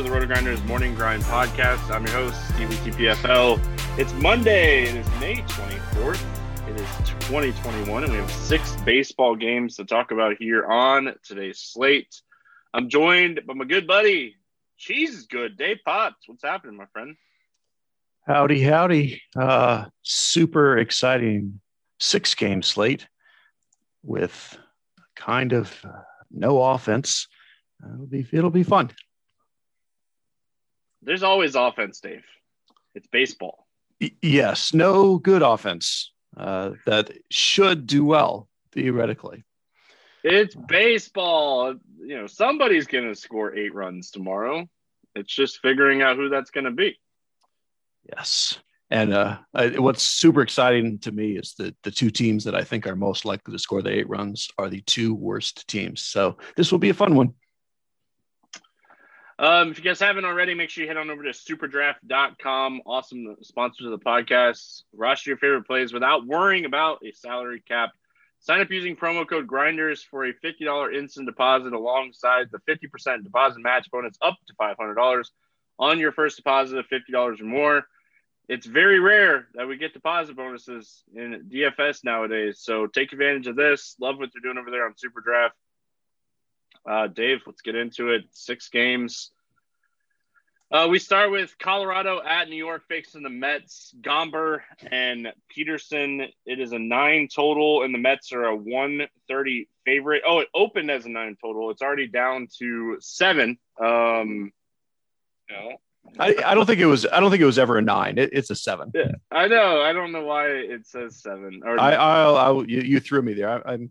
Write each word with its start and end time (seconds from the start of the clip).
to 0.00 0.04
the 0.04 0.10
Roto 0.10 0.24
Grinders 0.24 0.62
Morning 0.64 0.94
Grind 0.94 1.22
Podcast. 1.24 1.90
I'm 1.90 2.06
your 2.06 2.14
host, 2.14 2.48
Stevie 2.54 2.74
TPFL. 2.76 3.60
It's 3.98 4.14
Monday. 4.14 4.84
It 4.84 4.94
is 4.94 5.06
May 5.20 5.42
24th. 5.42 6.24
It 6.70 6.80
is 6.80 6.88
2021, 7.26 8.04
and 8.04 8.10
we 8.10 8.18
have 8.18 8.30
six 8.30 8.74
baseball 8.86 9.36
games 9.36 9.76
to 9.76 9.84
talk 9.84 10.10
about 10.10 10.36
here 10.38 10.64
on 10.64 11.12
today's 11.22 11.58
slate. 11.58 12.22
I'm 12.72 12.88
joined 12.88 13.42
by 13.46 13.52
my 13.52 13.66
good 13.66 13.86
buddy, 13.86 14.36
Cheese 14.78 15.14
is 15.14 15.26
good, 15.26 15.58
Dave 15.58 15.80
Potts. 15.84 16.26
What's 16.26 16.44
happening, 16.44 16.78
my 16.78 16.86
friend? 16.94 17.14
Howdy, 18.26 18.62
howdy. 18.62 19.20
Uh, 19.36 19.84
super 20.00 20.78
exciting 20.78 21.60
six 21.98 22.34
game 22.34 22.62
slate 22.62 23.06
with 24.02 24.58
kind 25.14 25.52
of 25.52 25.76
uh, 25.84 26.00
no 26.30 26.62
offense. 26.62 27.28
It'll 27.84 28.06
be 28.06 28.26
it'll 28.32 28.48
be 28.48 28.62
fun. 28.62 28.92
There's 31.02 31.22
always 31.22 31.54
offense, 31.54 32.00
Dave. 32.00 32.24
It's 32.94 33.06
baseball. 33.06 33.66
Yes, 34.22 34.72
no 34.72 35.18
good 35.18 35.42
offense 35.42 36.12
uh, 36.36 36.72
that 36.86 37.10
should 37.30 37.86
do 37.86 38.04
well 38.04 38.48
theoretically. 38.72 39.44
It's 40.22 40.54
baseball. 40.54 41.74
You 41.98 42.20
know, 42.20 42.26
somebody's 42.26 42.86
going 42.86 43.08
to 43.08 43.14
score 43.14 43.54
eight 43.54 43.74
runs 43.74 44.10
tomorrow. 44.10 44.68
It's 45.14 45.34
just 45.34 45.60
figuring 45.60 46.02
out 46.02 46.16
who 46.16 46.28
that's 46.28 46.50
going 46.50 46.64
to 46.64 46.70
be. 46.70 46.98
Yes. 48.08 48.58
And 48.90 49.14
uh, 49.14 49.38
I, 49.54 49.78
what's 49.78 50.02
super 50.02 50.42
exciting 50.42 50.98
to 51.00 51.12
me 51.12 51.36
is 51.36 51.54
that 51.58 51.76
the 51.82 51.90
two 51.90 52.10
teams 52.10 52.44
that 52.44 52.56
I 52.56 52.64
think 52.64 52.86
are 52.86 52.96
most 52.96 53.24
likely 53.24 53.52
to 53.52 53.58
score 53.58 53.82
the 53.82 53.96
eight 53.96 54.08
runs 54.08 54.48
are 54.58 54.68
the 54.68 54.80
two 54.82 55.14
worst 55.14 55.68
teams. 55.68 56.02
So 56.02 56.38
this 56.56 56.72
will 56.72 56.80
be 56.80 56.90
a 56.90 56.94
fun 56.94 57.14
one. 57.14 57.34
Um, 59.40 59.70
if 59.70 59.78
you 59.78 59.84
guys 59.84 59.98
haven't 59.98 60.26
already, 60.26 60.52
make 60.52 60.68
sure 60.68 60.82
you 60.84 60.88
head 60.88 60.98
on 60.98 61.08
over 61.08 61.22
to 61.22 61.30
superdraft.com. 61.30 62.82
Awesome 62.84 63.36
sponsors 63.40 63.86
of 63.86 63.92
the 63.92 64.04
podcast. 64.04 64.82
Roster 64.92 65.30
your 65.30 65.38
favorite 65.38 65.66
plays 65.66 65.94
without 65.94 66.26
worrying 66.26 66.66
about 66.66 66.98
a 67.02 67.10
salary 67.12 67.62
cap. 67.66 67.88
Sign 68.40 68.60
up 68.60 68.70
using 68.70 68.96
promo 68.96 69.26
code 69.26 69.46
Grinders 69.46 70.02
for 70.02 70.26
a 70.26 70.34
$50 70.34 70.94
instant 70.94 71.24
deposit 71.24 71.72
alongside 71.72 72.48
the 72.52 72.58
50% 72.70 73.24
deposit 73.24 73.60
match 73.62 73.90
bonus 73.90 74.18
up 74.20 74.36
to 74.46 74.54
$500 74.60 75.24
on 75.78 75.98
your 75.98 76.12
first 76.12 76.36
deposit 76.36 76.76
of 76.76 76.84
$50 76.88 77.40
or 77.40 77.44
more. 77.44 77.84
It's 78.46 78.66
very 78.66 79.00
rare 79.00 79.48
that 79.54 79.66
we 79.66 79.78
get 79.78 79.94
deposit 79.94 80.36
bonuses 80.36 81.02
in 81.14 81.48
DFS 81.50 82.04
nowadays. 82.04 82.58
So 82.60 82.88
take 82.88 83.14
advantage 83.14 83.46
of 83.46 83.56
this. 83.56 83.96
Love 84.02 84.18
what 84.18 84.28
they're 84.34 84.42
doing 84.42 84.58
over 84.58 84.70
there 84.70 84.84
on 84.84 84.98
Super 84.98 85.22
Draft. 85.22 85.54
Uh, 86.88 87.06
Dave, 87.06 87.40
let's 87.46 87.62
get 87.62 87.74
into 87.74 88.10
it. 88.10 88.24
Six 88.32 88.68
games. 88.68 89.30
Uh, 90.72 90.86
we 90.88 91.00
start 91.00 91.32
with 91.32 91.58
Colorado 91.58 92.22
at 92.22 92.48
New 92.48 92.56
York 92.56 92.82
facing 92.88 93.24
the 93.24 93.28
Mets. 93.30 93.92
Gomber 94.00 94.60
and 94.88 95.32
Peterson. 95.48 96.28
It 96.46 96.60
is 96.60 96.70
a 96.70 96.78
nine 96.78 97.28
total, 97.34 97.82
and 97.82 97.92
the 97.92 97.98
Mets 97.98 98.32
are 98.32 98.44
a 98.44 98.54
130 98.54 99.68
favorite. 99.84 100.22
Oh, 100.24 100.38
it 100.38 100.48
opened 100.54 100.88
as 100.88 101.06
a 101.06 101.08
nine 101.08 101.36
total. 101.42 101.70
It's 101.70 101.82
already 101.82 102.06
down 102.06 102.46
to 102.60 102.98
seven. 103.00 103.58
Um, 103.80 104.52
no. 105.50 105.72
I, 106.18 106.36
I 106.44 106.54
don't 106.54 106.66
think 106.66 106.80
it 106.80 106.86
was. 106.86 107.04
I 107.04 107.18
don't 107.18 107.30
think 107.30 107.42
it 107.42 107.46
was 107.46 107.58
ever 107.58 107.78
a 107.78 107.82
nine. 107.82 108.18
It, 108.18 108.30
it's 108.32 108.50
a 108.50 108.56
seven. 108.56 108.92
Yeah, 108.94 109.12
I 109.30 109.48
know. 109.48 109.80
I 109.80 109.92
don't 109.92 110.12
know 110.12 110.24
why 110.24 110.46
it 110.46 110.86
says 110.86 111.20
seven. 111.20 111.62
Or 111.64 111.78
I, 111.78 111.92
I'll, 111.92 112.36
I'll 112.36 112.70
you, 112.70 112.80
you 112.80 113.00
threw 113.00 113.22
me 113.22 113.34
there. 113.34 113.50
I, 113.66 113.72
I'm 113.72 113.90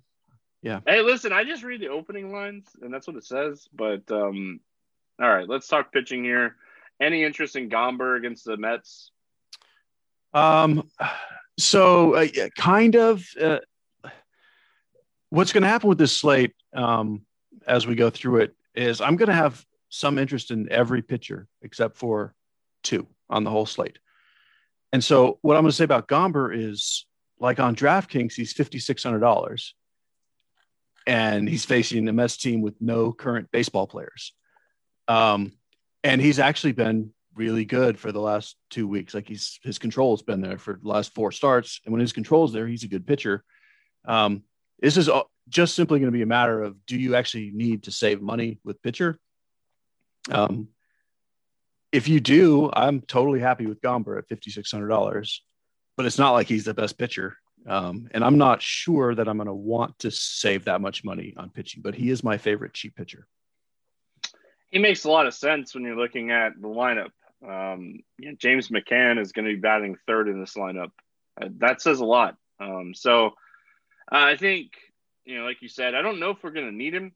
yeah. 0.62 0.80
Hey, 0.86 1.02
listen, 1.02 1.32
I 1.32 1.44
just 1.44 1.64
read 1.64 1.82
the 1.82 1.90
opening 1.90 2.32
lines 2.32 2.68
and 2.82 2.94
that's 2.94 3.08
what 3.08 3.16
it 3.16 3.26
says. 3.26 3.68
But 3.74 4.10
um, 4.12 4.60
all 5.22 5.30
right, 5.30 5.48
let's 5.48 5.68
talk 5.68 5.92
pitching 5.92 6.24
here. 6.24 6.56
Any 7.02 7.24
interest 7.24 7.56
in 7.56 7.70
Gomber 7.70 8.18
against 8.18 8.46
the 8.46 8.58
Mets? 8.58 9.12
Um, 10.34 10.90
so 11.58 12.16
uh, 12.16 12.28
kind 12.58 12.96
of. 12.96 13.26
Uh, 13.40 13.60
what's 15.30 15.54
going 15.54 15.64
to 15.64 15.70
happen 15.70 15.90
with 15.90 15.98
this 15.98 16.16
slate 16.16 16.54
um, 16.74 17.22
as 17.68 17.86
we 17.86 17.96
go 17.96 18.10
through 18.10 18.38
it 18.38 18.56
is 18.76 19.02
I'm 19.02 19.16
going 19.16 19.30
to 19.30 19.36
have 19.36 19.64
some 19.90 20.18
interest 20.18 20.52
in 20.52 20.72
every 20.72 21.02
pitcher 21.02 21.48
except 21.62 21.98
for 21.98 22.34
two 22.84 23.08
on 23.30 23.44
the 23.44 23.50
whole 23.50 23.66
slate. 23.66 24.00
And 24.92 25.04
so 25.04 25.38
what 25.42 25.56
I'm 25.56 25.64
going 25.64 25.72
to 25.72 25.76
say 25.76 25.84
about 25.84 26.08
Gomber 26.08 26.56
is 26.56 27.06
like 27.40 27.60
on 27.60 27.76
DraftKings, 27.76 28.34
he's 28.34 28.54
$5,600 28.54 29.72
and 31.10 31.50
he's 31.50 31.66
facing 31.66 32.08
a 32.08 32.14
Mets 32.14 32.38
team 32.38 32.62
with 32.62 32.76
no 32.80 33.12
current 33.12 33.50
baseball 33.52 33.88
players. 33.88 34.32
Um, 35.08 35.54
and 36.04 36.22
he's 36.22 36.38
actually 36.38 36.74
been 36.74 37.12
really 37.34 37.66
good 37.66 37.98
for 37.98 38.12
the 38.12 38.22
last 38.22 38.56
two 38.70 38.88
weeks. 38.88 39.16
Like 39.16 39.28
he's 39.28 39.60
his 39.64 39.80
control 39.80 40.16
has 40.16 40.22
been 40.22 40.40
there 40.40 40.60
for 40.60 40.80
the 40.80 40.88
last 40.88 41.16
four 41.16 41.32
starts, 41.32 41.82
and 41.84 41.92
when 41.92 42.00
his 42.00 42.14
control's 42.14 42.54
there, 42.54 42.68
he's 42.68 42.84
a 42.84 42.88
good 42.88 43.08
pitcher. 43.08 43.44
Um, 44.06 44.44
this 44.80 44.98
is 44.98 45.10
just 45.48 45.74
simply 45.74 45.98
going 45.98 46.12
to 46.12 46.16
be 46.16 46.22
a 46.22 46.28
matter 46.28 46.62
of 46.62 46.86
do 46.86 46.96
you 46.96 47.16
actually 47.16 47.52
need 47.56 47.84
to 47.84 47.92
save 47.92 48.22
money 48.22 48.60
with 48.64 48.82
pitcher? 48.84 49.18
Um, 50.30 50.68
if 51.92 52.08
you 52.08 52.20
do, 52.20 52.70
I'm 52.72 53.02
totally 53.02 53.40
happy 53.40 53.66
with 53.66 53.82
Gomber 53.82 54.20
at 54.20 54.28
fifty 54.28 54.52
six 54.52 54.72
hundred 54.72 54.90
dollars, 54.90 55.44
but 55.98 56.06
it's 56.06 56.20
not 56.20 56.34
like 56.34 56.48
he's 56.48 56.66
the 56.66 56.76
best 56.76 57.00
pitcher. 57.00 57.36
Um, 57.70 58.10
and 58.12 58.24
I'm 58.24 58.38
not 58.40 58.62
sure 58.64 59.14
that 59.14 59.28
I'm 59.28 59.38
going 59.38 59.48
to 59.48 59.54
want 59.54 60.00
to 60.00 60.10
save 60.10 60.66
that 60.66 60.82
much 60.82 61.04
money 61.04 61.36
on 61.38 61.52
pitching, 61.52 61.84
but 61.84 61.94
he 61.94 62.10
is 62.10 62.24
my 62.24 62.38
favorite 62.38 62.74
cheap 62.74 62.96
pitcher. 62.96 63.28
He 64.72 64.80
makes 64.80 65.04
a 65.04 65.12
lot 65.12 65.28
of 65.28 65.36
sense 65.36 65.74
when 65.74 65.84
you're 65.84 65.96
looking 65.96 66.32
at 66.32 66.60
the 66.60 66.68
lineup. 66.68 67.12
Um, 67.48 68.00
you 68.18 68.30
know, 68.30 68.36
James 68.40 68.70
McCann 68.70 69.20
is 69.20 69.32
going 69.32 69.46
to 69.46 69.54
be 69.54 69.60
batting 69.60 69.98
third 70.08 70.28
in 70.28 70.40
this 70.40 70.56
lineup. 70.56 70.92
Uh, 71.40 71.50
that 71.58 71.82
says 71.82 72.00
a 72.00 72.06
lot. 72.06 72.38
Um, 72.60 72.94
so 72.96 73.28
uh, 73.28 73.30
I 74.12 74.36
think, 74.36 74.72
you 75.26 75.38
know, 75.38 75.46
like 75.46 75.62
you 75.62 75.70
said, 75.70 75.94
I 75.94 76.02
don't 76.02 76.20
know 76.20 76.32
if 76.32 76.44
we're 76.44 76.52
going 76.52 76.66
to 76.66 76.76
need 76.76 76.96
him 76.96 77.14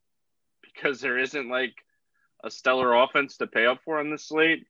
because 0.62 1.02
there 1.02 1.18
isn't 1.18 1.50
like 1.50 1.74
a 2.44 2.52
stellar 2.52 2.94
offense 2.94 3.38
to 3.38 3.48
pay 3.48 3.66
up 3.66 3.80
for 3.84 4.00
on 4.00 4.12
this 4.12 4.28
slate, 4.28 4.66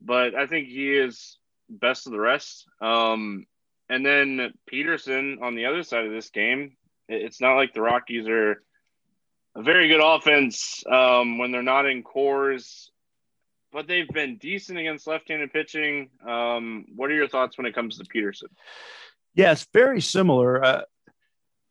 but 0.00 0.34
I 0.34 0.46
think 0.46 0.68
he 0.68 0.90
is 0.90 1.36
best 1.68 2.06
of 2.06 2.12
the 2.12 2.20
rest. 2.20 2.66
Um, 2.80 3.46
and 3.88 4.04
then 4.04 4.52
Peterson 4.66 5.38
on 5.42 5.54
the 5.54 5.66
other 5.66 5.82
side 5.82 6.04
of 6.04 6.12
this 6.12 6.30
game, 6.30 6.76
it's 7.08 7.40
not 7.40 7.54
like 7.54 7.72
the 7.72 7.80
Rockies 7.80 8.28
are 8.28 8.62
a 9.54 9.62
very 9.62 9.88
good 9.88 10.02
offense 10.02 10.84
um, 10.90 11.38
when 11.38 11.50
they're 11.50 11.62
not 11.62 11.86
in 11.86 12.02
Coors, 12.02 12.90
but 13.72 13.86
they've 13.86 14.08
been 14.08 14.36
decent 14.36 14.78
against 14.78 15.06
left-handed 15.06 15.52
pitching. 15.52 16.10
Um, 16.26 16.86
what 16.94 17.10
are 17.10 17.14
your 17.14 17.28
thoughts 17.28 17.56
when 17.56 17.66
it 17.66 17.74
comes 17.74 17.98
to 17.98 18.04
Peterson? 18.04 18.48
Yeah, 19.34 19.52
it's 19.52 19.66
very 19.72 20.00
similar. 20.00 20.62
Uh, 20.62 20.82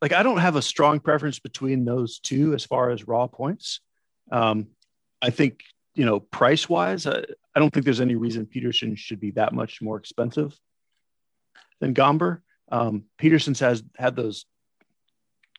like 0.01 0.13
I 0.13 0.23
don't 0.23 0.37
have 0.37 0.55
a 0.55 0.61
strong 0.61 0.99
preference 0.99 1.39
between 1.39 1.85
those 1.85 2.19
two 2.19 2.53
as 2.53 2.65
far 2.65 2.89
as 2.89 3.07
raw 3.07 3.27
points. 3.27 3.79
Um, 4.31 4.67
I 5.21 5.29
think 5.29 5.61
you 5.95 6.05
know 6.05 6.19
price 6.19 6.69
wise, 6.69 7.07
I, 7.07 7.23
I 7.55 7.59
don't 7.59 7.73
think 7.73 7.85
there's 7.85 8.01
any 8.01 8.15
reason 8.15 8.45
Peterson 8.45 8.95
should 8.95 9.19
be 9.19 9.31
that 9.31 9.53
much 9.53 9.81
more 9.81 9.97
expensive 9.97 10.57
than 11.79 11.93
Gomber. 11.93 12.41
Um, 12.71 13.05
Peterson's 13.17 13.59
has 13.59 13.83
had 13.95 14.15
those 14.15 14.45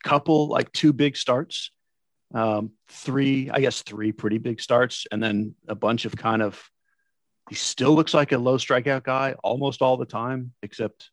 couple, 0.03 0.49
like 0.49 0.73
two 0.73 0.93
big 0.93 1.17
starts, 1.17 1.71
um, 2.35 2.73
three, 2.89 3.51
I 3.51 3.61
guess, 3.61 3.83
three 3.83 4.13
pretty 4.13 4.39
big 4.39 4.61
starts, 4.61 5.07
and 5.11 5.23
then 5.23 5.55
a 5.67 5.75
bunch 5.75 6.05
of 6.05 6.17
kind 6.17 6.43
of. 6.43 6.63
He 7.49 7.55
still 7.55 7.95
looks 7.95 8.13
like 8.13 8.33
a 8.33 8.39
low 8.39 8.59
strikeout 8.59 9.05
guy 9.05 9.35
almost 9.43 9.81
all 9.81 9.97
the 9.97 10.05
time, 10.05 10.53
except 10.63 11.11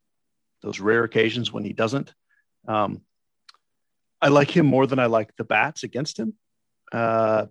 those 0.62 0.82
rare 0.82 1.06
occasions 1.06 1.54
when 1.54 1.64
he 1.64 1.72
doesn't. 1.72 2.14
Um, 2.68 3.02
I 4.22 4.28
like 4.28 4.50
him 4.50 4.66
more 4.66 4.86
than 4.86 5.00
I 5.00 5.06
like 5.06 5.34
the 5.38 5.46
bats 5.46 5.84
against 5.84 6.20
him. 6.20 6.34
Uh, 6.92 7.46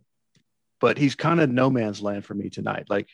but 0.81 0.99
he's 0.99 1.15
kind 1.15 1.41
of 1.41 1.49
no 1.49 1.71
man's 1.71 2.03
land 2.03 2.27
for 2.27 2.35
me 2.35 2.51
tonight. 2.51 2.87
Like, 2.91 3.09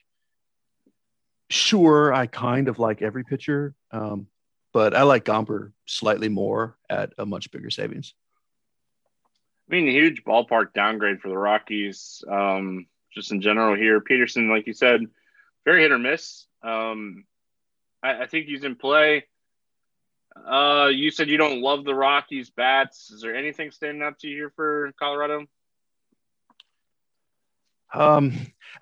sure, 1.50 2.14
I 2.14 2.26
kind 2.26 2.68
of 2.68 2.78
like 2.78 3.02
every 3.02 3.24
pitcher, 3.24 3.74
um, 3.90 4.28
but 4.72 4.94
I 4.94 5.02
like 5.02 5.24
Gomber 5.24 5.72
slightly 5.84 6.28
more 6.28 6.78
at 6.88 7.12
a 7.18 7.26
much 7.26 7.50
bigger 7.50 7.70
savings. 7.70 8.14
I 9.68 9.74
mean, 9.74 9.86
huge 9.86 10.24
ballpark 10.24 10.72
downgrade 10.72 11.20
for 11.20 11.28
the 11.28 11.36
Rockies, 11.36 12.24
um, 12.28 12.86
just 13.14 13.30
in 13.30 13.40
general 13.40 13.76
here. 13.76 14.00
Peterson, 14.00 14.48
like 14.48 14.66
you 14.66 14.72
said, 14.72 15.04
very 15.64 15.82
hit 15.82 15.92
or 15.92 15.98
miss. 15.98 16.46
Um, 16.62 17.24
I, 18.02 18.22
I, 18.22 18.26
think 18.26 18.46
he's 18.46 18.64
in 18.64 18.74
play. 18.74 19.24
Uh, 20.36 20.88
you 20.92 21.10
said 21.10 21.28
you 21.28 21.36
don't 21.36 21.60
love 21.60 21.84
the 21.84 21.94
Rockies 21.94 22.50
bats. 22.50 23.10
Is 23.10 23.22
there 23.22 23.34
anything 23.34 23.70
standing 23.70 24.02
out 24.02 24.18
to 24.20 24.28
you 24.28 24.36
here 24.36 24.52
for 24.56 24.92
Colorado? 24.98 25.46
Um, 27.92 28.34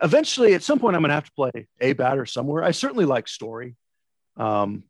eventually, 0.02 0.54
at 0.54 0.62
some 0.62 0.78
point, 0.78 0.96
I'm 0.96 1.02
going 1.02 1.10
to 1.10 1.14
have 1.14 1.24
to 1.24 1.32
play 1.32 1.68
a 1.80 1.92
batter 1.92 2.26
somewhere. 2.26 2.62
I 2.62 2.72
certainly 2.72 3.04
like 3.04 3.28
Story. 3.28 3.76
Um, 4.36 4.84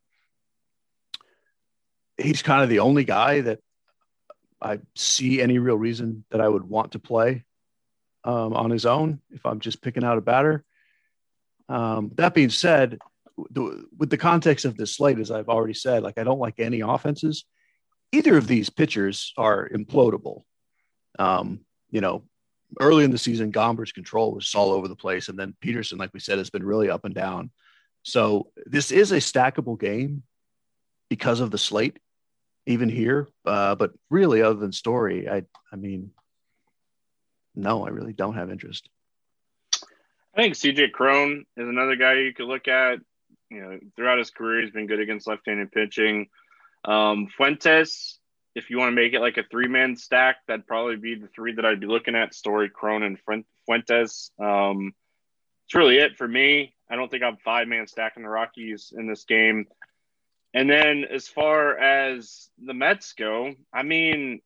he's 2.17 2.43
kind 2.43 2.63
of 2.63 2.69
the 2.69 2.81
only 2.81 3.05
guy 3.05 3.41
that 3.43 3.61
I 4.61 4.81
see 4.97 5.41
any 5.41 5.59
real 5.59 5.77
reason 5.77 6.25
that 6.31 6.41
I 6.41 6.49
would 6.49 6.65
want 6.65 6.93
to 6.93 6.99
play 6.99 7.45
um, 8.25 8.53
on 8.55 8.71
his 8.71 8.87
own 8.87 9.21
if 9.31 9.47
I'm 9.47 9.61
just 9.61 9.81
picking 9.81 10.05
out 10.05 10.19
a 10.19 10.23
batter. 10.23 10.65
Um, 11.69 12.11
that 12.17 12.35
being 12.35 12.51
said, 12.51 12.99
with 13.37 14.11
the 14.11 14.17
context 14.17 14.65
of 14.65 14.77
this 14.77 14.97
slate, 14.97 15.19
as 15.19 15.31
I've 15.31 15.49
already 15.49 15.75
said, 15.75 16.03
like 16.03 16.19
I 16.19 16.25
don't 16.25 16.41
like 16.41 16.59
any 16.59 16.81
offenses. 16.81 17.45
Either 18.11 18.37
of 18.37 18.49
these 18.49 18.71
pitchers 18.71 19.33
are 19.37 19.69
implodable. 19.69 20.43
Um, 21.19 21.61
you 21.91 22.01
know, 22.01 22.25
early 22.81 23.05
in 23.05 23.11
the 23.11 23.19
season, 23.19 23.51
Gomber's 23.51 23.93
control 23.93 24.33
was 24.35 24.55
all 24.55 24.73
over 24.73 24.89
the 24.89 24.97
place, 24.97 25.29
and 25.29 25.39
then 25.39 25.55
Peterson, 25.61 25.99
like 25.99 26.13
we 26.13 26.21
said, 26.21 26.39
has 26.39 26.51
been 26.51 26.65
really 26.65 26.91
up 26.91 27.05
and 27.05 27.15
down. 27.15 27.51
So 28.03 28.51
this 28.67 28.91
is 28.91 29.13
a 29.13 29.17
stackable 29.17 29.79
game 29.79 30.23
because 31.09 31.41
of 31.41 31.51
the 31.51 31.59
slate, 31.59 31.99
even 32.67 32.89
here. 32.89 33.29
Uh, 33.45 33.75
but 33.75 33.93
really, 34.11 34.43
other 34.43 34.59
than 34.59 34.73
Story, 34.73 35.29
I, 35.29 35.43
I 35.73 35.77
mean, 35.77 36.11
no, 37.55 37.87
I 37.87 37.91
really 37.91 38.13
don't 38.13 38.35
have 38.35 38.51
interest. 38.51 38.89
I 40.35 40.43
think 40.43 40.55
CJ 40.55 40.93
Cron 40.93 41.45
is 41.57 41.69
another 41.69 41.97
guy 41.97 42.15
you 42.15 42.33
could 42.33 42.47
look 42.47 42.69
at. 42.69 43.01
You 43.51 43.61
know, 43.61 43.79
throughout 43.97 44.19
his 44.19 44.31
career, 44.31 44.63
he's 44.63 44.71
been 44.71 44.87
good 44.87 45.01
against 45.01 45.27
left-handed 45.27 45.73
pitching. 45.73 46.29
Um, 46.85 47.29
Fuentes, 47.37 48.18
if 48.59 48.71
you 48.71 48.79
want 48.79 48.89
to 48.89 48.95
make 48.97 49.15
it 49.15 49.21
like 49.21 49.37
a 49.37 49.45
three-man 49.45 49.97
stack, 49.97 50.39
that'd 50.47 50.67
probably 50.67 50.97
be 50.97 51.15
the 51.15 51.29
three 51.29 51.55
that 51.55 51.65
I'd 51.65 51.81
be 51.81 51.87
looking 51.87 52.17
at: 52.17 52.35
Story, 52.35 52.69
Cron, 52.69 53.03
and 53.03 53.19
Fuentes. 53.65 54.31
Um, 54.39 54.93
it's 55.67 55.75
really 55.75 55.99
it 55.99 56.17
for 56.17 56.27
me. 56.27 56.75
I 56.91 56.97
don't 56.97 57.11
think 57.11 57.23
I'm 57.23 57.37
five-man 57.45 57.87
stacking 57.87 58.23
the 58.23 58.29
Rockies 58.29 58.93
in 58.97 59.07
this 59.07 59.25
game. 59.25 59.67
And 60.55 60.69
then 60.69 61.05
as 61.05 61.29
far 61.29 61.79
as 61.79 62.49
the 62.63 62.75
Mets 62.75 63.13
go, 63.13 63.55
I 63.73 63.83
mean, 63.83 64.41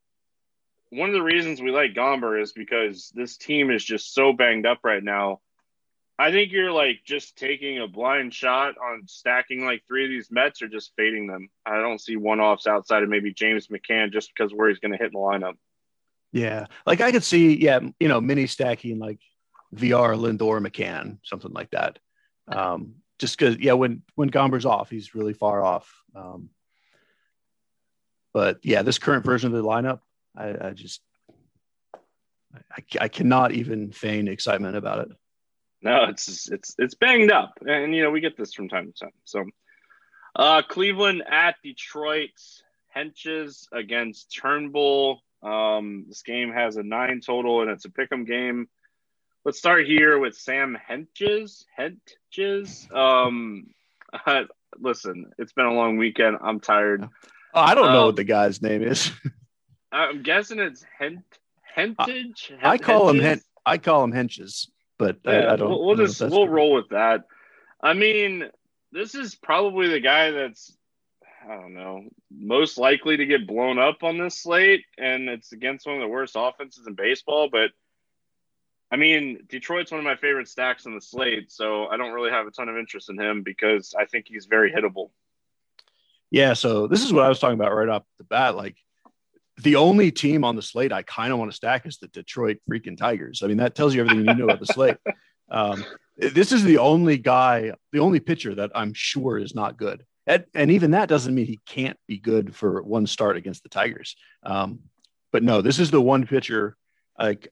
one 0.91 1.09
of 1.09 1.14
the 1.14 1.23
reasons 1.23 1.62
we 1.62 1.70
like 1.70 1.94
Gomber 1.94 2.41
is 2.41 2.53
because 2.53 3.11
this 3.14 3.37
team 3.37 3.70
is 3.70 3.85
just 3.85 4.12
so 4.12 4.32
banged 4.32 4.67
up 4.67 4.81
right 4.85 5.03
now 5.03 5.41
I 6.23 6.31
think 6.31 6.53
you're 6.53 6.71
like 6.71 7.01
just 7.05 7.37
taking 7.37 7.81
a 7.81 7.89
blind 7.89 8.33
shot 8.33 8.77
on 8.79 9.09
stacking 9.09 9.65
like 9.65 9.83
three 9.89 10.05
of 10.05 10.11
these 10.11 10.31
Mets 10.31 10.63
or 10.63 10.69
just 10.69 10.93
fading 10.97 11.27
them. 11.27 11.51
I 11.67 11.81
don't 11.81 12.01
see 12.01 12.15
one 12.15 12.39
offs 12.39 12.69
outside 12.69 13.03
of 13.03 13.09
maybe 13.09 13.33
James 13.33 13.67
McCann 13.67 14.13
just 14.13 14.31
because 14.33 14.55
where 14.55 14.69
he's 14.69 14.79
going 14.79 14.93
to 14.93 14.99
hit 14.99 15.09
in 15.09 15.15
the 15.15 15.19
lineup. 15.19 15.55
Yeah. 16.31 16.67
Like 16.87 17.01
I 17.01 17.11
could 17.11 17.25
see, 17.25 17.61
yeah, 17.61 17.81
you 17.99 18.07
know, 18.07 18.21
mini 18.21 18.47
stacking 18.47 19.01
like 19.01 19.19
VR, 19.75 20.17
Lindor, 20.17 20.65
McCann, 20.65 21.19
something 21.25 21.53
like 21.53 21.71
that. 21.73 21.99
Um, 22.47 22.95
just 23.19 23.37
because, 23.37 23.59
yeah, 23.59 23.73
when 23.73 24.03
when 24.15 24.31
Gomber's 24.31 24.65
off, 24.65 24.91
he's 24.91 25.17
really 25.17 25.35
far 25.35 25.65
off. 25.65 25.93
Um, 26.15 26.51
but 28.33 28.61
yeah, 28.63 28.83
this 28.83 29.01
current 29.01 29.25
version 29.25 29.53
of 29.53 29.61
the 29.61 29.69
lineup, 29.69 30.03
I, 30.37 30.69
I 30.69 30.71
just, 30.71 31.01
I, 32.55 32.83
I 33.01 33.09
cannot 33.09 33.51
even 33.51 33.91
feign 33.91 34.29
excitement 34.29 34.77
about 34.77 35.01
it. 35.01 35.17
No, 35.82 36.05
it's 36.05 36.50
it's 36.50 36.76
it's 36.79 36.94
banged 36.94 37.32
up, 37.32 37.58
and 37.67 37.94
you 37.94 38.02
know 38.02 38.11
we 38.11 38.20
get 38.20 38.37
this 38.37 38.55
from 38.55 38.69
time 38.69 38.93
to 38.93 38.93
time. 38.93 39.12
So, 39.25 39.44
uh, 40.37 40.62
Cleveland 40.62 41.25
at 41.29 41.56
Detroit, 41.62 42.31
Hentges 42.96 43.67
against 43.73 44.32
Turnbull. 44.32 45.23
Um, 45.43 46.05
this 46.06 46.23
game 46.23 46.52
has 46.52 46.76
a 46.76 46.84
nine 46.84 47.20
total, 47.20 47.62
and 47.62 47.70
it's 47.70 47.84
a 47.84 47.88
pick'em 47.88 48.26
game. 48.26 48.69
Let's 49.44 49.58
start 49.58 49.87
here 49.87 50.20
with 50.20 50.37
Sam 50.37 50.79
Hentges. 50.88 51.64
Hentges. 51.76 52.94
Um, 52.94 53.67
uh, 54.25 54.44
listen, 54.78 55.32
it's 55.37 55.52
been 55.52 55.67
a 55.67 55.75
long 55.75 55.96
weekend. 55.96 56.37
I'm 56.40 56.61
tired. 56.61 57.08
Oh, 57.55 57.61
I 57.61 57.75
don't 57.75 57.88
um, 57.88 57.93
know 57.93 58.06
what 58.06 58.17
the 58.17 58.25
guy's 58.25 58.62
name 58.62 58.85
is. 58.85 59.11
I'm 59.90 60.23
guessing 60.23 60.61
it's 60.61 60.85
Hent 60.96 61.25
Hentage. 61.76 62.52
I, 62.62 62.70
I 62.70 62.78
call 62.78 63.11
him 63.11 63.19
Hent. 63.19 63.43
I 63.67 63.78
call 63.78 64.05
him 64.05 64.12
Henches 64.12 64.69
but 65.02 65.19
yeah, 65.25 65.40
I, 65.40 65.52
I, 65.52 65.56
don't. 65.56 65.70
We'll, 65.70 65.84
we'll 65.84 65.96
just 65.96 66.20
we'll 66.20 66.49
roll 66.49 66.72
with 66.75 66.90
that. 66.90 67.25
I 67.82 67.94
mean, 67.94 68.44
this 68.93 69.14
is 69.14 69.34
probably 69.34 69.88
the 69.88 70.00
guy 70.00 70.31
that's 70.31 70.76
I 71.44 71.56
don't 71.56 71.75
know 71.75 72.04
most 72.31 72.78
likely 72.78 73.16
to 73.16 73.26
get 73.26 73.46
blown 73.46 73.78
up 73.78 74.02
on 74.02 74.19
this 74.19 74.38
slate, 74.38 74.84
and 74.96 75.28
it's 75.28 75.52
against 75.52 75.87
one 75.87 75.96
of 75.96 76.00
the 76.00 76.08
worst 76.08 76.34
offenses 76.37 76.87
in 76.87 76.94
baseball. 76.94 77.49
But 77.50 77.70
I 78.93 78.96
mean, 78.96 79.40
Detroit's 79.49 79.90
one 79.90 79.99
of 79.99 80.04
my 80.04 80.16
favorite 80.16 80.49
stacks 80.49 80.87
on 80.87 80.94
the 80.94 81.00
slate, 81.00 81.50
so 81.50 81.87
I 81.87 81.96
don't 81.96 82.12
really 82.12 82.31
have 82.31 82.46
a 82.46 82.52
ton 82.52 82.69
of 82.69 82.76
interest 82.76 83.10
in 83.10 83.19
him 83.19 83.43
because 83.43 83.94
I 83.99 84.04
think 84.04 84.26
he's 84.28 84.46
very 84.46 84.70
hittable. 84.70 85.10
Yeah, 86.31 86.52
so 86.52 86.87
this 86.87 87.02
is 87.02 87.12
what 87.12 87.25
I 87.25 87.28
was 87.28 87.40
talking 87.40 87.58
about 87.58 87.75
right 87.75 87.88
off 87.88 88.04
the 88.19 88.25
bat. 88.25 88.54
Like 88.54 88.76
the 89.58 89.76
only 89.76 90.10
team 90.10 90.44
on 90.44 90.56
the 90.56 90.62
slate 90.62 90.93
I 90.93 91.02
kind 91.02 91.32
of 91.32 91.38
want 91.38 91.50
to 91.50 91.56
stack 91.56 91.87
is 91.87 91.99
the 91.99 92.08
Detroit 92.08 92.58
freaking 92.69 92.96
Tigers. 92.96 93.43
I 93.43 93.46
mean, 93.46 93.58
that 93.58 93.75
tells 93.75 93.94
you 93.94 94.00
everything 94.00 94.26
you 94.26 94.34
know 94.34 94.44
about 94.44 94.60
the 94.60 94.66
slate. 94.66 94.96
Um, 95.50 95.84
this 96.16 96.50
is 96.50 96.64
the 96.64 96.78
only 96.78 97.19
guy, 97.19 97.72
the 97.93 97.99
only 97.99 98.20
pitcher 98.20 98.54
that 98.54 98.70
I'm 98.75 98.94
sure 98.94 99.37
is 99.37 99.54
not 99.54 99.76
good. 99.76 100.06
And, 100.26 100.46
and, 100.54 100.70
even 100.70 100.93
that 100.93 101.10
doesn't 101.10 101.34
mean 101.34 101.44
he 101.44 101.60
can't 101.66 101.99
be 102.08 102.16
good 102.16 102.56
for 102.56 102.81
one 102.81 103.06
start 103.06 103.37
against 103.37 103.62
the 103.62 103.69
Tigers. 103.69 104.16
Um, 104.44 104.78
but 105.31 105.43
no, 105.43 105.60
this 105.60 105.78
is 105.78 105.90
the 105.90 106.00
one 106.00 106.26
pitcher. 106.26 106.75
Like, 107.19 107.49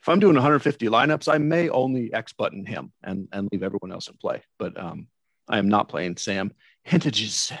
if 0.00 0.08
I'm 0.08 0.18
doing 0.18 0.34
150 0.34 0.86
lineups, 0.86 1.32
I 1.32 1.38
may 1.38 1.68
only 1.68 2.12
X 2.12 2.32
button 2.32 2.64
him 2.64 2.92
and, 3.04 3.28
and 3.30 3.48
leave 3.52 3.62
everyone 3.62 3.92
else 3.92 4.08
in 4.08 4.16
play. 4.16 4.42
But 4.58 4.76
um, 4.76 5.06
I 5.48 5.58
am 5.58 5.68
not 5.68 5.88
playing 5.88 6.16
Sam 6.16 6.52
Hentages. 6.84 7.52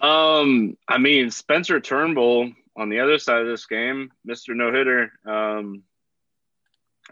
Um, 0.00 0.76
I 0.88 0.98
mean, 0.98 1.30
Spencer 1.30 1.80
Turnbull 1.80 2.52
on 2.76 2.88
the 2.88 3.00
other 3.00 3.18
side 3.18 3.42
of 3.42 3.46
this 3.46 3.66
game, 3.66 4.10
Mr. 4.26 4.54
No 4.54 4.72
Hitter. 4.72 5.12
Um, 5.26 5.82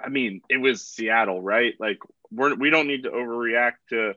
I 0.03 0.09
mean, 0.09 0.41
it 0.49 0.57
was 0.59 0.87
Seattle, 0.87 1.43
right? 1.43 1.75
Like, 1.79 1.99
we're 2.31 2.55
we 2.55 2.71
don't 2.71 2.87
need 2.87 3.05
to 3.05 3.11
overreact 3.11 3.77
to, 3.91 4.15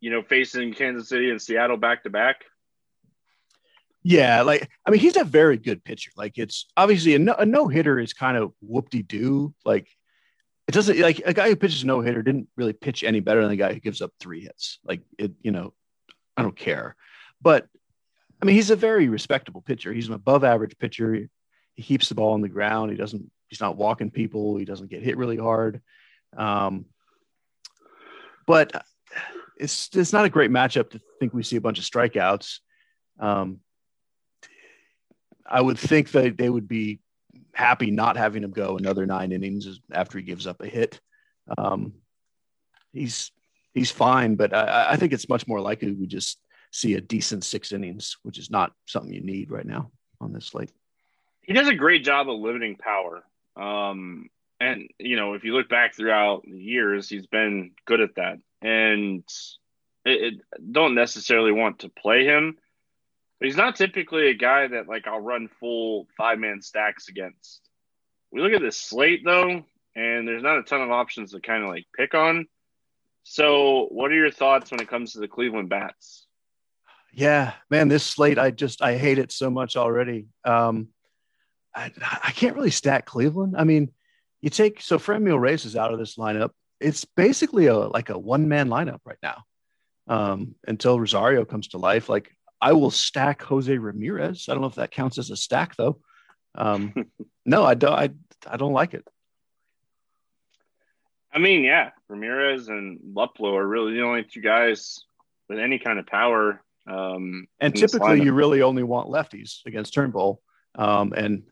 you 0.00 0.10
know, 0.10 0.22
facing 0.22 0.74
Kansas 0.74 1.08
City 1.08 1.30
and 1.30 1.40
Seattle 1.40 1.76
back 1.76 2.02
to 2.02 2.10
back. 2.10 2.44
Yeah, 4.02 4.42
like 4.42 4.68
I 4.84 4.90
mean, 4.90 5.00
he's 5.00 5.16
a 5.16 5.24
very 5.24 5.56
good 5.56 5.84
pitcher. 5.84 6.10
Like, 6.16 6.36
it's 6.36 6.66
obviously 6.76 7.14
a 7.14 7.18
no, 7.18 7.34
a 7.34 7.46
no 7.46 7.68
hitter 7.68 7.98
is 7.98 8.12
kind 8.12 8.36
of 8.36 8.52
whoop 8.60 8.90
de 8.90 9.02
doo. 9.02 9.54
Like, 9.64 9.88
it 10.66 10.72
doesn't 10.72 10.98
like 10.98 11.22
a 11.24 11.32
guy 11.32 11.48
who 11.48 11.56
pitches 11.56 11.84
no 11.84 12.00
hitter 12.00 12.22
didn't 12.22 12.48
really 12.56 12.72
pitch 12.72 13.04
any 13.04 13.20
better 13.20 13.40
than 13.40 13.50
the 13.50 13.56
guy 13.56 13.72
who 13.72 13.80
gives 13.80 14.02
up 14.02 14.12
three 14.18 14.40
hits. 14.42 14.78
Like, 14.84 15.02
it, 15.18 15.32
you 15.42 15.52
know, 15.52 15.72
I 16.36 16.42
don't 16.42 16.56
care. 16.56 16.96
But 17.42 17.66
I 18.40 18.44
mean, 18.44 18.56
he's 18.56 18.70
a 18.70 18.76
very 18.76 19.08
respectable 19.08 19.60
pitcher. 19.60 19.92
He's 19.92 20.08
an 20.08 20.14
above 20.14 20.44
average 20.44 20.76
pitcher. 20.78 21.14
He, 21.74 21.82
keeps 21.82 22.08
the 22.08 22.14
ball 22.14 22.34
on 22.34 22.40
the 22.40 22.48
ground. 22.48 22.90
He 22.90 22.96
doesn't, 22.96 23.30
he's 23.48 23.60
not 23.60 23.76
walking 23.76 24.10
people. 24.10 24.56
He 24.56 24.64
doesn't 24.64 24.90
get 24.90 25.02
hit 25.02 25.16
really 25.16 25.36
hard. 25.36 25.80
Um, 26.36 26.86
but 28.46 28.84
it's, 29.58 29.88
it's 29.94 30.12
not 30.12 30.24
a 30.24 30.30
great 30.30 30.50
matchup 30.50 30.90
to 30.90 31.00
think 31.18 31.32
we 31.32 31.42
see 31.42 31.56
a 31.56 31.60
bunch 31.60 31.78
of 31.78 31.84
strikeouts. 31.84 32.58
Um, 33.18 33.60
I 35.46 35.60
would 35.60 35.78
think 35.78 36.10
that 36.12 36.36
they 36.36 36.48
would 36.48 36.68
be 36.68 37.00
happy 37.54 37.90
not 37.90 38.16
having 38.16 38.42
him 38.42 38.50
go 38.50 38.76
another 38.76 39.06
nine 39.06 39.32
innings 39.32 39.80
after 39.92 40.18
he 40.18 40.24
gives 40.24 40.46
up 40.46 40.60
a 40.60 40.66
hit. 40.66 41.00
Um, 41.56 41.94
he's 42.92 43.30
he's 43.74 43.90
fine, 43.90 44.36
but 44.36 44.54
I, 44.54 44.92
I, 44.92 44.96
think 44.96 45.12
it's 45.12 45.28
much 45.28 45.46
more 45.46 45.60
likely 45.60 45.92
we 45.92 46.06
just 46.06 46.38
see 46.72 46.94
a 46.94 47.00
decent 47.00 47.44
six 47.44 47.70
innings, 47.70 48.16
which 48.22 48.38
is 48.38 48.50
not 48.50 48.72
something 48.86 49.12
you 49.12 49.20
need 49.20 49.50
right 49.50 49.66
now 49.66 49.92
on 50.20 50.32
this 50.32 50.46
slate. 50.46 50.72
He 51.42 51.52
does 51.52 51.68
a 51.68 51.74
great 51.74 52.04
job 52.04 52.28
of 52.28 52.40
limiting 52.40 52.76
power. 52.76 53.22
Um, 53.56 54.30
and, 54.58 54.88
you 54.98 55.16
know, 55.16 55.34
if 55.34 55.44
you 55.44 55.54
look 55.54 55.68
back 55.68 55.94
throughout 55.94 56.42
the 56.44 56.58
years, 56.58 57.08
he's 57.08 57.26
been 57.26 57.72
good 57.84 58.00
at 58.00 58.14
that. 58.16 58.38
And 58.62 59.24
it, 60.04 60.34
it 60.34 60.72
don't 60.72 60.94
necessarily 60.94 61.52
want 61.52 61.80
to 61.80 61.88
play 61.88 62.24
him, 62.24 62.56
but 63.38 63.46
he's 63.46 63.56
not 63.56 63.76
typically 63.76 64.28
a 64.28 64.34
guy 64.34 64.68
that, 64.68 64.88
like, 64.88 65.06
I'll 65.06 65.20
run 65.20 65.48
full 65.60 66.06
five 66.16 66.38
man 66.38 66.62
stacks 66.62 67.08
against. 67.08 67.60
We 68.30 68.40
look 68.40 68.52
at 68.52 68.62
this 68.62 68.78
slate, 68.78 69.22
though, 69.24 69.64
and 69.94 70.28
there's 70.28 70.42
not 70.42 70.58
a 70.58 70.62
ton 70.62 70.80
of 70.80 70.90
options 70.90 71.32
to 71.32 71.40
kind 71.40 71.62
of 71.62 71.68
like 71.68 71.86
pick 71.94 72.14
on. 72.14 72.46
So, 73.24 73.88
what 73.90 74.10
are 74.10 74.16
your 74.16 74.30
thoughts 74.30 74.70
when 74.70 74.80
it 74.80 74.88
comes 74.88 75.12
to 75.12 75.20
the 75.20 75.28
Cleveland 75.28 75.68
Bats? 75.68 76.21
Yeah, 77.12 77.52
man, 77.68 77.88
this 77.88 78.04
slate, 78.04 78.38
I 78.38 78.50
just 78.50 78.80
I 78.82 78.96
hate 78.96 79.18
it 79.18 79.32
so 79.32 79.50
much 79.50 79.76
already. 79.76 80.28
Um, 80.44 80.88
I, 81.74 81.90
I 82.02 82.30
can't 82.32 82.56
really 82.56 82.70
stack 82.70 83.04
Cleveland. 83.04 83.54
I 83.56 83.64
mean, 83.64 83.92
you 84.40 84.50
take 84.50 84.80
so 84.80 84.98
Franmil 84.98 85.40
Reyes 85.40 85.64
is 85.64 85.76
out 85.76 85.92
of 85.92 85.98
this 85.98 86.16
lineup. 86.16 86.50
It's 86.80 87.04
basically 87.04 87.66
a 87.66 87.76
like 87.76 88.08
a 88.08 88.18
one 88.18 88.48
man 88.48 88.68
lineup 88.68 89.00
right 89.04 89.18
now 89.22 89.44
um, 90.08 90.54
until 90.66 90.98
Rosario 90.98 91.44
comes 91.44 91.68
to 91.68 91.78
life. 91.78 92.08
Like 92.08 92.34
I 92.60 92.72
will 92.72 92.90
stack 92.90 93.42
Jose 93.42 93.76
Ramirez. 93.76 94.46
I 94.48 94.52
don't 94.52 94.62
know 94.62 94.68
if 94.68 94.76
that 94.76 94.90
counts 94.90 95.18
as 95.18 95.30
a 95.30 95.36
stack 95.36 95.76
though. 95.76 96.00
Um, 96.54 96.94
no, 97.46 97.64
I 97.64 97.74
don't. 97.74 97.92
I 97.92 98.10
I 98.46 98.56
don't 98.56 98.72
like 98.72 98.94
it. 98.94 99.06
I 101.32 101.38
mean, 101.38 101.62
yeah, 101.62 101.90
Ramirez 102.08 102.68
and 102.68 103.00
Luplow 103.14 103.54
are 103.54 103.66
really 103.66 103.94
the 103.94 104.02
only 104.02 104.24
two 104.24 104.40
guys 104.42 105.04
with 105.48 105.58
any 105.58 105.78
kind 105.78 105.98
of 105.98 106.06
power 106.06 106.62
um, 106.86 107.46
and 107.60 107.74
typically, 107.74 108.22
you 108.22 108.32
really 108.32 108.62
only 108.62 108.82
want 108.82 109.08
lefties 109.08 109.64
against 109.66 109.94
Turnbull. 109.94 110.40
Um, 110.74 111.12
and 111.12 111.44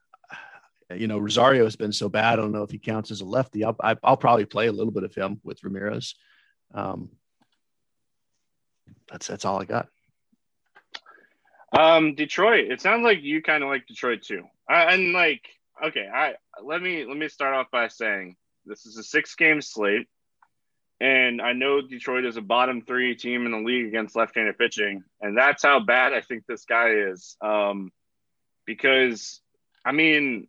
you 0.94 1.06
know, 1.06 1.18
Rosario 1.18 1.64
has 1.64 1.76
been 1.76 1.92
so 1.92 2.08
bad. 2.08 2.32
I 2.32 2.36
don't 2.36 2.52
know 2.52 2.62
if 2.62 2.70
he 2.70 2.78
counts 2.78 3.10
as 3.10 3.20
a 3.20 3.24
lefty. 3.24 3.64
I'll, 3.64 3.76
I, 3.80 3.96
will 4.02 4.16
probably 4.16 4.44
play 4.44 4.66
a 4.66 4.72
little 4.72 4.92
bit 4.92 5.04
of 5.04 5.14
him 5.14 5.40
with 5.44 5.62
Ramirez. 5.62 6.14
Um, 6.74 7.10
that's 9.08 9.26
that's 9.26 9.44
all 9.44 9.60
I 9.60 9.64
got. 9.64 9.88
Um, 11.72 12.14
Detroit. 12.14 12.70
It 12.70 12.80
sounds 12.80 13.04
like 13.04 13.22
you 13.22 13.42
kind 13.42 13.62
of 13.62 13.70
like 13.70 13.86
Detroit 13.86 14.22
too. 14.22 14.42
I, 14.68 14.94
and 14.94 15.12
like, 15.12 15.46
okay, 15.84 16.08
I 16.12 16.34
let 16.62 16.82
me 16.82 17.04
let 17.04 17.16
me 17.16 17.28
start 17.28 17.54
off 17.54 17.70
by 17.70 17.88
saying 17.88 18.36
this 18.66 18.86
is 18.86 18.96
a 18.96 19.02
six 19.02 19.34
game 19.36 19.60
slate, 19.60 20.08
and 21.00 21.40
I 21.40 21.54
know 21.54 21.80
Detroit 21.80 22.26
is 22.26 22.36
a 22.36 22.42
bottom 22.42 22.82
three 22.82 23.14
team 23.14 23.46
in 23.46 23.52
the 23.52 23.58
league 23.58 23.86
against 23.86 24.14
left-handed 24.14 24.58
pitching, 24.58 25.02
and 25.20 25.36
that's 25.36 25.62
how 25.62 25.80
bad 25.80 26.12
I 26.12 26.20
think 26.20 26.44
this 26.46 26.64
guy 26.64 26.90
is. 26.90 27.36
Um, 27.40 27.90
because 28.66 29.40
I 29.84 29.92
mean, 29.92 30.48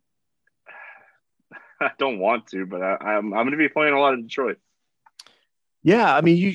I 1.80 1.90
don't 1.98 2.18
want 2.18 2.48
to, 2.48 2.66
but 2.66 2.82
I, 2.82 2.96
I'm 3.00 3.32
I'm 3.32 3.44
going 3.44 3.52
to 3.52 3.56
be 3.56 3.68
playing 3.68 3.94
a 3.94 4.00
lot 4.00 4.14
of 4.14 4.22
Detroit. 4.22 4.58
Yeah, 5.82 6.14
I 6.14 6.20
mean 6.20 6.36
you 6.36 6.54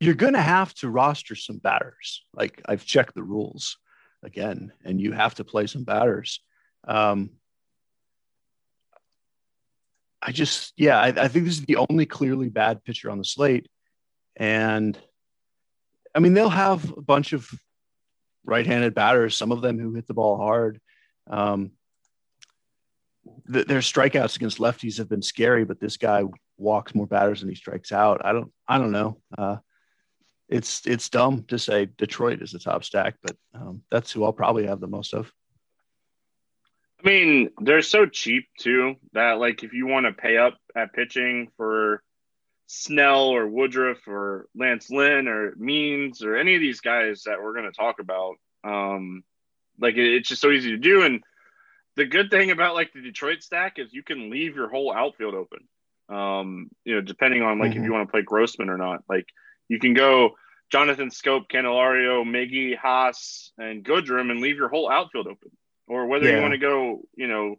you're 0.00 0.14
going 0.14 0.32
to 0.32 0.40
have 0.40 0.72
to 0.76 0.88
roster 0.88 1.34
some 1.34 1.58
batters. 1.58 2.24
Like 2.32 2.62
I've 2.66 2.86
checked 2.86 3.14
the 3.14 3.22
rules 3.22 3.76
again, 4.22 4.72
and 4.84 4.98
you 4.98 5.12
have 5.12 5.34
to 5.34 5.44
play 5.44 5.66
some 5.66 5.84
batters. 5.84 6.40
Um, 6.88 7.30
I 10.22 10.32
just, 10.32 10.72
yeah, 10.76 10.98
I, 10.98 11.08
I, 11.08 11.28
think 11.28 11.46
this 11.46 11.58
is 11.58 11.64
the 11.64 11.76
only 11.88 12.04
clearly 12.04 12.50
bad 12.50 12.84
pitcher 12.84 13.10
on 13.10 13.18
the 13.18 13.24
slate. 13.24 13.68
And 14.36 14.98
I 16.14 16.18
mean, 16.18 16.34
they'll 16.34 16.48
have 16.48 16.90
a 16.96 17.00
bunch 17.00 17.32
of 17.32 17.48
right 18.44 18.66
handed 18.66 18.94
batters, 18.94 19.36
some 19.36 19.52
of 19.52 19.62
them 19.62 19.78
who 19.78 19.94
hit 19.94 20.06
the 20.06 20.14
ball 20.14 20.36
hard. 20.36 20.80
Um, 21.28 21.72
th- 23.52 23.66
their 23.66 23.80
strikeouts 23.80 24.36
against 24.36 24.58
lefties 24.58 24.98
have 24.98 25.08
been 25.08 25.22
scary, 25.22 25.64
but 25.64 25.80
this 25.80 25.96
guy 25.96 26.24
walks 26.58 26.94
more 26.94 27.06
batters 27.06 27.40
than 27.40 27.48
he 27.48 27.54
strikes 27.54 27.92
out. 27.92 28.24
I 28.24 28.32
don't, 28.32 28.52
I 28.68 28.78
don't 28.78 28.92
know. 28.92 29.20
Uh, 29.36 29.56
it's 30.48 30.84
it's 30.84 31.08
dumb 31.08 31.44
to 31.44 31.58
say 31.58 31.86
Detroit 31.96 32.42
is 32.42 32.50
the 32.50 32.58
top 32.58 32.84
stack, 32.84 33.14
but 33.22 33.36
um, 33.54 33.82
that's 33.90 34.10
who 34.10 34.24
I'll 34.24 34.32
probably 34.32 34.66
have 34.66 34.80
the 34.80 34.88
most 34.88 35.14
of. 35.14 35.32
I 37.02 37.08
mean, 37.08 37.50
they're 37.60 37.82
so 37.82 38.06
cheap 38.06 38.48
too 38.58 38.96
that 39.12 39.38
like 39.38 39.62
if 39.62 39.72
you 39.72 39.86
want 39.86 40.06
to 40.06 40.12
pay 40.12 40.36
up 40.36 40.58
at 40.76 40.92
pitching 40.92 41.48
for 41.56 42.02
Snell 42.66 43.28
or 43.28 43.46
Woodruff 43.46 44.06
or 44.06 44.46
Lance 44.54 44.90
Lynn 44.90 45.26
or 45.26 45.54
Means 45.56 46.22
or 46.22 46.36
any 46.36 46.54
of 46.54 46.60
these 46.60 46.80
guys 46.80 47.22
that 47.24 47.42
we're 47.42 47.54
going 47.54 47.70
to 47.70 47.76
talk 47.76 48.00
about, 48.00 48.36
um, 48.64 49.24
like 49.80 49.96
it, 49.96 50.14
it's 50.14 50.28
just 50.28 50.42
so 50.42 50.50
easy 50.50 50.70
to 50.70 50.76
do. 50.76 51.02
And 51.02 51.22
the 51.96 52.04
good 52.04 52.30
thing 52.30 52.50
about 52.50 52.74
like 52.74 52.92
the 52.92 53.02
Detroit 53.02 53.42
stack 53.42 53.78
is 53.78 53.92
you 53.92 54.02
can 54.02 54.30
leave 54.30 54.54
your 54.54 54.68
whole 54.68 54.92
outfield 54.92 55.34
open. 55.34 55.60
Um, 56.08 56.70
you 56.84 56.96
know, 56.96 57.00
depending 57.00 57.42
on 57.42 57.58
like 57.58 57.70
mm-hmm. 57.70 57.80
if 57.80 57.84
you 57.84 57.92
want 57.92 58.08
to 58.08 58.12
play 58.12 58.22
Grossman 58.22 58.68
or 58.68 58.76
not, 58.76 59.04
like 59.08 59.26
you 59.68 59.78
can 59.78 59.94
go 59.94 60.32
Jonathan 60.70 61.08
Schoop, 61.08 61.48
Candelario, 61.50 62.24
Miggy, 62.24 62.76
Haas, 62.76 63.52
and 63.56 63.84
Goodrum 63.84 64.30
and 64.30 64.40
leave 64.40 64.56
your 64.56 64.68
whole 64.68 64.90
outfield 64.90 65.28
open 65.28 65.50
or 65.90 66.06
whether 66.06 66.28
yeah. 66.28 66.36
you 66.36 66.42
want 66.42 66.52
to 66.52 66.58
go, 66.58 67.02
you 67.16 67.26
know, 67.26 67.56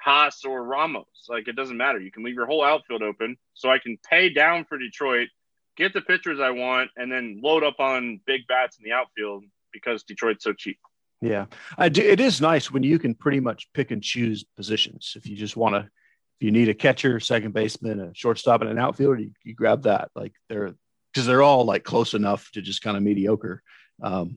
Haas 0.00 0.44
or 0.44 0.62
Ramos. 0.62 1.26
Like 1.28 1.48
it 1.48 1.56
doesn't 1.56 1.76
matter. 1.76 2.00
You 2.00 2.12
can 2.12 2.22
leave 2.22 2.36
your 2.36 2.46
whole 2.46 2.64
outfield 2.64 3.02
open, 3.02 3.36
so 3.54 3.68
I 3.68 3.78
can 3.78 3.98
pay 4.08 4.32
down 4.32 4.64
for 4.64 4.78
Detroit, 4.78 5.28
get 5.76 5.92
the 5.92 6.00
pitchers 6.00 6.38
I 6.38 6.50
want, 6.50 6.90
and 6.96 7.10
then 7.10 7.40
load 7.42 7.64
up 7.64 7.80
on 7.80 8.20
big 8.24 8.46
bats 8.46 8.78
in 8.78 8.84
the 8.84 8.92
outfield 8.92 9.44
because 9.72 10.04
Detroit's 10.04 10.44
so 10.44 10.52
cheap. 10.52 10.78
Yeah, 11.20 11.46
I 11.76 11.88
do, 11.88 12.02
it 12.02 12.20
is 12.20 12.40
nice 12.40 12.70
when 12.70 12.84
you 12.84 13.00
can 13.00 13.14
pretty 13.14 13.40
much 13.40 13.68
pick 13.74 13.90
and 13.90 14.02
choose 14.02 14.44
positions. 14.44 15.14
If 15.16 15.26
you 15.26 15.34
just 15.34 15.56
want 15.56 15.74
to, 15.74 15.80
if 15.80 16.44
you 16.44 16.52
need 16.52 16.68
a 16.68 16.74
catcher, 16.74 17.18
second 17.18 17.52
baseman, 17.52 18.00
a 18.00 18.14
shortstop, 18.14 18.60
and 18.60 18.70
an 18.70 18.78
outfielder, 18.78 19.20
you, 19.20 19.32
you 19.42 19.54
grab 19.54 19.82
that. 19.84 20.10
Like 20.14 20.34
they're 20.48 20.74
because 21.12 21.26
they're 21.26 21.42
all 21.42 21.64
like 21.64 21.82
close 21.82 22.14
enough 22.14 22.48
to 22.52 22.62
just 22.62 22.82
kind 22.82 22.96
of 22.96 23.02
mediocre, 23.02 23.60
um, 24.02 24.36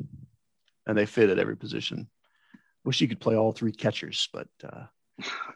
and 0.87 0.97
they 0.97 1.05
fit 1.05 1.29
at 1.29 1.37
every 1.37 1.57
position. 1.57 2.09
Wish 2.85 3.01
you 3.01 3.07
could 3.07 3.19
play 3.19 3.35
all 3.35 3.51
three 3.51 3.71
catchers, 3.71 4.29
but 4.33 4.47
uh, 4.63 4.85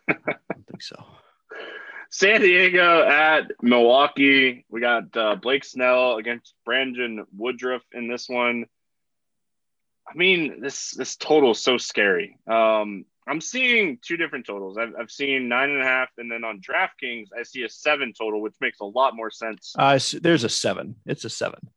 I 0.07 0.15
don't 0.15 0.67
think 0.67 0.81
so. 0.81 0.95
San 2.11 2.41
Diego 2.41 3.03
at 3.07 3.51
Milwaukee. 3.63 4.65
We 4.69 4.81
got 4.81 5.15
uh, 5.17 5.35
Blake 5.35 5.63
Snell 5.63 6.17
against 6.17 6.53
Brandon 6.63 7.25
Woodruff 7.35 7.81
in 7.91 8.07
this 8.07 8.29
one. 8.29 8.65
I 10.07 10.15
mean, 10.15 10.61
this 10.61 10.91
this 10.91 11.15
total 11.15 11.51
is 11.51 11.63
so 11.63 11.77
scary. 11.77 12.37
Um, 12.45 13.05
I'm 13.27 13.41
seeing 13.41 13.99
two 14.01 14.17
different 14.17 14.45
totals. 14.45 14.77
I've, 14.77 14.93
I've 14.99 15.09
seen 15.09 15.47
nine 15.47 15.69
and 15.69 15.81
a 15.81 15.85
half, 15.85 16.09
and 16.17 16.31
then 16.31 16.43
on 16.43 16.59
DraftKings, 16.61 17.29
I 17.37 17.43
see 17.43 17.63
a 17.63 17.69
seven 17.69 18.13
total, 18.13 18.41
which 18.41 18.55
makes 18.59 18.79
a 18.81 18.85
lot 18.85 19.15
more 19.15 19.31
sense. 19.31 19.73
Uh, 19.77 19.97
there's 20.21 20.43
a 20.43 20.49
seven. 20.49 20.97
It's 21.05 21.25
a 21.25 21.29
seven. 21.29 21.69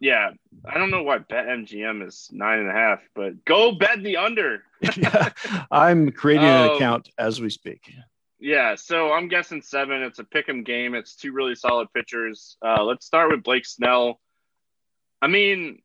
Yeah, 0.00 0.30
I 0.64 0.78
don't 0.78 0.90
know 0.90 1.02
why 1.02 1.18
BetMGM 1.18 2.06
is 2.06 2.28
nine 2.32 2.60
and 2.60 2.68
a 2.68 2.72
half, 2.72 3.00
but 3.14 3.44
go 3.44 3.72
bet 3.72 4.02
the 4.02 4.16
under. 4.16 4.62
I'm 5.70 6.12
creating 6.12 6.46
an 6.46 6.70
um, 6.70 6.76
account 6.76 7.10
as 7.18 7.40
we 7.40 7.50
speak. 7.50 7.92
Yeah, 8.38 8.76
so 8.76 9.12
I'm 9.12 9.26
guessing 9.26 9.62
seven. 9.62 10.02
It's 10.02 10.20
a 10.20 10.24
pick 10.24 10.48
'em 10.48 10.62
game. 10.62 10.94
It's 10.94 11.16
two 11.16 11.32
really 11.32 11.56
solid 11.56 11.88
pitchers. 11.92 12.56
Uh, 12.64 12.84
let's 12.84 13.04
start 13.04 13.30
with 13.30 13.42
Blake 13.42 13.66
Snell. 13.66 14.20
I 15.20 15.26
mean, 15.26 15.82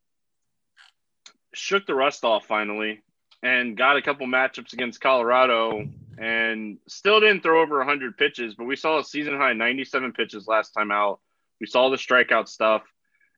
shook 1.54 1.88
the 1.88 1.96
rust 1.96 2.24
off 2.24 2.46
finally 2.46 3.02
and 3.42 3.76
got 3.76 3.98
a 3.98 4.02
couple 4.02 4.28
matchups 4.28 4.74
against 4.74 5.02
Colorado 5.02 5.88
and 6.20 6.78
still 6.88 7.20
didn't 7.20 7.42
throw 7.42 7.62
over 7.62 7.78
100 7.80 8.18
pitches, 8.18 8.54
but 8.54 8.66
we 8.66 8.76
saw 8.76 9.00
a 9.00 9.04
season 9.04 9.36
high 9.36 9.54
97 9.54 10.14
pitches 10.14 10.48
last 10.48 10.72
time 10.72 10.92
out. 10.92 11.20
We 11.60 11.66
saw 11.66 11.90
the 11.90 11.98
strikeout 11.98 12.48
stuff 12.48 12.84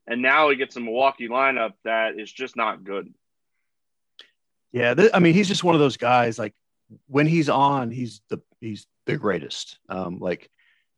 and 0.08 0.22
now 0.22 0.50
he 0.50 0.56
gets 0.56 0.76
a 0.76 0.80
Milwaukee 0.80 1.28
lineup 1.28 1.74
that 1.84 2.20
is 2.20 2.32
just 2.32 2.56
not 2.56 2.84
good. 2.84 3.14
Yeah, 4.72 4.94
th- 4.94 5.12
I 5.14 5.20
mean, 5.20 5.34
he's 5.34 5.48
just 5.48 5.64
one 5.64 5.76
of 5.76 5.82
those 5.82 5.98
guys. 5.98 6.38
Like 6.38 6.54
when 7.08 7.28
he's 7.28 7.50
on, 7.50 7.92
he's 7.92 8.22
the 8.30 8.42
he's 8.60 8.88
the 9.06 9.18
greatest. 9.18 9.80
Um, 9.90 10.20
like 10.20 10.50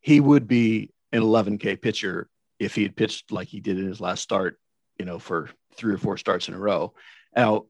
he 0.02 0.20
would 0.20 0.48
be 0.48 0.92
an 1.12 1.22
11K 1.22 1.82
pitcher 1.82 2.28
if 2.60 2.76
he 2.76 2.84
had 2.84 2.96
pitched 2.96 3.32
like 3.32 3.48
he 3.48 3.60
did 3.60 3.78
in 3.78 3.88
his 3.88 4.02
last 4.02 4.24
start. 4.24 4.60
You 5.00 5.06
know, 5.06 5.20
for 5.20 5.50
three 5.76 5.94
or 5.94 5.98
four 5.98 6.18
starts 6.18 6.48
in 6.48 6.56
a 6.56 6.60
row. 6.60 6.94
Now, 7.36 7.66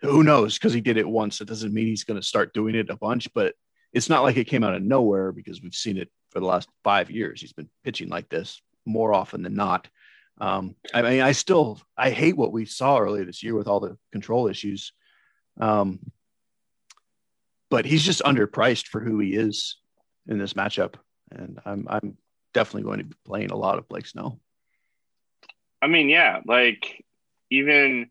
who 0.00 0.24
knows? 0.24 0.58
Because 0.58 0.72
he 0.72 0.80
did 0.80 0.96
it 0.96 1.08
once, 1.08 1.40
it 1.40 1.46
doesn't 1.46 1.72
mean 1.72 1.86
he's 1.86 2.04
going 2.04 2.20
to 2.20 2.26
start 2.26 2.52
doing 2.52 2.74
it 2.74 2.90
a 2.90 2.96
bunch. 2.96 3.32
But 3.32 3.54
it's 3.92 4.10
not 4.10 4.24
like 4.24 4.36
it 4.36 4.48
came 4.48 4.64
out 4.64 4.74
of 4.74 4.82
nowhere 4.82 5.30
because 5.30 5.62
we've 5.62 5.72
seen 5.72 5.96
it 5.96 6.10
for 6.30 6.40
the 6.40 6.46
last 6.46 6.68
five 6.82 7.12
years. 7.12 7.40
He's 7.40 7.52
been 7.52 7.70
pitching 7.84 8.08
like 8.08 8.28
this 8.28 8.60
more 8.84 9.14
often 9.14 9.42
than 9.42 9.54
not. 9.54 9.88
Um, 10.38 10.74
I 10.92 11.02
mean, 11.02 11.20
I 11.20 11.32
still 11.32 11.80
I 11.96 12.10
hate 12.10 12.36
what 12.36 12.52
we 12.52 12.66
saw 12.66 12.98
earlier 12.98 13.24
this 13.24 13.42
year 13.42 13.54
with 13.54 13.68
all 13.68 13.80
the 13.80 13.96
control 14.12 14.48
issues. 14.48 14.92
Um, 15.60 16.00
but 17.70 17.84
he's 17.84 18.02
just 18.02 18.22
underpriced 18.22 18.88
for 18.88 19.00
who 19.00 19.18
he 19.18 19.34
is 19.34 19.76
in 20.26 20.38
this 20.38 20.54
matchup, 20.54 20.94
and 21.30 21.60
I'm 21.64 21.86
I'm 21.88 22.16
definitely 22.52 22.84
going 22.84 22.98
to 22.98 23.04
be 23.04 23.16
playing 23.24 23.50
a 23.50 23.56
lot 23.56 23.78
of 23.78 23.88
Blake 23.88 24.06
Snell. 24.06 24.40
I 25.82 25.86
mean, 25.86 26.08
yeah, 26.08 26.40
like 26.46 27.04
even 27.50 28.10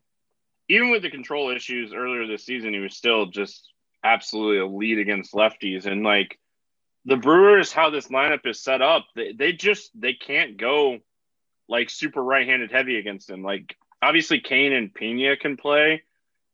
even 0.69 0.91
with 0.91 1.01
the 1.01 1.09
control 1.09 1.49
issues 1.49 1.93
earlier 1.93 2.25
this 2.25 2.45
season, 2.45 2.73
he 2.73 2.79
was 2.79 2.95
still 2.95 3.27
just 3.27 3.71
absolutely 4.03 4.59
elite 4.59 4.99
against 4.99 5.33
lefties, 5.33 5.85
and 5.85 6.03
like 6.03 6.39
the 7.05 7.17
Brewers, 7.17 7.72
how 7.72 7.89
this 7.89 8.07
lineup 8.07 8.45
is 8.45 8.62
set 8.62 8.81
up, 8.81 9.05
they, 9.15 9.33
they 9.33 9.53
just 9.53 9.91
they 10.00 10.13
can't 10.13 10.57
go 10.57 11.00
like 11.67 11.89
super 11.89 12.24
right-handed 12.24 12.72
heavy 12.72 12.98
against 12.98 13.29
him. 13.29 13.43
Like 13.43 13.75
obviously 14.01 14.39
Cain 14.39 14.74
and 14.74 14.93
Pena 14.93 15.38
can 15.38 15.57
play, 15.57 16.03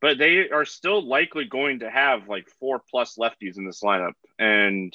but 0.02 0.18
they 0.18 0.50
are 0.50 0.66
still 0.66 1.06
likely 1.06 1.46
going 1.46 1.80
to 1.80 1.90
have 1.90 2.28
like 2.28 2.48
four 2.60 2.82
plus 2.90 3.16
lefties 3.18 3.58
in 3.58 3.66
this 3.66 3.82
lineup. 3.82 4.14
And 4.38 4.94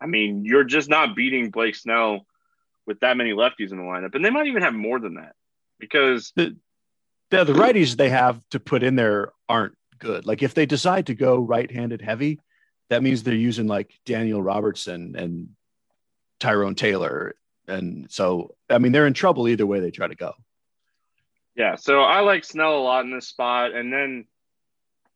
I 0.00 0.06
mean, 0.06 0.44
you're 0.44 0.64
just 0.64 0.88
not 0.88 1.14
beating 1.14 1.50
Blake 1.50 1.76
Snell 1.76 2.26
with 2.86 3.00
that 3.00 3.16
many 3.16 3.32
lefties 3.32 3.70
in 3.70 3.76
the 3.76 3.84
lineup, 3.84 4.14
and 4.14 4.24
they 4.24 4.30
might 4.30 4.46
even 4.46 4.62
have 4.62 4.74
more 4.74 4.98
than 4.98 5.14
that 5.14 5.34
because 5.78 6.32
the 6.36 6.56
the, 7.30 7.44
the 7.44 7.52
righties 7.52 7.96
they 7.96 8.08
have 8.08 8.42
to 8.50 8.58
put 8.58 8.82
in 8.82 8.96
there 8.96 9.32
aren't 9.48 9.76
good. 9.98 10.26
Like 10.26 10.42
if 10.42 10.54
they 10.54 10.66
decide 10.66 11.06
to 11.06 11.14
go 11.14 11.38
right-handed 11.38 12.02
heavy, 12.02 12.40
that 12.90 13.02
means 13.02 13.22
they're 13.22 13.34
using 13.34 13.66
like 13.66 13.92
Daniel 14.04 14.42
Robertson 14.42 15.16
and 15.16 15.50
Tyrone 16.40 16.74
Taylor. 16.74 17.34
And 17.66 18.10
so, 18.10 18.56
I 18.68 18.78
mean, 18.78 18.92
they're 18.92 19.06
in 19.06 19.14
trouble 19.14 19.48
either 19.48 19.66
way 19.66 19.80
they 19.80 19.92
try 19.92 20.08
to 20.08 20.16
go. 20.16 20.34
Yeah. 21.54 21.76
So 21.76 22.02
I 22.02 22.20
like 22.20 22.44
Snell 22.44 22.76
a 22.76 22.80
lot 22.80 23.04
in 23.04 23.12
this 23.12 23.28
spot. 23.28 23.72
And 23.74 23.92
then, 23.92 24.26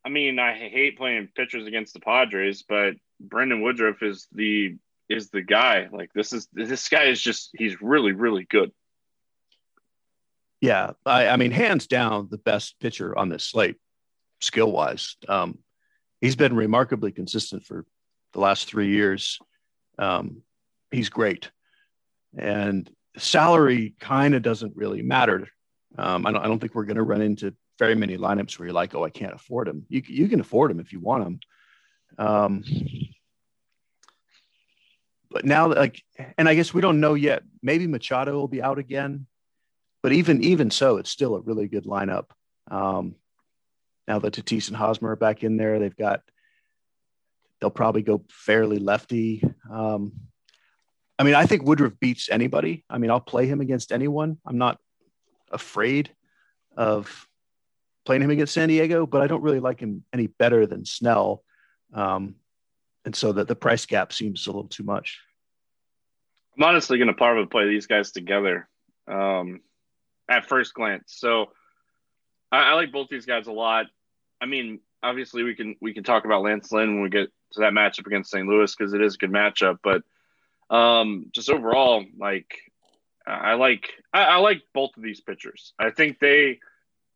I 0.05 0.09
mean, 0.09 0.39
I 0.39 0.55
hate 0.55 0.97
playing 0.97 1.29
pitchers 1.35 1.67
against 1.67 1.95
the 1.95 2.01
Padres, 2.01 2.63
but 2.63 2.95
Brandon 3.21 3.61
Woodruff 3.61 4.03
is 4.03 4.29
the 4.33 4.77
is 5.09 5.31
the 5.31 5.43
guy. 5.43 5.89
Like 5.91 6.13
this 6.15 6.33
is 6.33 6.49
this 6.53 6.89
guy 6.89 7.05
is 7.05 7.21
just 7.21 7.51
he's 7.57 7.81
really 7.81 8.13
really 8.13 8.47
good. 8.49 8.73
Yeah, 10.61 10.93
I, 11.05 11.29
I 11.29 11.37
mean, 11.37 11.51
hands 11.51 11.87
down, 11.87 12.29
the 12.31 12.39
best 12.39 12.81
pitcher 12.81 13.17
on 13.17 13.29
this 13.29 13.45
slate, 13.45 13.77
skill 14.41 14.73
wise. 14.73 15.17
Um, 15.29 15.59
he's 16.25 16.37
been 16.37 16.57
remarkably 16.57 17.13
consistent 17.13 17.65
for 17.65 17.85
the 18.33 18.41
last 18.41 18.67
three 18.67 18.89
years. 18.89 19.39
Um, 19.99 20.43
he's 20.91 21.11
great, 21.11 21.51
and 22.37 22.91
salary 23.19 23.95
kind 24.01 24.35
of 24.35 24.41
doesn't 24.41 24.75
really 24.75 25.03
matter. 25.03 25.47
Um, 25.99 26.27
I 26.27 26.33
don't 26.33 26.43
I 26.43 26.47
don't 26.47 26.59
think 26.59 26.75
we're 26.75 26.87
going 26.87 26.97
to 26.97 27.03
run 27.03 27.21
into 27.21 27.55
very 27.79 27.95
many 27.95 28.17
lineups 28.17 28.59
where 28.59 28.67
you're 28.67 28.75
like, 28.75 28.95
oh, 28.95 29.05
I 29.05 29.11
can't 29.11 29.35
afford 29.35 29.69
him. 29.69 29.85
You 29.89 30.03
you 30.07 30.29
can 30.29 30.41
afford 30.41 30.71
him 30.71 30.81
if 30.81 30.93
you 30.95 31.01
want 31.01 31.27
him. 31.27 31.41
Um, 32.17 32.65
but 35.31 35.45
now, 35.45 35.69
like, 35.69 36.03
and 36.39 36.49
I 36.49 36.55
guess 36.55 36.73
we 36.73 36.81
don't 36.81 37.01
know 37.01 37.15
yet. 37.15 37.43
Maybe 37.63 37.87
Machado 37.87 38.33
will 38.33 38.49
be 38.49 38.63
out 38.63 38.79
again, 38.79 39.27
but 40.03 40.13
even 40.13 40.43
even 40.43 40.71
so, 40.71 40.97
it's 40.97 41.11
still 41.11 41.35
a 41.35 41.41
really 41.41 41.69
good 41.69 41.85
lineup. 41.85 42.31
Um, 42.71 43.17
now 44.07 44.19
that 44.19 44.35
Tatis 44.35 44.69
and 44.69 44.77
Hosmer 44.77 45.11
are 45.11 45.17
back 45.17 45.43
in 45.43 45.57
there, 45.57 45.79
they've 45.79 45.97
got. 45.97 46.21
They'll 47.61 47.71
probably 47.71 48.03
go 48.03 48.25
fairly 48.29 48.79
lefty. 48.79 49.43
Um, 49.71 50.13
I 51.19 51.23
mean, 51.23 51.35
I 51.35 51.47
think 51.47 51.63
Woodruff 51.63 51.99
beats 51.99 52.29
anybody. 52.29 52.85
I 52.91 52.99
mean, 52.99 53.11
I'll 53.11 53.21
play 53.21 53.47
him 53.47 53.61
against 53.61 53.93
anyone. 53.93 54.37
I'm 54.45 54.59
not 54.59 54.79
afraid 55.51 56.11
of 56.77 57.27
playing 58.05 58.23
him 58.23 58.31
against 58.31 58.55
San 58.55 58.69
Diego, 58.69 59.07
but 59.07 59.23
I 59.23 59.29
don't 59.29 59.43
really 59.43 59.61
like 59.61 59.81
him 59.81 60.05
any 60.13 60.27
better 60.27 60.67
than 60.67 60.85
Snell. 60.85 61.43
Um, 61.95 62.35
and 63.05 63.15
so 63.15 63.33
that 63.33 63.49
the 63.49 63.57
price 63.57 63.87
gap 63.87 64.13
seems 64.13 64.47
a 64.47 64.51
little 64.51 64.69
too 64.69 64.83
much. 64.83 65.21
I'm 66.57 66.65
honestly 66.65 66.99
going 66.99 67.09
to 67.09 67.15
probably 67.15 67.47
play 67.47 67.69
these 67.69 67.87
guys 67.87 68.13
together 68.13 68.69
um, 69.09 69.61
at 70.29 70.47
first 70.47 70.75
glance. 70.75 71.15
So 71.17 71.47
I, 72.55 72.71
I, 72.71 72.73
like 72.75 72.93
both 72.93 73.09
these 73.09 73.27
guys 73.27 73.47
a 73.47 73.53
lot. 73.53 73.87
I 74.41 74.47
mean, 74.47 74.81
obviously 75.03 75.43
we 75.43 75.55
can 75.55 75.77
we 75.81 75.95
can 75.95 76.05
talk 76.05 76.25
about 76.25 76.43
Lance 76.43 76.71
Lynn 76.73 76.95
when 76.95 77.03
we 77.03 77.09
get 77.11 77.31
to 77.53 77.61
that 77.61 77.73
matchup 77.73 78.07
against 78.07 78.31
St. 78.31 78.47
Louis 78.47 78.75
because 78.75 78.93
it 78.93 79.03
is 79.03 79.15
a 79.15 79.19
good 79.19 79.33
matchup. 79.33 79.79
But 79.83 80.03
um, 80.75 81.27
just 81.33 81.51
overall, 81.51 82.05
like 82.19 82.59
I 83.27 83.55
like 83.55 83.91
I, 84.13 84.25
I 84.25 84.37
like 84.37 84.63
both 84.73 84.97
of 84.97 85.03
these 85.03 85.21
pitchers. 85.21 85.73
I 85.79 85.91
think 85.91 86.19
they 86.19 86.61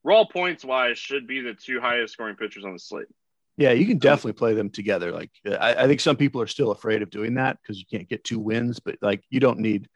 raw 0.05 0.25
points 0.25 0.65
wise 0.65 0.99
should 0.99 1.27
be 1.27 1.41
the 1.41 1.55
two 1.55 1.81
highest 1.81 2.15
scoring 2.15 2.37
pitchers 2.37 2.65
on 2.65 2.73
the 2.73 2.79
slate. 2.79 3.09
Yeah, 3.57 3.73
you 3.73 3.87
can 3.87 3.99
definitely 3.99 4.35
play 4.35 4.55
them 4.55 4.71
together. 4.71 5.11
Like 5.11 5.31
I, 5.47 5.75
I 5.75 5.87
think 5.87 6.01
some 6.01 6.17
people 6.17 6.41
are 6.41 6.47
still 6.47 6.71
afraid 6.71 7.03
of 7.03 7.11
doing 7.11 7.35
that 7.35 7.59
because 7.61 7.79
you 7.79 7.87
can't 7.91 8.09
get 8.09 8.25
two 8.25 8.39
wins, 8.39 8.79
but 8.79 8.97
like 9.03 9.25
you 9.31 9.41
don't 9.41 9.59
need 9.59 9.89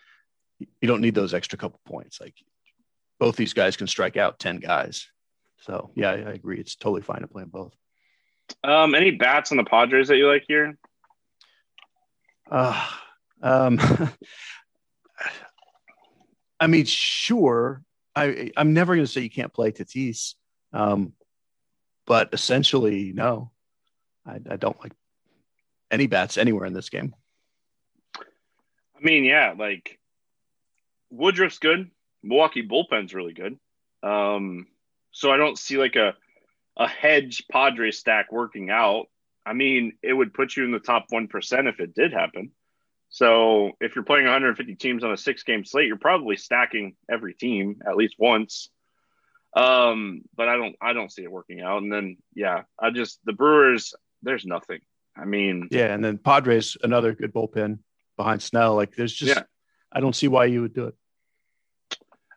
you 0.58 0.88
don't 0.88 1.00
need 1.00 1.14
those 1.14 1.34
extra 1.34 1.58
couple 1.58 1.80
points. 1.86 2.20
Like 2.20 2.34
both 3.20 3.36
these 3.36 3.52
guys 3.52 3.76
can 3.76 3.86
strike 3.86 4.16
out 4.16 4.40
10 4.40 4.56
guys. 4.56 5.08
So 5.62 5.90
yeah, 5.94 6.10
I, 6.10 6.14
I 6.14 6.32
agree. 6.32 6.58
It's 6.58 6.74
totally 6.74 7.02
fine 7.02 7.20
to 7.20 7.28
play 7.28 7.42
them 7.42 7.50
both. 7.50 7.74
Um, 8.64 8.94
any 8.94 9.12
bats 9.12 9.50
on 9.50 9.56
the 9.56 9.64
Padres 9.64 10.08
that 10.08 10.16
you 10.16 10.28
like 10.28 10.44
here? 10.46 10.76
Uh, 12.50 12.86
um, 13.42 13.80
I 16.60 16.66
mean, 16.66 16.84
sure. 16.84 17.82
I 18.14 18.50
I'm 18.56 18.74
never 18.74 18.94
going 18.94 19.06
to 19.06 19.10
say 19.10 19.22
you 19.22 19.30
can't 19.30 19.52
play 19.52 19.72
Tatis. 19.72 20.34
Um, 20.72 21.12
but 22.06 22.30
essentially, 22.32 23.12
no, 23.14 23.52
I, 24.26 24.40
I 24.50 24.56
don't 24.56 24.78
like 24.80 24.92
any 25.90 26.06
bats 26.06 26.36
anywhere 26.36 26.66
in 26.66 26.72
this 26.72 26.88
game. 26.88 27.14
I 28.16 29.00
mean, 29.00 29.24
yeah, 29.24 29.54
like 29.56 29.98
Woodruff's 31.10 31.58
good. 31.58 31.90
Milwaukee 32.22 32.66
bullpen's 32.66 33.14
really 33.14 33.32
good. 33.32 33.58
Um, 34.02 34.66
so 35.12 35.30
I 35.30 35.36
don't 35.36 35.58
see 35.58 35.78
like 35.78 35.96
a 35.96 36.14
a 36.76 36.88
hedge 36.88 37.44
Padre 37.50 37.90
stack 37.90 38.32
working 38.32 38.70
out. 38.70 39.06
I 39.44 39.52
mean, 39.52 39.92
it 40.02 40.12
would 40.12 40.32
put 40.32 40.56
you 40.56 40.64
in 40.64 40.72
the 40.72 40.78
top 40.78 41.06
one 41.10 41.28
percent 41.28 41.68
if 41.68 41.80
it 41.80 41.94
did 41.94 42.12
happen. 42.12 42.52
So 43.12 43.72
if 43.78 43.94
you're 43.94 44.04
playing 44.04 44.24
150 44.24 44.74
teams 44.76 45.04
on 45.04 45.12
a 45.12 45.18
six 45.18 45.42
game 45.42 45.66
slate, 45.66 45.86
you're 45.86 45.98
probably 45.98 46.36
stacking 46.36 46.94
every 47.10 47.34
team 47.34 47.82
at 47.86 47.96
least 47.96 48.14
once. 48.18 48.70
Um, 49.54 50.22
but 50.34 50.48
I 50.48 50.56
don't 50.56 50.76
I 50.80 50.94
don't 50.94 51.12
see 51.12 51.22
it 51.22 51.30
working 51.30 51.60
out. 51.60 51.82
And 51.82 51.92
then 51.92 52.16
yeah, 52.34 52.62
I 52.78 52.90
just 52.90 53.20
the 53.24 53.34
Brewers, 53.34 53.94
there's 54.22 54.46
nothing. 54.46 54.80
I 55.14 55.26
mean 55.26 55.68
Yeah, 55.70 55.92
and 55.92 56.02
then 56.02 56.16
Padres, 56.16 56.78
another 56.82 57.14
good 57.14 57.34
bullpen 57.34 57.80
behind 58.16 58.40
Snell. 58.40 58.76
Like 58.76 58.94
there's 58.96 59.12
just 59.12 59.36
yeah. 59.36 59.42
I 59.92 60.00
don't 60.00 60.16
see 60.16 60.28
why 60.28 60.46
you 60.46 60.62
would 60.62 60.72
do 60.72 60.86
it. 60.86 60.94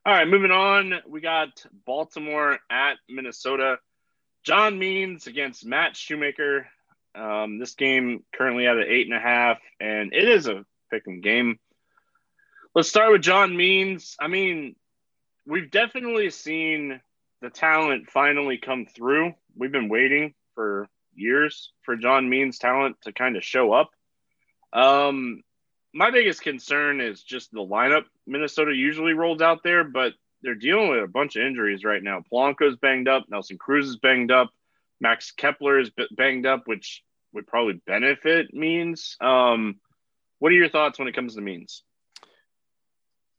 All 0.07 0.13
right, 0.13 0.27
moving 0.27 0.51
on. 0.51 0.93
We 1.07 1.19
got 1.19 1.65
Baltimore 1.83 2.59
at 2.69 2.97
Minnesota. 3.09 3.77
John 4.43 4.77
Means 4.77 5.25
against 5.25 5.65
Matt 5.65 5.97
Shoemaker. 5.97 6.67
Um, 7.15 7.57
this 7.57 7.73
game 7.73 8.23
currently 8.31 8.67
at 8.67 8.77
an 8.77 8.85
eight 8.87 9.07
and 9.07 9.15
a 9.15 9.19
half, 9.19 9.57
and 9.79 10.13
it 10.13 10.27
is 10.29 10.47
a 10.47 10.63
picking 10.91 11.21
game. 11.21 11.57
Let's 12.75 12.87
start 12.87 13.13
with 13.13 13.23
John 13.23 13.57
Means. 13.57 14.15
I 14.19 14.27
mean, 14.27 14.75
we've 15.47 15.71
definitely 15.71 16.29
seen 16.29 17.01
the 17.41 17.49
talent 17.49 18.11
finally 18.11 18.59
come 18.59 18.85
through. 18.85 19.33
We've 19.57 19.71
been 19.71 19.89
waiting 19.89 20.35
for 20.53 20.87
years 21.15 21.71
for 21.81 21.95
John 21.95 22.29
Means' 22.29 22.59
talent 22.59 22.97
to 23.05 23.11
kind 23.11 23.37
of 23.37 23.43
show 23.43 23.73
up. 23.73 23.89
Um, 24.71 25.41
my 25.95 26.11
biggest 26.11 26.41
concern 26.41 26.99
is 26.99 27.23
just 27.23 27.51
the 27.53 27.59
lineup 27.59 28.03
Minnesota 28.27 28.75
usually 28.75 29.13
rolls 29.13 29.41
out 29.41 29.63
there, 29.63 29.85
but 29.85 30.13
they're 30.41 30.53
dealing 30.53 30.89
with 30.89 31.01
a 31.01 31.07
bunch 31.07 31.37
of 31.37 31.43
injuries 31.43 31.85
right 31.85 32.03
now. 32.03 32.21
Polanco's 32.31 32.75
banged 32.75 33.07
up, 33.07 33.25
Nelson 33.29 33.57
Cruz 33.57 33.87
is 33.87 33.95
banged 33.95 34.29
up, 34.29 34.51
Max 34.99 35.31
Kepler 35.31 35.79
is 35.79 35.91
banged 36.11 36.45
up, 36.45 36.63
which 36.65 37.01
would 37.33 37.47
probably 37.47 37.81
benefit 37.87 38.53
Means. 38.53 39.15
Um, 39.21 39.79
what 40.39 40.51
are 40.51 40.55
your 40.55 40.69
thoughts 40.69 40.99
when 40.99 41.07
it 41.07 41.15
comes 41.15 41.35
to 41.35 41.41
Means? 41.41 41.83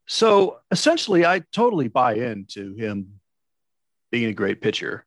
So 0.06 0.60
essentially, 0.70 1.26
I 1.26 1.40
totally 1.52 1.88
buy 1.88 2.14
into 2.14 2.74
him 2.74 3.20
being 4.10 4.30
a 4.30 4.32
great 4.32 4.62
pitcher. 4.62 5.04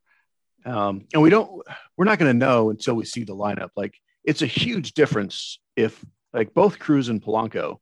Um, 0.66 1.08
and 1.14 1.24
we 1.24 1.32
don't, 1.32 1.64
we're 1.98 2.06
not 2.06 2.20
going 2.20 2.32
to 2.32 2.46
know 2.46 2.70
until 2.70 2.94
we 2.94 3.06
see 3.06 3.24
the 3.24 3.36
lineup. 3.36 3.70
Like 3.76 3.96
it's 4.24 4.44
a 4.44 4.48
huge 4.48 4.94
difference 4.94 5.60
if 5.76 6.06
like 6.34 6.54
both 6.54 6.80
Cruz 6.80 7.10
and 7.10 7.22
Polanco 7.22 7.80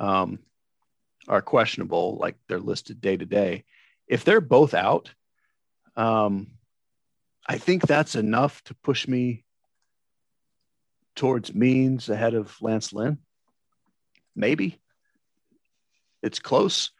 um, 0.00 0.38
are 1.28 1.42
questionable, 1.42 2.16
like 2.16 2.36
they're 2.48 2.58
listed 2.58 3.00
day 3.00 3.16
to 3.16 3.26
day. 3.26 3.64
If 4.06 4.24
they're 4.24 4.40
both 4.40 4.74
out, 4.74 5.12
um, 5.96 6.52
I 7.46 7.58
think 7.58 7.86
that's 7.86 8.14
enough 8.14 8.62
to 8.64 8.74
push 8.74 9.06
me 9.06 9.44
towards 11.14 11.54
Means 11.54 12.08
ahead 12.08 12.34
of 12.34 12.56
Lance 12.60 12.92
Lynn. 12.92 13.18
Maybe 14.34 14.80
it's 16.22 16.38
close. 16.38 16.90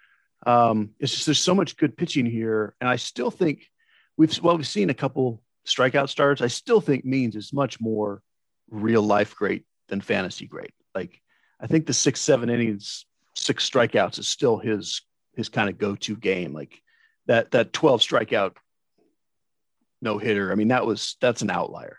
Um, 0.44 0.90
it's 0.98 1.12
just 1.12 1.26
there's 1.26 1.38
so 1.38 1.54
much 1.54 1.76
good 1.76 1.96
pitching 1.96 2.26
here, 2.26 2.74
and 2.80 2.90
I 2.90 2.96
still 2.96 3.30
think 3.30 3.70
we've 4.16 4.42
well 4.42 4.56
we've 4.56 4.66
seen 4.66 4.90
a 4.90 4.94
couple 4.94 5.42
strikeout 5.66 6.08
starts. 6.08 6.42
I 6.42 6.48
still 6.48 6.80
think 6.80 7.04
Means 7.04 7.36
is 7.36 7.52
much 7.52 7.80
more 7.80 8.22
real 8.68 9.02
life 9.02 9.36
great 9.36 9.64
than 9.88 10.00
fantasy 10.00 10.46
great. 10.46 10.72
Like 10.94 11.20
I 11.60 11.66
think 11.66 11.86
the 11.86 11.92
six 11.92 12.20
seven 12.20 12.50
innings, 12.50 13.06
six 13.34 13.68
strikeouts 13.68 14.18
is 14.18 14.28
still 14.28 14.58
his 14.58 15.02
his 15.34 15.48
kind 15.48 15.68
of 15.68 15.78
go 15.78 15.96
to 15.96 16.16
game. 16.16 16.52
Like 16.52 16.80
that 17.26 17.50
that 17.52 17.72
twelve 17.72 18.00
strikeout 18.00 18.56
no 20.00 20.18
hitter. 20.18 20.52
I 20.52 20.54
mean 20.54 20.68
that 20.68 20.86
was 20.86 21.16
that's 21.20 21.42
an 21.42 21.50
outlier. 21.50 21.98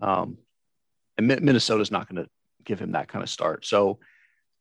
Um, 0.00 0.38
and 1.16 1.26
Minnesota's 1.26 1.90
not 1.90 2.08
going 2.08 2.22
to 2.22 2.30
give 2.64 2.78
him 2.78 2.92
that 2.92 3.08
kind 3.08 3.22
of 3.22 3.28
start. 3.28 3.66
So 3.66 3.98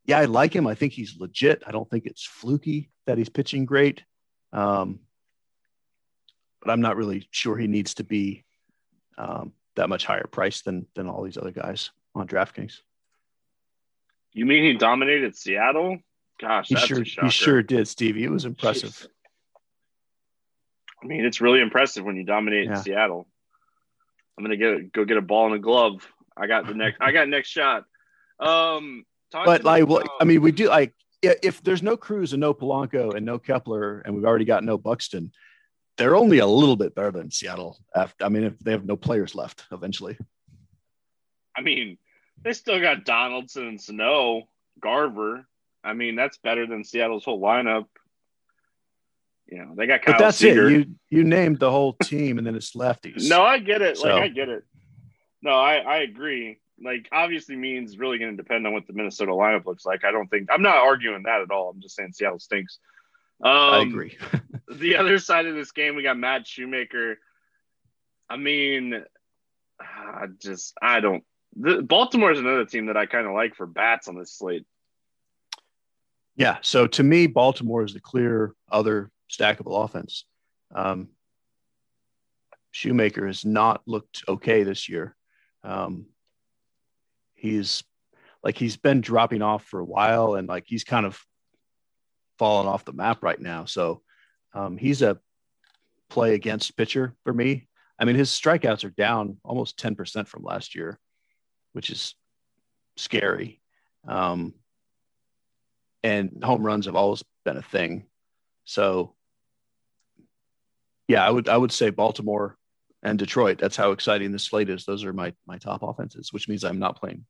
yeah, 0.06 0.18
I 0.20 0.26
like 0.26 0.56
him. 0.56 0.66
I 0.66 0.74
think 0.74 0.94
he's 0.94 1.18
legit. 1.20 1.62
I 1.68 1.72
don't 1.72 1.90
think 1.90 2.06
it's 2.06 2.26
fluky 2.26 2.90
that 3.06 3.18
he's 3.18 3.30
pitching 3.30 3.66
great. 3.66 4.04
Um, 4.54 5.02
but 6.62 6.72
I'm 6.72 6.82
not 6.82 6.98
really 6.98 7.28
sure 7.32 7.58
he 7.58 7.68
needs 7.68 7.94
to 7.96 8.04
be 8.04 8.46
um, 9.18 9.54
that 9.76 9.90
much 9.90 10.06
higher 10.06 10.28
price 10.32 10.62
than 10.62 10.88
than 10.96 11.08
all 11.08 11.24
these 11.24 11.38
other 11.38 11.52
guys 11.52 11.92
on 12.16 12.28
DraftKings. 12.28 12.80
You 14.38 14.46
mean 14.46 14.64
he 14.64 14.74
dominated 14.74 15.36
Seattle? 15.36 15.98
Gosh, 16.40 16.68
he 16.68 16.76
sure 16.76 17.02
he 17.02 17.30
sure 17.32 17.64
did, 17.64 17.88
Stevie. 17.88 18.24
It 18.24 18.30
was 18.30 18.46
impressive. 18.46 18.92
Jeez. 18.92 19.08
I 21.04 21.08
mean, 21.08 21.26
it's 21.26 21.42
really 21.42 21.60
impressive 21.60 22.06
when 22.06 22.18
you 22.18 22.24
dominate 22.24 22.68
yeah. 22.68 22.76
Seattle. 22.76 23.28
I'm 24.38 24.44
gonna 24.44 24.58
get 24.58 24.94
go 24.94 25.06
get 25.06 25.18
a 25.18 25.24
ball 25.24 25.48
and 25.48 25.56
a 25.56 25.60
glove. 25.60 26.08
I 26.38 26.46
got 26.46 26.68
the 26.68 26.76
next. 26.76 27.02
I 27.02 27.12
got 27.12 27.28
next 27.28 27.50
shot. 27.50 27.86
Um, 28.40 29.06
but 29.32 29.64
like, 29.64 29.86
I 30.22 30.24
mean, 30.24 30.44
we 30.44 30.52
do 30.52 30.70
like 30.70 30.94
if 31.24 31.64
there's 31.64 31.82
no 31.82 31.98
Cruz 31.98 32.34
and 32.34 32.40
no 32.40 32.54
Polanco 32.54 33.16
and 33.16 33.26
no 33.26 33.40
Kepler, 33.40 34.02
and 34.02 34.14
we've 34.14 34.26
already 34.26 34.46
got 34.46 34.64
no 34.64 34.78
Buxton, 34.78 35.32
they're 35.98 36.16
only 36.16 36.38
a 36.38 36.46
little 36.46 36.76
bit 36.76 36.94
better 36.94 37.12
than 37.12 37.32
Seattle. 37.32 37.80
After, 37.96 38.24
I 38.24 38.30
mean, 38.30 38.44
if 38.44 38.60
they 38.60 38.70
have 38.70 38.86
no 38.86 38.98
players 38.98 39.34
left 39.34 39.66
eventually. 39.72 40.16
I 41.56 41.62
mean, 41.62 41.98
they 42.44 42.54
still 42.54 42.80
got 42.80 43.06
Donaldson 43.06 43.68
and 43.68 43.82
Sano, 43.82 44.44
Garver. 44.80 45.48
I 45.84 45.94
mean, 45.94 46.16
that's 46.16 46.38
better 46.38 46.66
than 46.66 46.84
Seattle's 46.84 47.26
whole 47.26 47.42
lineup. 47.42 47.86
You 49.50 49.60
know, 49.60 49.74
they 49.76 49.88
got 49.88 50.02
Kyle 50.02 50.16
But 50.16 50.20
that's 50.20 50.38
Seager. 50.38 50.68
it. 50.68 50.74
You 50.74 50.86
you 51.10 51.24
named 51.24 51.60
the 51.60 51.72
whole 51.72 51.94
team 51.94 52.38
and 52.38 52.46
then 52.46 52.56
it's 52.56 52.76
lefties. 52.76 53.30
no, 53.30 53.44
I 53.44 53.60
get 53.60 53.82
it. 53.82 53.98
So. 53.98 54.10
Like 54.10 54.24
I 54.24 54.28
get 54.28 54.50
it. 54.50 54.64
No, 55.42 55.52
I, 55.52 55.78
I 55.78 55.98
agree. 56.00 56.60
Like, 56.84 57.08
obviously, 57.12 57.56
means 57.56 57.98
really 57.98 58.18
going 58.18 58.36
to 58.36 58.38
depend 58.38 58.68
on 58.68 58.74
what 58.74 58.86
the 58.86 58.94
Minnesota 58.94 59.32
lineup 59.32 59.66
looks 59.66 59.86
like. 59.86 60.04
I 60.04 60.12
don't 60.12 60.28
think 60.28 60.50
I'm 60.52 60.62
not 60.62 60.78
arguing 60.78 61.24
that 61.24 61.42
at 61.42 61.52
all. 61.52 61.70
I'm 61.70 61.82
just 61.82 61.96
saying 61.96 62.14
Seattle 62.14 62.40
stinks. 62.40 62.80
Um, 63.42 63.52
I 63.52 63.82
agree. 63.82 64.18
the 64.72 64.98
other 64.98 65.20
side 65.20 65.46
of 65.46 65.56
this 65.56 65.72
game, 65.72 65.96
we 65.96 66.04
got 66.04 66.18
Matt 66.18 66.48
Shoemaker. 66.48 67.18
I 68.30 68.38
mean, 68.38 69.04
I 69.80 70.26
just 70.40 70.74
I 70.82 71.00
don't. 71.00 71.24
The, 71.60 71.82
Baltimore 71.82 72.32
is 72.32 72.40
another 72.40 72.66
team 72.66 72.88
that 72.88 72.98
I 72.98 73.06
kind 73.06 73.28
of 73.28 73.34
like 73.34 73.56
for 73.56 73.66
bats 73.66 74.08
on 74.08 74.18
this 74.18 74.34
slate. 74.34 74.66
Yeah. 76.36 76.58
So 76.62 76.88
to 76.88 77.04
me, 77.04 77.28
Baltimore 77.28 77.84
is 77.84 77.94
the 77.94 78.00
clear 78.00 78.54
other 78.72 79.12
stackable 79.32 79.84
offense. 79.84 80.26
Um, 80.74 81.10
Shoemaker 82.72 83.26
has 83.26 83.44
not 83.44 83.82
looked 83.88 84.24
okay 84.28 84.64
this 84.64 84.88
year. 84.88 85.16
Um, 85.64 86.06
he's 87.34 87.84
like 88.44 88.58
he's 88.58 88.78
been 88.78 89.02
dropping 89.02 89.42
off 89.42 89.66
for 89.66 89.80
a 89.80 89.86
while, 89.86 90.36
and 90.36 90.48
like 90.48 90.66
he's 90.68 90.84
kind 90.84 91.06
of 91.06 91.20
fallen 92.38 92.68
off 92.68 92.86
the 92.86 92.94
map 92.94 93.24
right 93.24 93.40
now. 93.40 93.66
So 93.66 94.04
um, 94.54 94.78
he's 94.78 95.02
a 95.02 95.20
play 96.10 96.36
against 96.36 96.78
pitcher 96.78 97.16
for 97.24 97.34
me. 97.34 97.68
I 98.00 98.06
mean, 98.06 98.16
his 98.16 98.30
strikeouts 98.30 98.84
are 98.84 98.92
down 98.92 99.38
almost 99.44 99.80
10% 99.80 100.28
from 100.28 100.44
last 100.44 100.76
year, 100.76 101.00
which 101.78 101.92
is 101.92 102.16
scary. 102.96 103.62
Um, 104.08 104.56
and 106.04 106.44
home 106.44 106.66
runs 106.66 106.88
have 106.88 106.96
always 106.96 107.24
been 107.46 107.56
a 107.56 107.62
thing. 107.62 108.08
So, 108.66 109.14
yeah, 111.08 111.24
I 111.24 111.30
would 111.30 111.48
I 111.48 111.56
would 111.56 111.72
say 111.72 111.92
Baltimore 111.92 112.58
and 113.04 113.20
Detroit. 113.20 113.60
That's 113.60 113.76
how 113.76 113.92
exciting 113.92 114.32
this 114.32 114.46
slate 114.46 114.72
is. 114.72 114.86
Those 114.86 115.04
are 115.04 115.14
my 115.14 115.34
my 115.46 115.60
top 115.60 115.84
offenses, 115.84 116.34
which 116.34 116.50
means 116.50 116.64
I'm 116.64 116.80
not 116.80 117.00
playing 117.00 117.26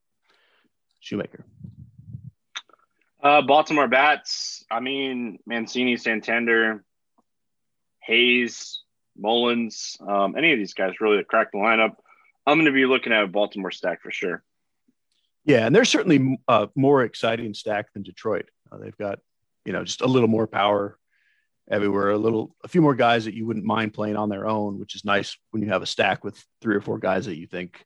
Shoemaker. 1.01 1.43
Uh, 3.21 3.41
Baltimore 3.41 3.89
bats. 3.89 4.63
I 4.71 4.79
mean, 4.79 5.39
Mancini, 5.45 5.97
Santander, 5.97 6.85
Hays, 7.99 8.81
Mullins, 9.17 9.97
um, 10.07 10.37
any 10.37 10.53
of 10.53 10.57
these 10.57 10.73
guys 10.73 11.01
really 11.01 11.21
crack 11.25 11.51
the 11.51 11.57
lineup. 11.57 11.97
I'm 12.47 12.57
going 12.57 12.65
to 12.65 12.71
be 12.71 12.85
looking 12.85 13.11
at 13.11 13.23
a 13.23 13.27
Baltimore 13.27 13.71
stack 13.71 14.01
for 14.01 14.09
sure. 14.09 14.41
Yeah, 15.43 15.65
and 15.65 15.75
they're 15.75 15.85
certainly 15.85 16.37
a 16.47 16.51
uh, 16.51 16.67
more 16.75 17.03
exciting 17.03 17.53
stack 17.53 17.93
than 17.93 18.03
Detroit. 18.03 18.49
Uh, 18.71 18.77
they've 18.77 18.97
got, 18.97 19.19
you 19.65 19.73
know, 19.73 19.83
just 19.83 20.01
a 20.01 20.07
little 20.07 20.29
more 20.29 20.47
power 20.47 20.97
everywhere, 21.69 22.11
a 22.11 22.17
little, 22.17 22.55
a 22.63 22.69
few 22.69 22.81
more 22.81 22.95
guys 22.95 23.25
that 23.25 23.33
you 23.33 23.45
wouldn't 23.45 23.65
mind 23.65 23.93
playing 23.93 24.15
on 24.15 24.29
their 24.29 24.47
own, 24.47 24.79
which 24.79 24.95
is 24.95 25.03
nice 25.03 25.37
when 25.51 25.61
you 25.61 25.69
have 25.69 25.81
a 25.81 25.85
stack 25.85 26.23
with 26.23 26.41
three 26.61 26.75
or 26.75 26.81
four 26.81 26.97
guys 26.97 27.25
that 27.25 27.37
you 27.37 27.47
think 27.47 27.85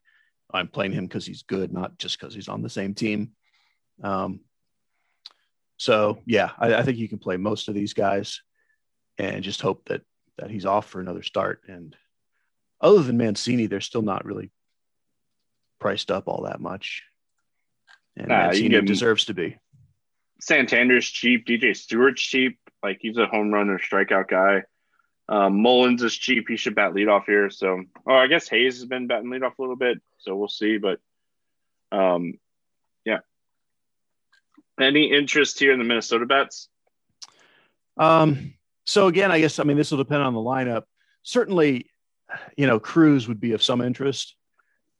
I'm 0.52 0.68
playing 0.68 0.92
him 0.92 1.06
because 1.06 1.26
he's 1.26 1.42
good, 1.42 1.72
not 1.72 1.98
just 1.98 2.20
because 2.20 2.34
he's 2.34 2.48
on 2.48 2.62
the 2.62 2.70
same 2.70 2.94
team. 2.94 3.32
Um, 4.02 4.40
so 5.76 6.18
yeah, 6.26 6.50
I, 6.58 6.74
I 6.74 6.82
think 6.84 6.98
you 6.98 7.08
can 7.08 7.18
play 7.18 7.36
most 7.36 7.68
of 7.68 7.74
these 7.74 7.94
guys 7.94 8.40
and 9.18 9.42
just 9.42 9.60
hope 9.60 9.84
that 9.86 10.02
that 10.38 10.50
he's 10.50 10.66
off 10.66 10.88
for 10.88 11.00
another 11.00 11.22
start. 11.22 11.62
And 11.68 11.96
other 12.82 13.02
than 13.02 13.16
Mancini, 13.16 13.66
they're 13.66 13.80
still 13.80 14.02
not 14.02 14.24
really 14.24 14.50
priced 15.78 16.10
up 16.10 16.28
all 16.28 16.42
that 16.42 16.60
much. 16.60 17.04
And 18.16 18.28
nah, 18.28 18.46
Mancini 18.46 18.80
deserves 18.82 19.26
to 19.26 19.34
be. 19.34 19.56
Santander's 20.40 21.08
cheap. 21.08 21.46
DJ 21.46 21.76
Stewart's 21.76 22.22
cheap. 22.22 22.58
Like 22.82 22.98
he's 23.00 23.16
a 23.16 23.26
home 23.26 23.52
run 23.52 23.70
or 23.70 23.78
strikeout 23.78 24.28
guy. 24.28 24.64
Um, 25.28 25.62
Mullins 25.62 26.02
is 26.02 26.16
cheap. 26.16 26.46
He 26.48 26.56
should 26.56 26.74
bat 26.74 26.92
leadoff 26.92 27.24
here. 27.26 27.48
So, 27.48 27.82
oh, 28.06 28.14
I 28.14 28.26
guess 28.26 28.48
Hays 28.48 28.78
has 28.78 28.86
been 28.86 29.06
batting 29.06 29.30
leadoff 29.30 29.58
a 29.58 29.62
little 29.62 29.76
bit. 29.76 30.00
So 30.18 30.34
we'll 30.34 30.48
see. 30.48 30.78
But, 30.78 30.98
um, 31.92 32.34
yeah. 33.04 33.20
Any 34.80 35.12
interest 35.12 35.60
here 35.60 35.72
in 35.72 35.78
the 35.78 35.84
Minnesota 35.84 36.26
bats? 36.26 36.68
Um, 37.96 38.54
so 38.84 39.06
again, 39.06 39.30
I 39.30 39.40
guess 39.40 39.58
I 39.58 39.64
mean 39.64 39.76
this 39.76 39.90
will 39.90 39.98
depend 39.98 40.22
on 40.22 40.34
the 40.34 40.40
lineup. 40.40 40.84
Certainly, 41.22 41.86
you 42.56 42.66
know, 42.66 42.78
Cruz 42.78 43.28
would 43.28 43.40
be 43.40 43.52
of 43.52 43.62
some 43.62 43.80
interest. 43.80 44.36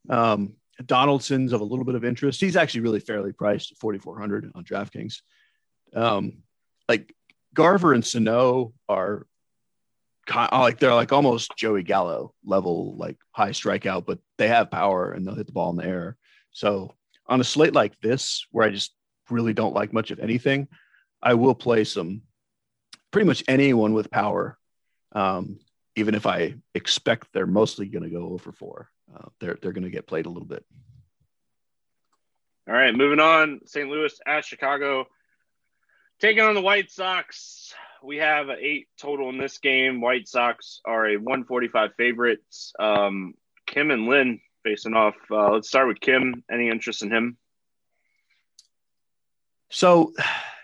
Um, 0.08 0.54
Donaldson's 0.84 1.52
of 1.52 1.60
a 1.60 1.64
little 1.64 1.84
bit 1.84 1.94
of 1.94 2.04
interest. 2.04 2.40
He's 2.40 2.56
actually 2.56 2.80
really 2.80 3.00
fairly 3.00 3.32
priced 3.32 3.72
at 3.72 3.78
4,400 3.78 4.52
on 4.54 4.64
DraftKings. 4.64 5.20
Um, 5.94 6.38
like 6.88 7.14
Garver 7.54 7.92
and 7.92 8.04
Sano 8.04 8.72
are 8.88 9.26
like 10.52 10.78
they're 10.78 10.94
like 10.94 11.12
almost 11.12 11.52
Joey 11.56 11.82
Gallo 11.82 12.34
level, 12.44 12.96
like 12.96 13.18
high 13.32 13.50
strikeout, 13.50 14.06
but 14.06 14.18
they 14.38 14.48
have 14.48 14.70
power 14.70 15.12
and 15.12 15.26
they'll 15.26 15.34
hit 15.34 15.46
the 15.46 15.52
ball 15.52 15.70
in 15.70 15.76
the 15.76 15.84
air. 15.84 16.16
So 16.52 16.94
on 17.26 17.40
a 17.40 17.44
slate 17.44 17.74
like 17.74 18.00
this, 18.00 18.46
where 18.50 18.66
I 18.66 18.70
just 18.70 18.94
really 19.30 19.52
don't 19.52 19.74
like 19.74 19.92
much 19.92 20.10
of 20.10 20.20
anything, 20.20 20.68
I 21.22 21.34
will 21.34 21.54
play 21.54 21.84
some 21.84 22.22
pretty 23.10 23.26
much 23.26 23.44
anyone 23.48 23.92
with 23.92 24.10
power. 24.10 24.58
Um, 25.12 25.58
even 25.96 26.14
if 26.14 26.26
I 26.26 26.54
expect 26.74 27.28
they're 27.32 27.46
mostly 27.46 27.86
going 27.86 28.04
to 28.04 28.10
go 28.10 28.30
over 28.30 28.52
four, 28.52 28.90
uh, 29.14 29.28
they're 29.40 29.58
they're 29.60 29.72
going 29.72 29.84
to 29.84 29.90
get 29.90 30.06
played 30.06 30.26
a 30.26 30.30
little 30.30 30.48
bit. 30.48 30.64
All 32.68 32.74
right, 32.74 32.94
moving 32.94 33.20
on. 33.20 33.60
St. 33.66 33.88
Louis 33.88 34.12
at 34.26 34.44
Chicago, 34.44 35.06
taking 36.20 36.44
on 36.44 36.54
the 36.54 36.62
White 36.62 36.90
Sox. 36.90 37.74
We 38.02 38.18
have 38.18 38.48
eight 38.50 38.88
total 38.98 39.28
in 39.28 39.38
this 39.38 39.58
game. 39.58 40.00
White 40.00 40.28
Sox 40.28 40.80
are 40.84 41.06
a 41.06 41.16
145 41.16 41.90
favorites. 41.96 42.72
Um, 42.78 43.34
Kim 43.66 43.90
and 43.90 44.06
Lynn 44.06 44.40
facing 44.64 44.94
off. 44.94 45.14
Uh, 45.30 45.50
let's 45.50 45.68
start 45.68 45.88
with 45.88 46.00
Kim. 46.00 46.44
Any 46.50 46.68
interest 46.68 47.02
in 47.02 47.10
him? 47.10 47.36
So 49.70 50.12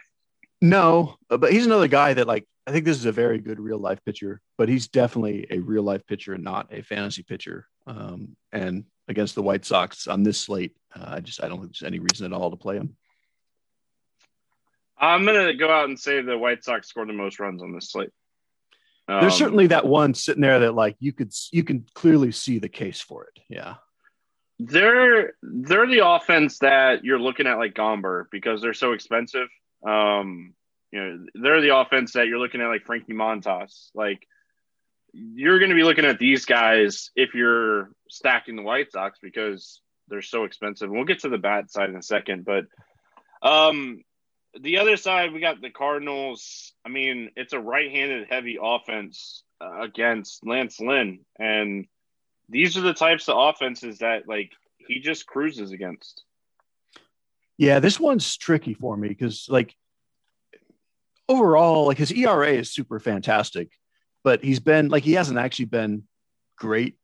no, 0.60 1.16
but 1.28 1.52
he's 1.52 1.66
another 1.66 1.88
guy 1.88 2.14
that 2.14 2.26
like 2.26 2.46
I 2.68 2.70
think 2.70 2.84
this 2.84 2.98
is 2.98 3.06
a 3.06 3.12
very 3.12 3.38
good 3.38 3.58
real 3.58 3.78
life 3.78 3.98
pitcher, 4.04 4.42
but 4.58 4.68
he's 4.68 4.88
definitely 4.88 5.46
a 5.48 5.58
real 5.58 5.82
life 5.82 6.06
pitcher 6.06 6.34
and 6.34 6.44
not 6.44 6.70
a 6.70 6.82
fantasy 6.82 7.22
pitcher. 7.22 7.66
Um, 7.86 8.36
and 8.52 8.84
against 9.08 9.34
the 9.34 9.42
White 9.42 9.64
Sox 9.64 10.06
on 10.06 10.22
this 10.22 10.38
slate, 10.38 10.76
uh, 10.94 11.06
I 11.06 11.20
just 11.20 11.42
I 11.42 11.48
don't 11.48 11.60
think 11.60 11.72
there's 11.72 11.88
any 11.88 11.98
reason 11.98 12.26
at 12.26 12.38
all 12.38 12.50
to 12.50 12.58
play 12.58 12.76
him. 12.76 12.94
I'm 14.98 15.24
gonna 15.24 15.54
go 15.54 15.70
out 15.70 15.88
and 15.88 15.98
say 15.98 16.20
the 16.20 16.36
White 16.36 16.62
Sox 16.62 16.88
scored 16.88 17.08
the 17.08 17.14
most 17.14 17.40
runs 17.40 17.62
on 17.62 17.72
this 17.72 17.90
slate. 17.90 18.10
Um, 19.08 19.22
there's 19.22 19.34
certainly 19.34 19.68
that 19.68 19.86
one 19.86 20.12
sitting 20.12 20.42
there 20.42 20.58
that 20.58 20.74
like 20.74 20.96
you 21.00 21.14
could 21.14 21.32
you 21.50 21.64
can 21.64 21.86
clearly 21.94 22.32
see 22.32 22.58
the 22.58 22.68
case 22.68 23.00
for 23.00 23.24
it. 23.24 23.40
Yeah. 23.48 23.76
They're 24.58 25.32
they're 25.42 25.86
the 25.86 26.06
offense 26.06 26.58
that 26.58 27.02
you're 27.02 27.18
looking 27.18 27.46
at 27.46 27.56
like 27.56 27.72
Gomber 27.72 28.24
because 28.30 28.60
they're 28.60 28.74
so 28.74 28.92
expensive 28.92 29.48
um, 29.86 30.52
you 30.90 31.00
know, 31.00 31.26
they're 31.34 31.60
the 31.60 31.76
offense 31.76 32.12
that 32.12 32.28
you're 32.28 32.38
looking 32.38 32.60
at, 32.60 32.68
like 32.68 32.84
Frankie 32.84 33.12
Montas. 33.12 33.90
Like, 33.94 34.26
you're 35.12 35.58
going 35.58 35.70
to 35.70 35.76
be 35.76 35.84
looking 35.84 36.04
at 36.04 36.18
these 36.18 36.44
guys 36.44 37.10
if 37.16 37.34
you're 37.34 37.90
stacking 38.08 38.56
the 38.56 38.62
White 38.62 38.92
Sox 38.92 39.18
because 39.22 39.80
they're 40.08 40.22
so 40.22 40.44
expensive. 40.44 40.88
And 40.88 40.96
we'll 40.96 41.04
get 41.04 41.20
to 41.20 41.28
the 41.28 41.38
bat 41.38 41.70
side 41.70 41.90
in 41.90 41.96
a 41.96 42.02
second, 42.02 42.44
but 42.44 42.64
um, 43.42 44.02
the 44.58 44.78
other 44.78 44.96
side, 44.96 45.32
we 45.32 45.40
got 45.40 45.60
the 45.60 45.70
Cardinals. 45.70 46.72
I 46.84 46.88
mean, 46.88 47.30
it's 47.36 47.52
a 47.52 47.60
right-handed 47.60 48.28
heavy 48.28 48.58
offense 48.60 49.44
uh, 49.60 49.82
against 49.82 50.46
Lance 50.46 50.80
Lynn, 50.80 51.20
and 51.38 51.86
these 52.48 52.76
are 52.76 52.82
the 52.82 52.94
types 52.94 53.28
of 53.28 53.36
offenses 53.36 53.98
that 53.98 54.26
like 54.26 54.52
he 54.78 55.00
just 55.00 55.26
cruises 55.26 55.72
against. 55.72 56.24
Yeah, 57.56 57.80
this 57.80 58.00
one's 58.00 58.36
tricky 58.36 58.74
for 58.74 58.96
me 58.96 59.08
because 59.08 59.46
like 59.48 59.74
overall, 61.28 61.86
like 61.86 61.98
his 61.98 62.12
ERA 62.12 62.52
is 62.52 62.72
super 62.72 62.98
fantastic, 62.98 63.70
but 64.24 64.42
he's 64.42 64.60
been 64.60 64.88
like 64.88 65.04
he 65.04 65.12
hasn't 65.12 65.38
actually 65.38 65.66
been 65.66 66.04
great 66.56 66.96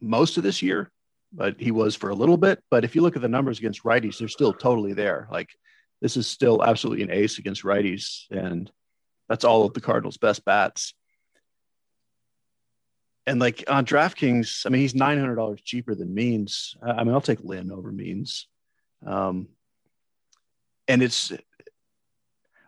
most 0.00 0.36
of 0.36 0.42
this 0.42 0.62
year, 0.62 0.90
but 1.32 1.60
he 1.60 1.70
was 1.70 1.96
for 1.96 2.10
a 2.10 2.14
little 2.14 2.36
bit. 2.36 2.62
But 2.70 2.84
if 2.84 2.94
you 2.94 3.02
look 3.02 3.16
at 3.16 3.22
the 3.22 3.28
numbers 3.28 3.58
against 3.58 3.84
righties, 3.84 4.18
they're 4.18 4.28
still 4.28 4.52
totally 4.52 4.92
there. 4.92 5.28
Like 5.30 5.50
this 6.00 6.16
is 6.16 6.26
still 6.26 6.62
absolutely 6.64 7.04
an 7.04 7.10
ace 7.10 7.38
against 7.38 7.64
righties, 7.64 8.24
and 8.30 8.70
that's 9.28 9.44
all 9.44 9.64
of 9.64 9.74
the 9.74 9.80
Cardinals' 9.80 10.18
best 10.18 10.44
bats. 10.44 10.94
And 13.26 13.38
like 13.38 13.64
on 13.68 13.84
DraftKings, 13.84 14.66
I 14.66 14.70
mean, 14.70 14.80
he's 14.80 14.94
nine 14.94 15.18
hundred 15.18 15.36
dollars 15.36 15.60
cheaper 15.62 15.94
than 15.94 16.14
Means. 16.14 16.74
I 16.82 17.04
mean, 17.04 17.14
I'll 17.14 17.20
take 17.20 17.44
Lynn 17.44 17.70
over 17.70 17.92
Means. 17.92 18.46
Um, 19.06 19.48
and 20.88 21.02
it's 21.02 21.32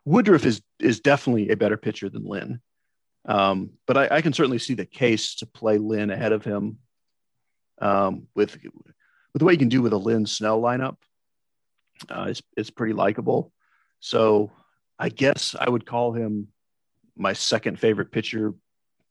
Woodruff 0.04 0.44
is 0.44 0.62
is 0.78 1.00
definitely 1.00 1.50
a 1.50 1.56
better 1.56 1.76
pitcher 1.76 2.08
than 2.08 2.24
Lynn. 2.24 2.60
Um, 3.24 3.70
but 3.86 3.96
I, 3.96 4.16
I, 4.16 4.20
can 4.20 4.32
certainly 4.32 4.58
see 4.58 4.74
the 4.74 4.84
case 4.84 5.36
to 5.36 5.46
play 5.46 5.78
Lynn 5.78 6.10
ahead 6.10 6.32
of 6.32 6.44
him 6.44 6.78
um, 7.80 8.26
with 8.34 8.56
with 8.62 9.38
the 9.38 9.44
way 9.44 9.52
you 9.52 9.58
can 9.58 9.68
do 9.68 9.80
with 9.80 9.92
a 9.92 9.98
Lynn 9.98 10.26
Snell 10.26 10.60
lineup. 10.60 10.96
Uh, 12.10 12.26
it's 12.28 12.42
it's 12.56 12.70
pretty 12.70 12.94
likable. 12.94 13.52
So 14.00 14.50
I 14.98 15.08
guess 15.08 15.54
I 15.58 15.70
would 15.70 15.86
call 15.86 16.12
him 16.12 16.48
my 17.16 17.32
second 17.32 17.78
favorite 17.78 18.10
pitcher 18.10 18.54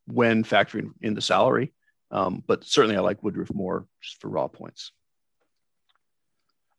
when 0.06 0.44
factoring 0.44 0.92
in 1.00 1.14
the 1.14 1.22
salary. 1.22 1.72
Um, 2.10 2.44
but 2.46 2.64
certainly 2.64 2.96
I 2.96 3.00
like 3.00 3.22
Woodruff 3.22 3.52
more 3.54 3.86
just 4.02 4.20
for 4.20 4.28
raw 4.28 4.48
points. 4.48 4.92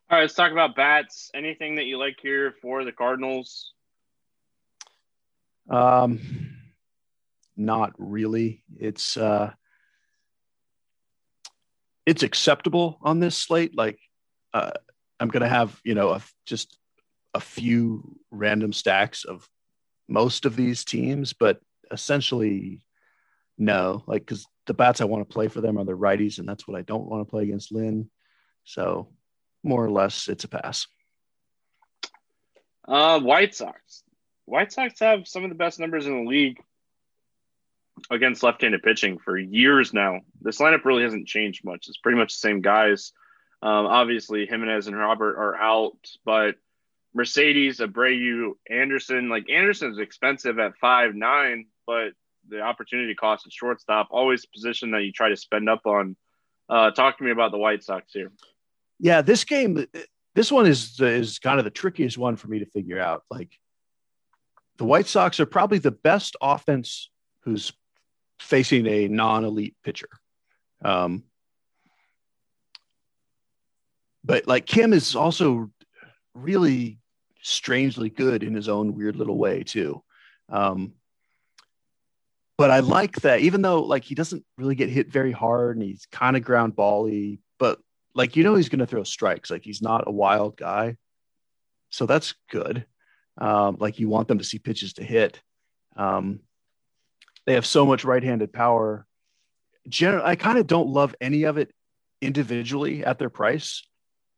All 0.10 0.18
right, 0.18 0.26
let's 0.26 0.36
talk 0.36 0.52
about 0.52 0.76
bats. 0.76 1.32
Anything 1.34 1.76
that 1.78 1.86
you 1.86 1.98
like 1.98 2.18
here 2.22 2.54
for 2.62 2.84
the 2.84 2.92
Cardinals? 2.92 3.74
Um, 5.70 6.20
not 7.56 7.94
really. 7.98 8.64
It's 8.78 9.18
uh, 9.18 9.52
it's 12.06 12.24
acceptable 12.24 13.00
on 13.02 13.20
this 13.20 13.38
slate. 13.38 13.76
Like, 13.76 14.00
uh, 14.54 14.72
I'm 15.20 15.30
gonna 15.30 15.48
have 15.48 15.80
you 15.84 15.96
know 15.96 16.10
a, 16.10 16.22
just 16.46 16.78
a 17.34 17.40
few 17.40 18.18
random 18.32 18.74
stacks 18.74 19.24
of 19.26 19.48
most 20.08 20.46
of 20.46 20.56
these 20.56 20.84
teams, 20.84 21.34
but 21.34 21.60
essentially, 21.92 22.82
no. 23.58 24.04
Like, 24.08 24.24
because 24.24 24.46
the 24.66 24.74
bats 24.74 25.02
I 25.02 25.06
want 25.06 25.28
to 25.28 25.34
play 25.34 25.48
for 25.48 25.62
them 25.62 25.78
are 25.78 25.86
the 25.86 25.98
righties, 25.98 26.40
and 26.40 26.48
that's 26.48 26.68
what 26.68 26.78
I 26.78 26.82
don't 26.82 27.08
want 27.08 27.26
to 27.26 27.30
play 27.30 27.44
against 27.44 27.72
Lynn. 27.72 28.10
So 28.66 29.10
more 29.64 29.84
or 29.84 29.92
less, 29.92 30.28
it's 30.28 30.44
a 30.44 30.48
pass. 30.48 30.88
Uh, 32.88 33.20
White 33.22 33.56
Sox. 33.56 34.04
White 34.46 34.72
Sox 34.72 35.00
have 35.00 35.28
some 35.28 35.44
of 35.44 35.50
the 35.50 35.56
best 35.56 35.80
numbers 35.80 36.06
in 36.06 36.24
the 36.24 36.30
league 36.30 36.60
against 38.10 38.44
left-handed 38.44 38.84
pitching 38.84 39.20
for 39.20 39.38
years 39.38 39.94
now. 39.94 40.22
This 40.42 40.60
lineup 40.60 40.86
really 40.86 41.04
hasn't 41.04 41.28
changed 41.28 41.64
much. 41.64 41.88
It's 41.88 41.98
pretty 41.98 42.18
much 42.18 42.34
the 42.34 42.40
same 42.40 42.62
guys. 42.62 43.12
Um, 43.62 43.86
obviously, 43.86 44.46
Jimenez 44.46 44.88
and 44.88 44.98
Robert 44.98 45.38
are 45.38 45.56
out, 45.56 45.98
but 46.26 46.56
Mercedes, 47.14 47.80
Abreu, 47.80 48.54
Anderson. 48.70 49.30
Like 49.30 49.50
Anderson's 49.50 50.00
expensive 50.00 50.60
at 50.60 50.76
five 50.78 51.16
nine, 51.16 51.68
but 51.88 52.10
the 52.50 52.60
opportunity 52.60 53.16
cost 53.16 53.46
at 53.46 53.54
shortstop 53.54 54.10
always 54.12 54.44
a 54.44 54.50
position 54.50 54.92
that 54.92 55.04
you 55.04 55.12
try 55.12 55.30
to 55.30 55.38
spend 55.38 55.70
up 55.70 55.86
on. 55.86 56.18
Uh, 56.68 56.92
talk 56.92 57.18
to 57.18 57.24
me 57.24 57.32
about 57.32 57.52
the 57.52 57.58
White 57.58 57.84
Sox 57.84 58.12
here. 58.12 58.32
Yeah, 59.00 59.22
this 59.22 59.44
game, 59.44 59.86
this 60.36 60.52
one 60.52 60.66
is 60.66 61.00
is 61.00 61.40
kind 61.40 61.60
of 61.60 61.66
the 61.66 61.72
trickiest 61.72 62.18
one 62.18 62.36
for 62.36 62.48
me 62.48 62.60
to 62.60 62.66
figure 62.66 63.00
out. 63.00 63.24
Like 63.30 63.52
the 64.78 64.86
White 64.86 65.08
Sox 65.08 65.40
are 65.40 65.46
probably 65.46 65.78
the 65.78 65.92
best 65.92 66.36
offense 66.42 67.10
who's 67.42 67.74
facing 68.40 68.88
a 68.88 69.08
non-elite 69.08 69.76
pitcher. 69.84 70.10
Um, 70.84 71.24
but 74.24 74.48
like 74.48 74.66
Kim 74.66 74.94
is 74.94 75.16
also 75.16 75.70
really 76.34 77.00
strangely 77.42 78.10
good 78.10 78.44
in 78.44 78.54
his 78.54 78.70
own 78.70 78.96
weird 78.96 79.16
little 79.16 79.38
way 79.38 79.64
too. 79.64 80.02
Um, 80.50 80.94
but 82.58 82.72
I 82.72 82.80
like 82.80 83.16
that 83.22 83.42
even 83.42 83.62
though 83.62 83.82
like 83.82 84.04
he 84.04 84.16
doesn't 84.16 84.46
really 84.58 84.76
get 84.76 84.90
hit 84.90 85.12
very 85.12 85.32
hard 85.32 85.76
and 85.76 85.86
he's 85.86 86.06
kind 86.12 86.38
of 86.38 86.44
ground 86.44 86.76
bally, 86.76 87.40
but 87.60 87.80
like 88.16 88.36
you 88.36 88.44
know 88.44 88.56
he's 88.56 88.70
going 88.70 88.80
to 88.80 88.88
throw 88.88 89.04
strikes. 89.04 89.50
Like 89.50 89.64
he's 89.64 89.82
not 89.82 90.08
a 90.08 90.12
wild 90.12 90.56
guy, 90.56 90.98
so 91.90 92.06
that's 92.06 92.36
good. 92.50 92.86
Um, 93.38 93.78
like 93.80 94.00
you 94.00 94.10
want 94.10 94.28
them 94.28 94.38
to 94.38 94.44
see 94.44 94.60
pitches 94.60 94.94
to 94.94 95.04
hit. 95.04 95.42
Um, 95.96 96.40
they 97.46 97.54
have 97.54 97.66
so 97.66 97.86
much 97.86 98.06
right-handed 98.06 98.54
power. 98.54 99.06
Generally, 99.88 100.26
I 100.26 100.36
kind 100.36 100.58
of 100.58 100.68
don't 100.68 100.90
love 100.90 101.16
any 101.20 101.44
of 101.44 101.58
it 101.58 101.72
individually 102.22 103.04
at 103.04 103.20
their 103.20 103.30
price, 103.30 103.84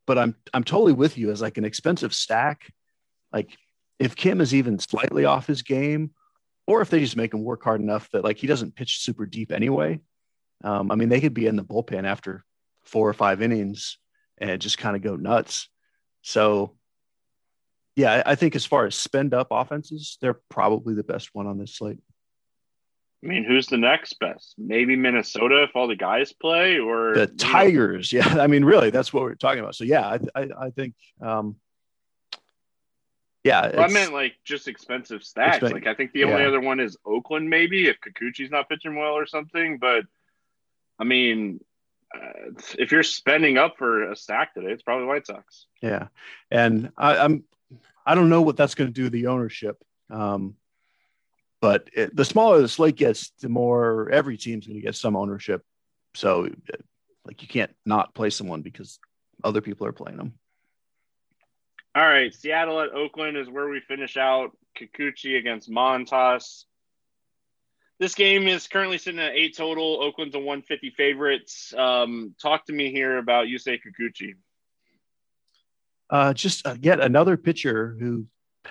but 0.08 0.18
I'm 0.18 0.36
I'm 0.54 0.64
totally 0.64 0.94
with 0.94 1.18
you 1.18 1.32
as 1.32 1.42
like 1.42 1.58
an 1.58 1.66
expensive 1.66 2.14
stack. 2.14 2.72
Like 3.32 3.56
if 4.00 4.16
Kim 4.16 4.42
is 4.42 4.54
even 4.54 4.80
slightly 4.80 5.26
off 5.26 5.48
his 5.48 5.62
game, 5.62 6.12
or 6.68 6.82
if 6.82 6.90
they 6.90 7.00
just 7.00 7.18
make 7.18 7.34
him 7.34 7.44
work 7.44 7.64
hard 7.64 7.82
enough 7.82 8.10
that 8.12 8.24
like 8.24 8.38
he 8.38 8.48
doesn't 8.48 8.76
pitch 8.76 9.00
super 9.00 9.26
deep 9.26 9.52
anyway. 9.52 10.00
Um, 10.64 10.92
I 10.92 10.96
mean, 10.96 11.10
they 11.10 11.22
could 11.22 11.34
be 11.34 11.48
in 11.48 11.56
the 11.56 11.64
bullpen 11.64 12.06
after 12.06 12.44
four 12.86 13.08
or 13.08 13.14
five 13.14 13.42
innings 13.42 13.98
and 14.38 14.60
just 14.62 14.78
kind 14.78 14.96
of 14.96 15.02
go 15.02 15.16
nuts. 15.16 15.70
So, 16.22 16.76
yeah, 17.96 18.24
I 18.26 18.36
think 18.36 18.56
as 18.56 18.66
far 18.66 18.86
as 18.86 18.96
spend 18.96 19.34
up 19.34 19.48
offenses, 19.52 20.18
they're 20.22 20.40
probably 20.50 20.96
the 20.96 21.04
best 21.04 21.30
one 21.34 21.48
on 21.48 21.58
this 21.58 21.76
slate. 21.76 22.00
I 23.24 23.28
mean, 23.28 23.44
who's 23.44 23.68
the 23.68 23.78
next 23.78 24.20
best? 24.20 24.54
Maybe 24.58 24.96
Minnesota 24.96 25.64
if 25.64 25.72
all 25.76 25.88
the 25.88 25.96
guys 25.96 26.34
play, 26.34 26.78
or 26.78 27.16
the 27.16 27.28
Tigers. 27.28 28.14
Know. 28.14 28.20
Yeah, 28.20 28.28
I 28.42 28.48
mean, 28.48 28.64
really, 28.66 28.90
that's 28.90 29.14
what 29.14 29.24
we're 29.24 29.36
talking 29.36 29.60
about. 29.60 29.76
So, 29.76 29.84
yeah, 29.84 30.06
I, 30.36 30.40
I, 30.40 30.48
I 30.66 30.70
think, 30.70 30.94
um, 31.22 31.56
yeah, 33.46 33.72
well, 33.76 33.86
I 33.86 33.88
meant 33.88 34.12
like 34.12 34.34
just 34.44 34.68
expensive 34.68 35.24
stacks. 35.24 35.62
Like 35.62 35.86
I 35.86 35.94
think 35.94 36.14
the 36.14 36.24
only 36.24 36.42
yeah. 36.42 36.48
other 36.48 36.60
one 36.60 36.80
is 36.80 36.98
Oakland, 37.06 37.48
maybe 37.48 37.88
if 37.88 37.98
Kikuchi's 38.02 38.50
not 38.50 38.68
pitching 38.68 38.96
well 38.96 39.14
or 39.14 39.28
something. 39.28 39.78
But 39.78 40.06
I 40.98 41.04
mean, 41.04 41.60
uh, 42.14 42.52
if 42.80 42.92
you're 42.92 43.04
spending 43.04 43.60
up 43.60 43.76
for 43.78 44.12
a 44.12 44.16
stack 44.16 44.56
today, 44.56 44.72
it's 44.72 44.82
probably 44.82 45.06
White 45.06 45.28
Sox. 45.28 45.68
Yeah, 45.80 46.08
and 46.50 46.92
I, 46.98 47.18
I'm 47.18 47.44
I 48.06 48.15
don't 48.15 48.30
know 48.30 48.41
what 48.41 48.58
that's 48.58 48.76
going 48.76 48.89
to 48.89 48.94
do 48.94 49.06
to 49.06 49.10
the 49.10 49.28
ownership. 49.28 49.82
Um, 50.10 50.56
but 51.62 51.89
it, 51.94 52.15
the 52.15 52.26
smaller 52.26 52.62
the 52.62 52.68
slate 52.68 52.96
gets, 52.96 53.32
the 53.41 53.50
more 53.50 54.10
every 54.12 54.38
team's 54.38 54.68
going 54.68 54.80
to 54.80 54.86
get 54.86 54.96
some 54.96 55.15
ownership. 55.15 55.63
So, 56.13 56.50
like, 57.26 57.41
you 57.41 57.48
can't 57.48 57.76
not 57.86 58.13
play 58.13 58.30
someone 58.30 58.62
because 58.62 59.00
other 59.44 59.62
people 59.62 59.88
are 59.88 59.91
playing 59.91 60.18
them. 60.18 60.34
All 61.96 62.06
right, 62.06 62.34
Seattle 62.34 62.82
at 62.82 62.91
Oakland 62.91 63.38
is 63.38 63.50
where 63.50 63.70
we 63.70 63.80
finish 63.80 64.18
out. 64.18 64.52
Kikuchi 64.78 65.38
against 65.38 65.70
Montas. 65.72 66.65
This 68.00 68.13
game 68.13 68.48
is 68.50 68.68
currently 68.68 68.98
sitting 68.98 69.22
at 69.22 69.34
eight 69.34 69.56
total. 69.56 70.04
Oakland's 70.04 70.36
a 70.36 70.39
150 70.39 70.89
favorites. 70.91 71.74
Um, 71.78 72.36
talk 72.41 72.65
to 72.65 72.74
me 72.74 72.91
here 72.91 73.18
about 73.18 73.48
Yusei 73.48 73.80
Kikuchi. 73.80 74.34
Uh, 76.10 76.34
just 76.34 76.65
uh, 76.68 76.76
yet 76.80 77.00
another 77.00 77.38
pitcher 77.38 77.96
who 78.00 78.26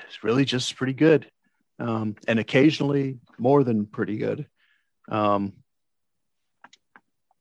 is 0.08 0.22
really 0.22 0.44
just 0.44 0.76
pretty 0.76 0.92
good, 0.92 1.30
um, 1.78 2.14
and 2.28 2.38
occasionally 2.38 3.18
more 3.38 3.64
than 3.64 3.86
pretty 3.86 4.16
good. 4.16 4.46
Um, 5.08 5.54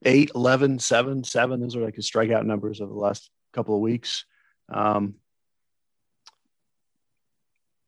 8, 0.06 0.32
11, 0.36 0.79
7, 0.79 1.23
7. 1.23 1.60
Those 1.60 1.75
are 1.75 1.82
like 1.82 1.95
his 1.95 2.10
strikeout 2.10 2.45
numbers 2.45 2.82
over 2.82 2.91
the 2.91 2.99
last 2.99 3.29
couple 3.53 3.75
of 3.75 3.82
weeks. 3.82 4.25
Um, 4.71 5.15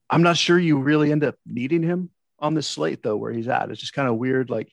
I'm 0.10 0.22
not 0.24 0.38
sure 0.38 0.58
you 0.58 0.78
really 0.78 1.12
end 1.12 1.24
up 1.24 1.36
needing 1.46 1.84
him 1.84 2.10
on 2.40 2.54
this 2.54 2.68
slate 2.68 3.02
though, 3.02 3.18
where 3.18 3.32
he's 3.32 3.48
at. 3.48 3.72
It's 3.72 3.82
just 3.82 3.94
kind 3.94 4.08
of 4.08 4.18
weird. 4.18 4.50
Like 4.50 4.72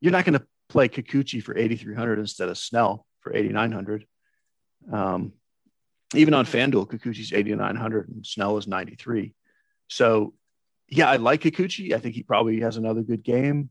you're 0.00 0.12
not 0.12 0.24
going 0.24 0.38
to 0.38 0.46
play 0.68 0.88
Kikuchi 0.88 1.42
for 1.42 1.56
8,300 1.56 2.18
instead 2.18 2.48
of 2.48 2.56
Snell 2.56 3.06
for 3.20 3.34
8,900. 3.34 4.06
Um, 4.90 5.32
even 6.14 6.34
on 6.34 6.44
FanDuel, 6.44 6.88
Kikuchi's 6.88 7.32
8,900 7.32 8.08
and 8.08 8.26
Snell 8.26 8.56
is 8.58 8.66
93. 8.66 9.34
So 9.88 10.34
yeah, 10.88 11.08
I 11.08 11.16
like 11.16 11.42
Kikuchi. 11.42 11.94
I 11.94 11.98
think 11.98 12.14
he 12.14 12.22
probably 12.22 12.60
has 12.60 12.76
another 12.76 13.02
good 13.02 13.22
game, 13.22 13.70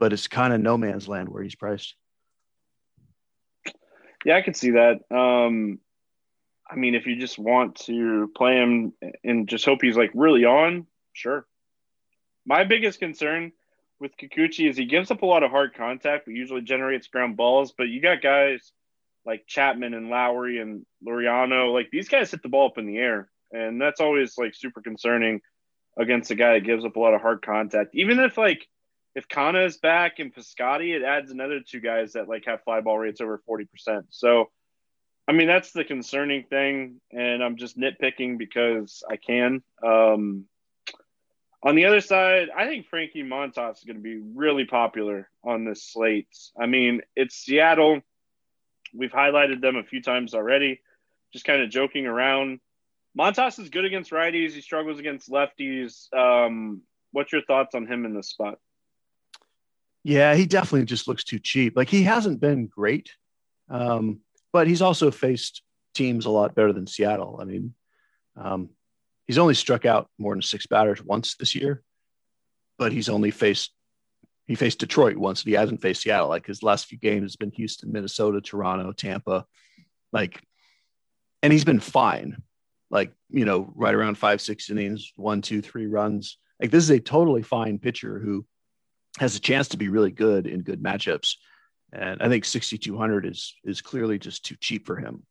but 0.00 0.12
it's 0.12 0.26
kind 0.26 0.52
of 0.52 0.60
no 0.60 0.76
man's 0.76 1.08
land 1.08 1.28
where 1.28 1.42
he's 1.42 1.54
priced. 1.54 1.94
Yeah, 4.24 4.36
I 4.36 4.42
could 4.42 4.56
see 4.56 4.72
that. 4.72 5.00
Um, 5.14 5.78
I 6.68 6.74
mean, 6.74 6.96
if 6.96 7.06
you 7.06 7.14
just 7.16 7.38
want 7.38 7.76
to 7.86 8.30
play 8.36 8.56
him 8.56 8.92
and 9.22 9.48
just 9.48 9.64
hope 9.64 9.82
he's 9.82 9.96
like 9.96 10.10
really 10.14 10.44
on, 10.44 10.86
sure. 11.12 11.46
My 12.44 12.64
biggest 12.64 12.98
concern 12.98 13.52
with 14.00 14.16
Kikuchi 14.16 14.68
is 14.68 14.76
he 14.76 14.86
gives 14.86 15.12
up 15.12 15.22
a 15.22 15.26
lot 15.26 15.44
of 15.44 15.52
hard 15.52 15.74
contact, 15.74 16.24
but 16.26 16.34
usually 16.34 16.62
generates 16.62 17.06
ground 17.06 17.36
balls. 17.36 17.72
But 17.76 17.84
you 17.84 18.00
got 18.00 18.20
guys 18.20 18.72
like 19.26 19.46
Chapman 19.46 19.94
and 19.94 20.06
Lowrie 20.06 20.62
and 20.62 20.86
Laureano, 21.06 21.72
like 21.72 21.90
these 21.90 22.08
guys 22.08 22.30
hit 22.30 22.42
the 22.42 22.48
ball 22.48 22.68
up 22.68 22.78
in 22.78 22.86
the 22.86 22.98
air, 22.98 23.28
and 23.52 23.80
that's 23.80 24.00
always 24.00 24.38
like 24.38 24.54
super 24.54 24.80
concerning 24.80 25.40
against 25.98 26.30
a 26.30 26.34
guy 26.34 26.54
that 26.54 26.64
gives 26.64 26.84
up 26.84 26.96
a 26.96 27.00
lot 27.00 27.14
of 27.14 27.20
hard 27.20 27.42
contact. 27.42 27.94
Even 27.94 28.20
if 28.20 28.38
like 28.38 28.66
if 29.14 29.28
Canha 29.28 29.66
is 29.66 29.78
back 29.78 30.18
and 30.18 30.34
Piscotty, 30.34 30.94
it 30.94 31.02
adds 31.02 31.30
another 31.30 31.60
two 31.60 31.80
guys 31.80 32.12
that 32.12 32.28
like 32.28 32.44
have 32.46 32.62
fly 32.62 32.80
ball 32.80 32.98
rates 32.98 33.20
over 33.20 33.42
forty 33.44 33.64
percent. 33.64 34.06
So, 34.10 34.50
I 35.26 35.32
mean 35.32 35.48
that's 35.48 35.72
the 35.72 35.84
concerning 35.84 36.44
thing, 36.44 37.00
and 37.10 37.42
I'm 37.42 37.56
just 37.56 37.78
nitpicking 37.78 38.38
because 38.38 39.02
I 39.10 39.16
can. 39.16 39.62
Um, 39.84 40.44
on 41.62 41.74
the 41.74 41.86
other 41.86 42.00
side, 42.00 42.48
I 42.56 42.66
think 42.66 42.86
Frankie 42.86 43.24
Montas 43.24 43.78
is 43.78 43.84
going 43.84 43.96
to 43.96 44.02
be 44.02 44.18
really 44.18 44.66
popular 44.66 45.28
on 45.42 45.64
this 45.64 45.82
slate. 45.84 46.28
I 46.56 46.66
mean, 46.66 47.00
it's 47.16 47.34
Seattle. 47.34 48.02
We've 48.94 49.12
highlighted 49.12 49.60
them 49.60 49.76
a 49.76 49.84
few 49.84 50.02
times 50.02 50.34
already, 50.34 50.80
just 51.32 51.44
kind 51.44 51.62
of 51.62 51.70
joking 51.70 52.06
around. 52.06 52.60
Montas 53.18 53.58
is 53.58 53.70
good 53.70 53.84
against 53.84 54.10
righties. 54.10 54.52
He 54.52 54.60
struggles 54.60 54.98
against 54.98 55.30
lefties. 55.30 56.12
Um, 56.14 56.82
what's 57.12 57.32
your 57.32 57.42
thoughts 57.42 57.74
on 57.74 57.86
him 57.86 58.04
in 58.04 58.14
this 58.14 58.28
spot? 58.28 58.58
Yeah, 60.04 60.34
he 60.34 60.46
definitely 60.46 60.84
just 60.84 61.08
looks 61.08 61.24
too 61.24 61.38
cheap. 61.38 61.76
Like 61.76 61.88
he 61.88 62.02
hasn't 62.02 62.40
been 62.40 62.66
great, 62.66 63.10
um, 63.68 64.20
but 64.52 64.68
he's 64.68 64.82
also 64.82 65.10
faced 65.10 65.62
teams 65.94 66.26
a 66.26 66.30
lot 66.30 66.54
better 66.54 66.72
than 66.72 66.86
Seattle. 66.86 67.38
I 67.40 67.44
mean, 67.44 67.74
um, 68.36 68.70
he's 69.26 69.38
only 69.38 69.54
struck 69.54 69.84
out 69.84 70.08
more 70.18 70.34
than 70.34 70.42
six 70.42 70.66
batters 70.66 71.02
once 71.02 71.34
this 71.36 71.54
year, 71.54 71.82
but 72.78 72.92
he's 72.92 73.08
only 73.08 73.30
faced 73.30 73.72
he 74.46 74.54
faced 74.54 74.78
Detroit 74.78 75.16
once 75.16 75.42
and 75.42 75.48
he 75.48 75.54
hasn't 75.54 75.82
faced 75.82 76.02
Seattle. 76.02 76.28
Like 76.28 76.46
his 76.46 76.62
last 76.62 76.86
few 76.86 76.98
games 76.98 77.24
has 77.24 77.36
been 77.36 77.50
Houston, 77.52 77.92
Minnesota, 77.92 78.40
Toronto, 78.40 78.92
Tampa. 78.92 79.44
Like 80.12 80.42
and 81.42 81.52
he's 81.52 81.64
been 81.64 81.80
fine. 81.80 82.42
Like 82.90 83.12
you 83.28 83.44
know, 83.44 83.72
right 83.74 83.94
around 83.94 84.16
five, 84.18 84.40
six 84.40 84.70
innings, 84.70 85.12
one, 85.16 85.42
two, 85.42 85.60
three 85.60 85.86
runs. 85.86 86.38
Like 86.60 86.70
this 86.70 86.84
is 86.84 86.90
a 86.90 87.00
totally 87.00 87.42
fine 87.42 87.78
pitcher 87.78 88.18
who 88.18 88.46
has 89.18 89.36
a 89.36 89.40
chance 89.40 89.68
to 89.68 89.76
be 89.76 89.88
really 89.88 90.10
good 90.10 90.46
in 90.46 90.62
good 90.62 90.82
matchups. 90.82 91.34
And 91.92 92.20
I 92.20 92.28
think 92.28 92.44
6,200 92.44 93.26
is 93.26 93.54
is 93.64 93.80
clearly 93.80 94.18
just 94.18 94.44
too 94.44 94.56
cheap 94.60 94.86
for 94.86 94.96
him. 94.96 95.24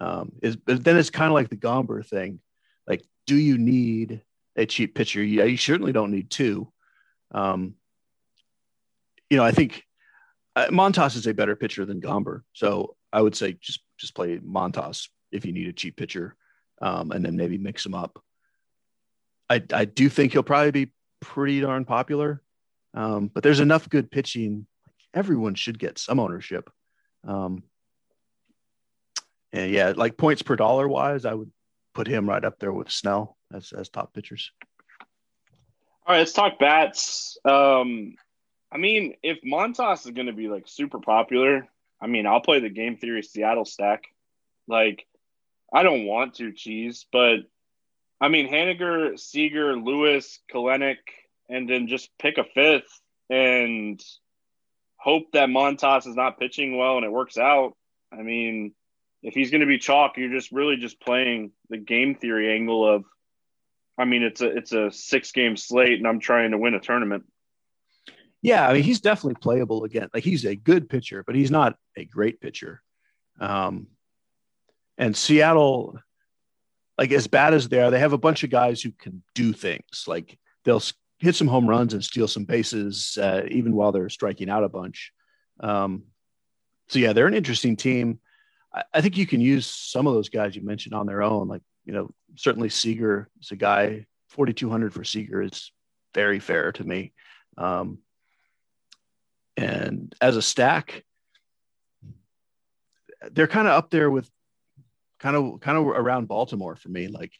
Um, 0.00 0.32
is 0.42 0.56
but 0.56 0.82
then 0.82 0.96
it's 0.96 1.10
kind 1.10 1.28
of 1.28 1.34
like 1.34 1.48
the 1.48 1.56
Gomber 1.56 2.06
thing. 2.06 2.40
Like, 2.86 3.04
do 3.26 3.36
you 3.36 3.58
need 3.58 4.22
a 4.56 4.66
cheap 4.66 4.94
pitcher? 4.94 5.22
Yeah, 5.22 5.44
you 5.44 5.56
certainly 5.56 5.92
don't 5.92 6.10
need 6.10 6.30
two. 6.30 6.72
Um, 7.32 7.74
you 9.30 9.36
know, 9.36 9.44
I 9.44 9.50
think 9.50 9.84
uh, 10.56 10.68
Montas 10.68 11.16
is 11.16 11.26
a 11.26 11.34
better 11.34 11.56
pitcher 11.56 11.84
than 11.84 12.00
Gomber, 12.00 12.42
so 12.52 12.96
I 13.12 13.20
would 13.22 13.36
say 13.36 13.56
just 13.60 13.80
just 13.98 14.14
play 14.14 14.38
Montas 14.38 15.08
if 15.32 15.44
you 15.44 15.52
need 15.52 15.68
a 15.68 15.72
cheap 15.72 15.96
pitcher, 15.96 16.36
um, 16.80 17.12
and 17.12 17.24
then 17.24 17.36
maybe 17.36 17.58
mix 17.58 17.82
them 17.82 17.94
up. 17.94 18.22
I 19.48 19.62
I 19.72 19.84
do 19.84 20.08
think 20.08 20.32
he'll 20.32 20.42
probably 20.42 20.70
be 20.70 20.92
pretty 21.20 21.60
darn 21.60 21.84
popular, 21.84 22.42
um, 22.94 23.30
but 23.32 23.42
there's 23.42 23.60
enough 23.60 23.88
good 23.88 24.10
pitching. 24.10 24.66
Everyone 25.14 25.54
should 25.54 25.78
get 25.78 25.98
some 25.98 26.20
ownership. 26.20 26.70
Um, 27.26 27.62
and 29.52 29.70
yeah, 29.70 29.92
like 29.96 30.16
points 30.16 30.42
per 30.42 30.56
dollar 30.56 30.86
wise, 30.86 31.24
I 31.24 31.34
would 31.34 31.50
put 31.94 32.06
him 32.06 32.28
right 32.28 32.44
up 32.44 32.58
there 32.58 32.72
with 32.72 32.90
Snell 32.90 33.36
as 33.52 33.72
as 33.72 33.88
top 33.88 34.12
pitchers. 34.12 34.52
All 36.06 36.14
right, 36.14 36.18
let's 36.18 36.32
talk 36.32 36.58
bats. 36.58 37.36
Um, 37.44 38.14
I 38.70 38.78
mean, 38.78 39.14
if 39.22 39.38
Montas 39.42 40.04
is 40.06 40.12
going 40.12 40.26
to 40.26 40.32
be 40.32 40.48
like 40.48 40.64
super 40.66 41.00
popular, 41.00 41.68
I 42.00 42.06
mean, 42.06 42.26
I'll 42.26 42.40
play 42.40 42.60
the 42.60 42.68
game 42.68 42.96
theory 42.96 43.22
Seattle 43.22 43.64
stack. 43.64 44.04
Like, 44.66 45.06
I 45.72 45.82
don't 45.82 46.04
want 46.04 46.34
to 46.34 46.52
cheese, 46.52 47.06
but 47.10 47.40
I 48.20 48.28
mean, 48.28 48.50
Haniger, 48.50 49.18
Seager, 49.18 49.76
Lewis, 49.76 50.40
Kelenic, 50.52 50.96
and 51.48 51.68
then 51.68 51.88
just 51.88 52.10
pick 52.18 52.36
a 52.38 52.44
fifth 52.44 53.00
and 53.30 54.02
hope 54.96 55.32
that 55.32 55.48
Montas 55.48 56.06
is 56.06 56.16
not 56.16 56.38
pitching 56.38 56.76
well 56.76 56.96
and 56.96 57.06
it 57.06 57.12
works 57.12 57.38
out. 57.38 57.74
I 58.12 58.22
mean, 58.22 58.74
if 59.22 59.34
he's 59.34 59.50
going 59.50 59.60
to 59.60 59.66
be 59.66 59.78
chalk, 59.78 60.16
you're 60.16 60.32
just 60.32 60.52
really 60.52 60.76
just 60.76 61.00
playing 61.00 61.52
the 61.70 61.78
game 61.78 62.14
theory 62.14 62.54
angle 62.54 62.88
of, 62.88 63.04
I 63.96 64.04
mean, 64.04 64.22
it's 64.22 64.40
a 64.40 64.56
it's 64.56 64.72
a 64.72 64.92
six 64.92 65.32
game 65.32 65.56
slate, 65.56 65.98
and 65.98 66.06
I'm 66.06 66.20
trying 66.20 66.52
to 66.52 66.58
win 66.58 66.74
a 66.74 66.80
tournament. 66.80 67.24
Yeah, 68.42 68.68
I 68.68 68.72
mean, 68.72 68.84
he's 68.84 69.00
definitely 69.00 69.40
playable 69.40 69.84
again. 69.84 70.08
Like 70.14 70.24
he's 70.24 70.44
a 70.44 70.54
good 70.54 70.88
pitcher, 70.88 71.24
but 71.26 71.34
he's 71.34 71.50
not 71.50 71.76
a 71.96 72.04
great 72.04 72.40
pitcher. 72.40 72.82
Um, 73.40 73.88
and 74.96 75.16
Seattle, 75.16 75.98
like 76.96 77.12
as 77.12 77.26
bad 77.26 77.54
as 77.54 77.68
they 77.68 77.80
are, 77.80 77.90
they 77.90 77.98
have 77.98 78.12
a 78.12 78.18
bunch 78.18 78.44
of 78.44 78.50
guys 78.50 78.80
who 78.82 78.92
can 78.92 79.22
do 79.34 79.52
things. 79.52 80.04
Like 80.06 80.38
they'll 80.64 80.82
hit 81.18 81.34
some 81.34 81.48
home 81.48 81.68
runs 81.68 81.94
and 81.94 82.04
steal 82.04 82.28
some 82.28 82.44
bases, 82.44 83.18
uh, 83.20 83.42
even 83.50 83.74
while 83.74 83.92
they're 83.92 84.08
striking 84.08 84.50
out 84.50 84.64
a 84.64 84.68
bunch. 84.68 85.12
Um, 85.60 86.04
so 86.88 86.98
yeah, 86.98 87.12
they're 87.12 87.26
an 87.26 87.34
interesting 87.34 87.76
team. 87.76 88.20
I, 88.72 88.84
I 88.94 89.00
think 89.00 89.16
you 89.16 89.26
can 89.26 89.40
use 89.40 89.66
some 89.66 90.06
of 90.06 90.14
those 90.14 90.28
guys 90.28 90.54
you 90.54 90.62
mentioned 90.62 90.94
on 90.94 91.06
their 91.06 91.22
own. 91.22 91.48
Like 91.48 91.62
you 91.84 91.92
know, 91.92 92.10
certainly 92.36 92.68
Seager 92.68 93.28
is 93.40 93.50
a 93.50 93.56
guy. 93.56 94.06
Forty 94.28 94.52
two 94.52 94.68
hundred 94.68 94.92
for 94.92 95.04
Seager 95.04 95.42
is 95.42 95.72
very 96.14 96.38
fair 96.38 96.70
to 96.72 96.84
me. 96.84 97.12
Um, 97.56 97.98
and 99.58 100.14
as 100.20 100.36
a 100.36 100.42
stack, 100.42 101.04
they're 103.32 103.48
kind 103.48 103.66
of 103.66 103.74
up 103.74 103.90
there 103.90 104.08
with 104.08 104.30
kind 105.18 105.34
of 105.34 105.58
kind 105.60 105.76
of 105.76 105.84
around 105.88 106.28
Baltimore 106.28 106.76
for 106.76 106.88
me. 106.88 107.08
Like 107.08 107.32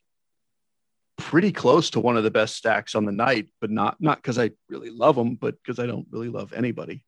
pretty 1.17 1.53
close 1.53 1.91
to 1.91 2.01
one 2.01 2.17
of 2.17 2.25
the 2.25 2.31
best 2.31 2.57
stacks 2.57 2.97
on 2.97 3.05
the 3.05 3.13
night, 3.13 3.47
but 3.61 3.71
not 3.71 4.01
not 4.01 4.19
because 4.19 4.37
I 4.37 4.51
really 4.69 4.91
love 4.91 5.15
them, 5.15 5.37
but 5.37 5.63
because 5.63 5.79
I 5.79 5.87
don't 5.87 6.09
really 6.11 6.29
love 6.29 6.53
anybody. 6.53 7.05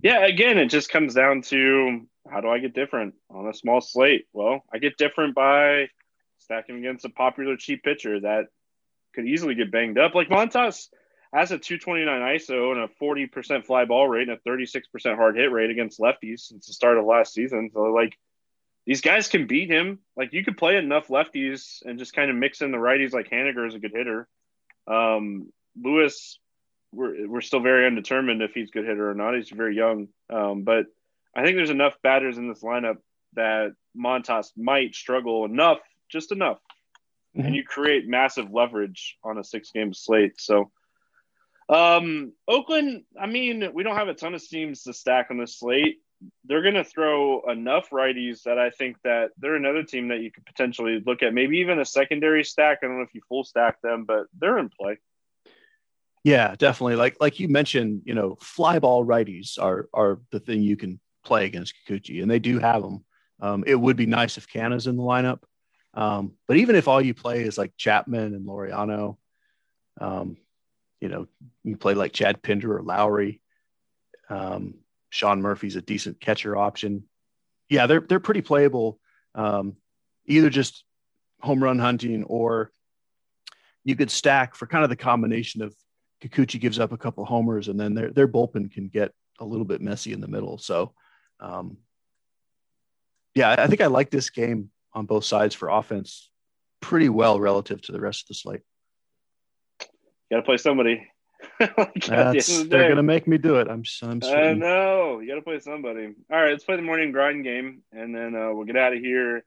Yeah, 0.00 0.24
again, 0.26 0.58
it 0.58 0.66
just 0.66 0.88
comes 0.88 1.14
down 1.14 1.42
to 1.42 2.06
how 2.30 2.40
do 2.40 2.48
I 2.48 2.60
get 2.60 2.74
different 2.74 3.14
on 3.28 3.48
a 3.48 3.54
small 3.54 3.80
slate? 3.80 4.26
Well, 4.32 4.62
I 4.72 4.78
get 4.78 4.98
different 4.98 5.34
by 5.34 5.88
stacking 6.38 6.76
against 6.76 7.04
a 7.04 7.08
popular 7.08 7.56
cheap 7.56 7.82
pitcher 7.82 8.20
that 8.20 8.44
could 9.14 9.26
easily 9.26 9.56
get 9.56 9.72
banged 9.72 9.98
up. 9.98 10.14
Like 10.14 10.28
Montas 10.28 10.88
has 11.34 11.50
a 11.50 11.58
229 11.58 12.20
ISO 12.36 12.72
and 12.72 12.80
a 12.80 12.88
40% 13.02 13.66
fly 13.66 13.84
ball 13.84 14.08
rate 14.08 14.28
and 14.28 14.38
a 14.38 14.48
36% 14.48 15.16
hard 15.16 15.36
hit 15.36 15.50
rate 15.50 15.70
against 15.70 15.98
lefties 15.98 16.40
since 16.40 16.66
the 16.66 16.72
start 16.72 16.96
of 16.96 17.04
last 17.04 17.34
season. 17.34 17.70
So, 17.72 17.82
like, 17.84 18.16
these 18.86 19.00
guys 19.00 19.28
can 19.28 19.46
beat 19.46 19.70
him. 19.70 19.98
Like, 20.16 20.32
you 20.32 20.44
could 20.44 20.56
play 20.56 20.76
enough 20.76 21.08
lefties 21.08 21.82
and 21.84 21.98
just 21.98 22.14
kind 22.14 22.30
of 22.30 22.36
mix 22.36 22.60
in 22.60 22.70
the 22.70 22.78
righties. 22.78 23.12
Like, 23.12 23.30
Haniger 23.30 23.66
is 23.66 23.74
a 23.74 23.78
good 23.78 23.92
hitter. 23.92 24.28
Um, 24.86 25.52
Lewis 25.82 26.38
we're 26.94 27.28
we're 27.28 27.40
still 27.40 27.60
very 27.60 27.86
undetermined 27.86 28.42
if 28.42 28.52
he's 28.52 28.68
a 28.68 28.72
good 28.72 28.86
hitter 28.86 29.10
or 29.10 29.14
not. 29.14 29.34
He's 29.34 29.50
very 29.50 29.76
young, 29.76 30.08
um, 30.30 30.62
but 30.62 30.86
I 31.36 31.42
think 31.42 31.56
there's 31.56 31.70
enough 31.70 31.96
batters 32.02 32.38
in 32.38 32.48
this 32.48 32.62
lineup 32.62 32.98
that 33.34 33.72
Montas 33.96 34.52
might 34.56 34.94
struggle 34.94 35.44
enough, 35.44 35.80
just 36.08 36.32
enough, 36.32 36.58
mm-hmm. 37.36 37.46
and 37.46 37.56
you 37.56 37.64
create 37.64 38.06
massive 38.06 38.52
leverage 38.52 39.16
on 39.24 39.38
a 39.38 39.44
six 39.44 39.70
game 39.72 39.92
slate. 39.92 40.40
So, 40.40 40.70
um, 41.68 42.32
Oakland, 42.46 43.04
I 43.20 43.26
mean, 43.26 43.70
we 43.72 43.82
don't 43.82 43.96
have 43.96 44.08
a 44.08 44.14
ton 44.14 44.34
of 44.34 44.46
teams 44.46 44.82
to 44.82 44.92
stack 44.92 45.28
on 45.30 45.38
the 45.38 45.46
slate. 45.46 45.98
They're 46.44 46.62
going 46.62 46.74
to 46.74 46.84
throw 46.84 47.42
enough 47.50 47.90
righties 47.90 48.42
that 48.44 48.58
I 48.58 48.70
think 48.70 48.96
that 49.04 49.30
they're 49.38 49.56
another 49.56 49.82
team 49.82 50.08
that 50.08 50.20
you 50.20 50.30
could 50.30 50.46
potentially 50.46 51.02
look 51.04 51.22
at, 51.22 51.34
maybe 51.34 51.58
even 51.58 51.78
a 51.78 51.84
secondary 51.84 52.44
stack. 52.44 52.78
I 52.82 52.86
don't 52.86 52.96
know 52.96 53.02
if 53.02 53.14
you 53.14 53.20
full 53.28 53.44
stack 53.44 53.80
them, 53.82 54.04
but 54.04 54.26
they're 54.38 54.58
in 54.58 54.70
play. 54.70 54.98
Yeah, 56.22 56.54
definitely. 56.56 56.96
Like 56.96 57.18
like 57.20 57.38
you 57.38 57.48
mentioned, 57.48 58.02
you 58.06 58.14
know, 58.14 58.36
fly 58.40 58.78
ball 58.78 59.04
righties 59.04 59.58
are 59.60 59.88
are 59.92 60.20
the 60.30 60.40
thing 60.40 60.62
you 60.62 60.76
can 60.76 60.98
play 61.22 61.44
against 61.44 61.74
Kikuchi, 61.86 62.22
and 62.22 62.30
they 62.30 62.38
do 62.38 62.58
have 62.58 62.82
them. 62.82 63.04
Um, 63.40 63.64
it 63.66 63.74
would 63.74 63.96
be 63.96 64.06
nice 64.06 64.38
if 64.38 64.48
Canha's 64.48 64.86
in 64.86 64.96
the 64.96 65.02
lineup, 65.02 65.40
um, 65.92 66.32
but 66.48 66.56
even 66.56 66.76
if 66.76 66.88
all 66.88 67.00
you 67.00 67.12
play 67.12 67.42
is 67.42 67.58
like 67.58 67.76
Chapman 67.76 68.34
and 68.34 68.46
Laureano, 68.46 69.18
um, 70.00 70.38
you 71.04 71.10
know, 71.10 71.26
you 71.64 71.76
play 71.76 71.92
like 71.92 72.14
Chad 72.14 72.42
Pinder 72.42 72.78
or 72.78 72.82
Lowrie. 72.82 73.40
Um, 74.30 74.76
Sean 75.10 75.42
Murphy's 75.42 75.76
a 75.76 75.82
decent 75.82 76.18
catcher 76.18 76.56
option. 76.56 77.04
Yeah, 77.68 77.86
they're 77.86 78.00
they're 78.00 78.20
pretty 78.20 78.40
playable. 78.40 78.98
Um, 79.34 79.76
either 80.24 80.48
just 80.48 80.82
home 81.42 81.62
run 81.62 81.78
hunting 81.78 82.24
or 82.24 82.72
you 83.84 83.94
could 83.96 84.10
stack 84.10 84.54
for 84.54 84.66
kind 84.66 84.82
of 84.82 84.88
the 84.88 84.96
combination 84.96 85.60
of 85.60 85.74
Kikuchi 86.22 86.58
gives 86.58 86.78
up 86.78 86.92
a 86.92 86.96
couple 86.96 87.22
homers, 87.26 87.68
and 87.68 87.78
then 87.78 87.92
their 87.92 88.10
their 88.10 88.26
bullpen 88.26 88.72
can 88.72 88.88
get 88.88 89.12
a 89.38 89.44
little 89.44 89.66
bit 89.66 89.82
messy 89.82 90.14
in 90.14 90.22
the 90.22 90.26
middle. 90.26 90.56
So, 90.56 90.94
um, 91.38 91.76
yeah, 93.34 93.54
I 93.58 93.66
think 93.66 93.82
I 93.82 93.88
like 93.88 94.08
this 94.08 94.30
game 94.30 94.70
on 94.94 95.04
both 95.04 95.26
sides 95.26 95.54
for 95.54 95.68
offense 95.68 96.30
pretty 96.80 97.10
well 97.10 97.38
relative 97.38 97.82
to 97.82 97.92
the 97.92 98.00
rest 98.00 98.22
of 98.22 98.28
the 98.28 98.34
slate. 98.36 98.62
Got 100.30 100.36
to 100.38 100.42
play 100.42 100.56
somebody. 100.56 101.06
the 101.58 102.66
they're 102.70 102.88
gonna 102.88 103.02
make 103.02 103.28
me 103.28 103.36
do 103.36 103.56
it. 103.56 103.68
I'm. 103.68 103.82
I'm 104.02 104.20
I 104.24 104.54
know 104.54 105.20
you 105.20 105.28
got 105.28 105.34
to 105.34 105.42
play 105.42 105.60
somebody. 105.60 106.14
All 106.30 106.40
right, 106.40 106.50
let's 106.50 106.64
play 106.64 106.76
the 106.76 106.82
morning 106.82 107.12
grind 107.12 107.44
game, 107.44 107.82
and 107.92 108.14
then 108.14 108.34
uh, 108.34 108.50
we'll 108.52 108.64
get 108.64 108.76
out 108.76 108.94
of 108.94 108.98
here. 108.98 109.44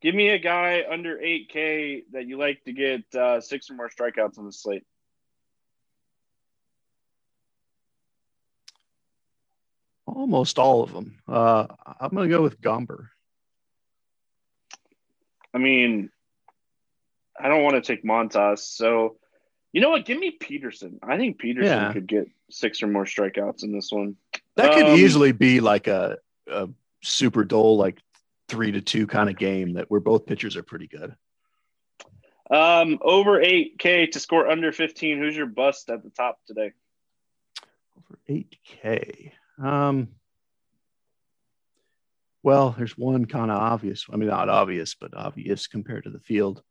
Give 0.00 0.14
me 0.14 0.28
a 0.28 0.38
guy 0.38 0.84
under 0.88 1.16
8K 1.16 2.04
that 2.12 2.26
you 2.26 2.38
like 2.38 2.62
to 2.64 2.72
get 2.72 3.02
uh, 3.14 3.40
six 3.40 3.68
or 3.68 3.74
more 3.74 3.88
strikeouts 3.88 4.38
on 4.38 4.46
the 4.46 4.52
slate. 4.52 4.84
Almost 10.06 10.58
all 10.58 10.84
of 10.84 10.92
them. 10.92 11.18
Uh, 11.26 11.66
I'm 12.00 12.10
going 12.10 12.28
to 12.28 12.34
go 12.34 12.42
with 12.42 12.60
Gomber. 12.60 13.08
I 15.52 15.58
mean, 15.58 16.10
I 17.38 17.48
don't 17.48 17.64
want 17.64 17.74
to 17.74 17.80
take 17.82 18.04
Montas. 18.04 18.60
So, 18.60 19.16
you 19.72 19.80
know 19.80 19.90
what? 19.90 20.04
Give 20.04 20.18
me 20.18 20.30
Peterson. 20.30 20.98
I 21.02 21.16
think 21.16 21.38
Peterson 21.38 21.70
yeah. 21.70 21.92
could 21.92 22.06
get 22.06 22.28
six 22.50 22.82
or 22.82 22.86
more 22.86 23.04
strikeouts 23.04 23.62
in 23.62 23.72
this 23.72 23.90
one. 23.92 24.16
That 24.56 24.72
could 24.74 24.86
um, 24.86 24.98
easily 24.98 25.32
be 25.32 25.60
like 25.60 25.86
a, 25.86 26.18
a 26.46 26.68
super 27.02 27.44
dull, 27.44 27.76
like 27.76 27.98
three 28.48 28.72
to 28.72 28.80
two 28.80 29.06
kind 29.06 29.28
of 29.28 29.36
game 29.36 29.74
that 29.74 29.90
where 29.90 30.00
both 30.00 30.26
pitchers 30.26 30.56
are 30.56 30.62
pretty 30.62 30.86
good. 30.86 31.14
Um, 32.50 32.98
over 33.02 33.38
8K 33.38 34.10
to 34.12 34.20
score 34.20 34.48
under 34.48 34.72
15. 34.72 35.18
Who's 35.18 35.36
your 35.36 35.46
bust 35.46 35.90
at 35.90 36.02
the 36.02 36.10
top 36.10 36.38
today? 36.46 36.72
Over 37.98 38.18
8K. 38.28 39.32
Um, 39.62 40.08
well, 42.42 42.74
there's 42.76 42.96
one 42.96 43.26
kind 43.26 43.50
of 43.50 43.58
obvious. 43.58 44.06
I 44.10 44.16
mean, 44.16 44.30
not 44.30 44.48
obvious, 44.48 44.94
but 44.94 45.14
obvious 45.14 45.66
compared 45.66 46.04
to 46.04 46.10
the 46.10 46.20
field. 46.20 46.62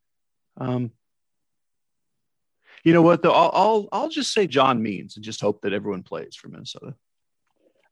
Um, 0.59 0.91
you 2.87 2.93
know 2.93 3.01
what? 3.01 3.21
Though 3.21 3.33
I'll, 3.33 3.51
I'll 3.53 3.89
I'll 3.91 4.09
just 4.09 4.31
say 4.31 4.47
John 4.47 4.81
Means 4.81 5.17
and 5.17 5.25
just 5.25 5.41
hope 5.41 5.61
that 5.63 5.73
everyone 5.73 6.03
plays 6.03 6.37
for 6.37 6.47
Minnesota. 6.47 6.95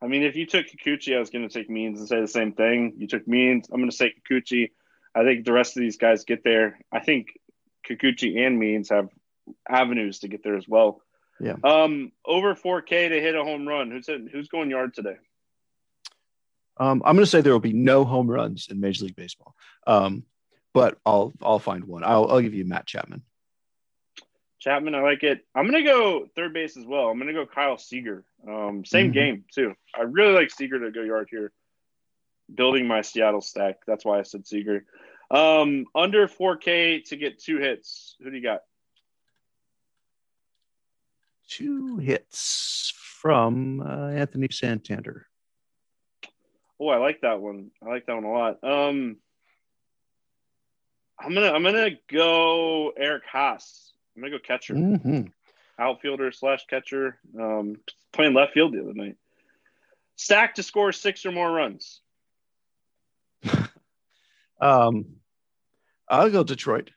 I 0.02 0.08
mean, 0.08 0.24
if 0.24 0.38
you 0.38 0.46
took 0.46 0.68
Kikuchi, 0.68 1.14
I 1.14 1.20
was 1.20 1.30
going 1.30 1.46
to 1.46 1.54
take 1.54 1.70
Means 1.70 2.00
and 2.00 2.08
say 2.08 2.22
the 2.22 2.30
same 2.30 2.54
thing. 2.54 2.93
You 2.96 3.06
took 3.06 3.28
Means, 3.28 3.68
I'm 3.70 3.82
going 3.82 3.89
to 3.89 3.96
say 3.96 4.14
Kikuchi. 4.14 4.72
I 5.14 5.26
think 5.26 5.43
the 5.43 5.52
rest 5.52 5.76
of 5.76 5.82
these 5.82 5.98
guys 5.98 6.24
get 6.24 6.46
there. 6.46 6.80
I 6.93 7.02
think 7.02 7.38
Kikuchi 7.86 8.38
and 8.46 8.58
Means 8.58 8.88
have 8.88 9.10
avenues 9.68 10.20
to 10.20 10.30
get 10.30 10.43
there 10.43 10.56
as 10.56 10.66
well. 10.66 11.02
Yeah. 11.41 11.56
Um, 11.62 12.14
over 12.26 12.56
4K 12.56 13.10
to 13.10 13.20
hit 13.20 13.36
a 13.36 13.43
home 13.43 13.68
run. 13.68 13.91
Who's 13.91 14.08
who's 14.32 14.48
going 14.48 14.70
yard 14.70 14.93
today? 14.93 15.18
Um, 16.78 17.04
I'm 17.06 17.18
going 17.18 17.26
to 17.26 17.30
say 17.30 17.41
there 17.41 17.52
will 17.52 17.60
be 17.60 17.74
no 17.74 18.06
home 18.06 18.32
runs 18.32 18.70
in 18.72 18.80
Major 18.80 19.04
League 19.04 19.18
Baseball, 19.18 19.56
um, 19.88 20.24
but 20.74 20.98
I'll 21.06 21.34
I'll 21.41 21.60
find 21.60 21.84
one. 21.84 22.06
I'll 22.06 22.32
I'll 22.32 22.41
give 22.41 22.54
you 22.54 22.64
Matt 22.64 22.86
Chapman. 22.86 23.24
Chapman, 24.66 24.95
I 24.95 25.01
like 25.01 25.22
it. 25.22 25.45
I'm 25.53 25.70
going 25.70 25.84
to 25.84 25.88
go 25.88 26.26
third 26.36 26.51
base 26.51 26.76
as 26.76 26.88
well. 26.88 27.07
I'm 27.07 27.20
going 27.20 27.28
to 27.28 27.34
go 27.34 27.45
Kyle 27.45 27.78
Seager. 27.78 28.26
Um, 28.47 28.84
same 28.84 29.07
mm-hmm. 29.07 29.13
game 29.13 29.45
too. 29.53 29.76
I 29.95 30.01
really 30.01 30.34
like 30.34 30.49
Seager 30.49 30.80
to 30.80 30.89
go 30.89 31.03
yard 31.03 31.28
here. 31.30 31.51
Building 32.51 32.88
my 32.88 33.01
Seattle 33.01 33.41
stack. 33.41 33.76
That's 33.86 34.03
why 34.03 34.18
I 34.18 34.24
said 34.24 34.47
Seager. 34.47 34.86
Um, 35.30 35.86
under 35.93 36.28
4K 36.28 37.03
to 37.09 37.16
get 37.16 37.38
two 37.38 37.57
hits. 37.57 38.16
Who 38.24 38.32
do 38.32 38.36
you 38.36 38.41
got? 38.41 38.61
Two 41.47 41.97
hits 41.97 42.91
from 43.22 43.82
uh, 43.82 44.07
Anthony 44.09 44.47
Santander. 44.49 45.28
Oh, 46.80 46.88
I 46.88 46.97
like 46.97 47.22
that 47.22 47.39
one. 47.39 47.70
I 47.86 47.89
like 47.89 48.07
that 48.07 48.16
one 48.16 48.24
a 48.24 48.32
lot. 48.32 48.63
Um, 48.63 49.18
I'm 51.20 51.34
gonna 51.36 51.51
I'm 51.51 51.63
gonna 51.63 51.91
go 52.11 52.91
Eric 52.97 53.24
Haase. 53.32 53.91
I'm 54.16 54.22
gonna 54.22 54.32
go 54.32 54.39
catcher, 54.39 54.74
mm-hmm. 54.74 55.22
outfielder 55.78 56.32
slash 56.32 56.66
catcher. 56.68 57.18
Um, 57.39 57.78
playing 58.13 58.34
left 58.34 58.53
field 58.53 58.74
the 58.74 58.82
other 58.82 58.93
night. 58.93 59.18
Stack 60.16 60.55
to 60.55 60.63
score 60.63 60.91
six 60.91 61.26
or 61.26 61.32
more 61.32 61.51
runs. 61.51 61.99
um, 64.61 65.05
I'll 66.07 66.30
go 66.30 66.43
Detroit. 66.43 66.91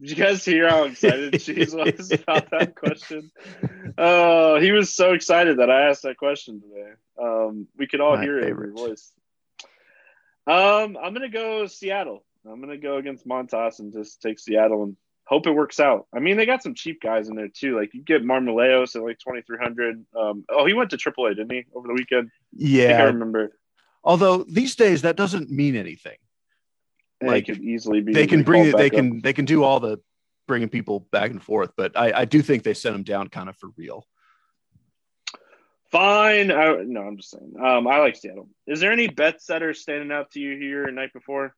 Did 0.00 0.10
you 0.10 0.16
guys 0.16 0.44
hear 0.44 0.68
how 0.68 0.84
excited 0.84 1.40
Cheese 1.40 1.74
was 1.74 2.10
about 2.10 2.50
that 2.50 2.74
question? 2.74 3.30
Oh, 3.96 4.58
he 4.58 4.72
was 4.72 4.94
so 4.94 5.12
excited 5.12 5.58
that 5.58 5.70
I 5.70 5.88
asked 5.88 6.02
that 6.02 6.16
question 6.16 6.60
today. 6.60 6.92
Um, 7.20 7.68
we 7.76 7.86
could 7.86 8.00
all 8.00 8.16
My 8.16 8.22
hear 8.22 8.40
favorite. 8.40 8.68
it 8.68 8.70
in 8.70 8.76
your 8.76 8.88
voice. 8.88 9.12
Um, 10.46 10.96
I'm 11.00 11.14
gonna 11.14 11.28
go 11.28 11.66
Seattle. 11.66 12.24
I'm 12.44 12.60
gonna 12.60 12.78
go 12.78 12.96
against 12.96 13.28
Montas 13.28 13.78
and 13.78 13.92
just 13.92 14.20
take 14.20 14.38
Seattle 14.38 14.82
and 14.82 14.96
hope 15.24 15.46
it 15.46 15.52
works 15.52 15.80
out. 15.80 16.06
I 16.14 16.20
mean, 16.20 16.36
they 16.36 16.46
got 16.46 16.62
some 16.62 16.74
cheap 16.74 17.00
guys 17.00 17.28
in 17.28 17.36
there 17.36 17.48
too. 17.48 17.78
Like 17.78 17.94
you 17.94 18.02
get 18.02 18.22
Marmolejos 18.22 18.96
at 18.96 19.02
like 19.02 19.18
2,300. 19.18 20.04
Um, 20.18 20.44
oh, 20.48 20.66
he 20.66 20.74
went 20.74 20.90
to 20.90 20.96
AAA, 20.96 21.36
didn't 21.36 21.52
he, 21.52 21.64
over 21.74 21.88
the 21.88 21.94
weekend? 21.94 22.30
Yeah, 22.52 22.98
I, 22.98 23.00
I 23.00 23.04
remember. 23.04 23.56
Although 24.04 24.44
these 24.44 24.74
days 24.74 25.02
that 25.02 25.16
doesn't 25.16 25.50
mean 25.50 25.76
anything. 25.76 26.16
like 27.20 27.46
could 27.46 27.62
easily 27.62 28.00
be. 28.00 28.12
They 28.12 28.26
can 28.26 28.42
bring 28.42 28.66
it. 28.66 28.76
They 28.76 28.90
can. 28.90 29.18
Up. 29.18 29.22
They 29.22 29.32
can 29.32 29.44
do 29.44 29.62
all 29.62 29.80
the 29.80 29.98
bringing 30.48 30.68
people 30.68 31.06
back 31.12 31.30
and 31.30 31.42
forth, 31.42 31.70
but 31.76 31.96
I, 31.96 32.12
I 32.12 32.24
do 32.24 32.42
think 32.42 32.62
they 32.64 32.74
sent 32.74 32.94
him 32.94 33.04
down 33.04 33.28
kind 33.28 33.48
of 33.48 33.56
for 33.56 33.70
real. 33.76 34.06
Fine. 35.92 36.50
I, 36.50 36.82
no, 36.84 37.02
I'm 37.02 37.16
just 37.18 37.30
saying. 37.30 37.54
Um, 37.62 37.86
I 37.86 37.98
like 37.98 38.16
Seattle. 38.16 38.48
Is 38.66 38.80
there 38.80 38.92
any 38.92 39.08
bets 39.08 39.46
that 39.46 39.62
are 39.62 39.74
standing 39.74 40.10
out 40.10 40.30
to 40.32 40.40
you 40.40 40.56
here 40.56 40.90
night 40.90 41.12
before? 41.12 41.54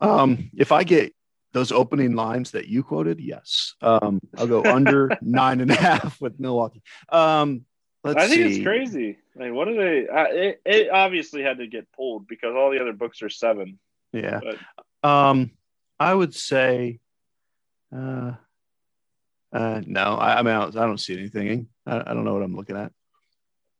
Um, 0.00 0.50
if 0.56 0.72
I 0.72 0.82
get 0.82 1.14
those 1.54 1.70
opening 1.70 2.14
lines 2.14 2.50
that 2.50 2.66
you 2.66 2.82
quoted, 2.82 3.20
yes. 3.20 3.74
Um, 3.80 4.20
I'll 4.36 4.48
go 4.48 4.62
under 4.64 5.16
nine 5.22 5.60
and 5.60 5.70
a 5.70 5.74
half 5.74 6.20
with 6.20 6.38
Milwaukee. 6.38 6.82
Um, 7.08 7.64
let's 8.02 8.18
I 8.18 8.26
think 8.26 8.42
see. 8.42 8.56
it's 8.56 8.64
crazy. 8.64 9.18
Like, 9.36 9.52
what 9.52 9.68
are 9.68 9.76
they? 9.76 10.08
Uh, 10.08 10.26
it, 10.30 10.60
it, 10.66 10.90
obviously 10.90 11.42
had 11.42 11.58
to 11.58 11.68
get 11.68 11.90
pulled 11.92 12.26
because 12.26 12.54
all 12.56 12.72
the 12.72 12.80
other 12.80 12.92
books 12.92 13.22
are 13.22 13.30
seven. 13.30 13.78
Yeah. 14.12 14.40
But. 14.42 15.08
Um, 15.08 15.52
I 15.98 16.12
would 16.12 16.34
say, 16.34 16.98
uh, 17.94 18.32
uh, 19.52 19.80
no, 19.86 20.16
I, 20.16 20.40
I 20.40 20.42
mean, 20.42 20.54
I 20.56 20.60
don't, 20.60 20.76
I 20.76 20.86
don't 20.86 20.98
see 20.98 21.16
anything. 21.16 21.68
I, 21.86 22.00
I 22.00 22.14
don't 22.14 22.24
know 22.24 22.34
what 22.34 22.42
I'm 22.42 22.56
looking 22.56 22.76
at. 22.76 22.92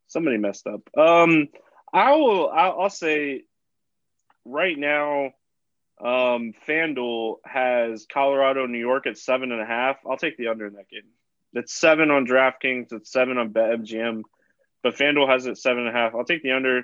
Somebody 0.06 0.38
messed 0.38 0.68
up. 0.68 0.80
Um, 0.96 1.48
I 1.92 2.12
will. 2.12 2.48
I'll, 2.50 2.82
I'll 2.82 2.90
say 2.90 3.42
right 4.44 4.78
now, 4.78 5.32
um, 6.05 6.52
FanDuel 6.68 7.36
has 7.46 8.07
Colorado, 8.12 8.66
New 8.66 8.78
York 8.78 9.07
at 9.07 9.16
seven 9.16 9.52
and 9.52 9.61
a 9.61 9.64
half. 9.64 9.96
I'll 10.07 10.18
take 10.18 10.36
the 10.36 10.48
under 10.48 10.66
in 10.66 10.74
that 10.74 10.90
game. 10.90 11.09
It's 11.55 11.72
seven 11.72 12.11
on 12.11 12.26
DraftKings. 12.26 12.92
It's 12.92 13.11
seven 13.11 13.38
on 13.38 13.55
BetMGM, 13.55 14.22
but 14.82 14.96
FanDuel 14.96 15.28
has 15.28 15.46
it 15.46 15.57
seven 15.57 15.86
and 15.86 15.96
a 15.96 15.98
half. 15.98 16.14
I'll 16.14 16.24
take 16.24 16.42
the 16.42 16.52
under. 16.52 16.82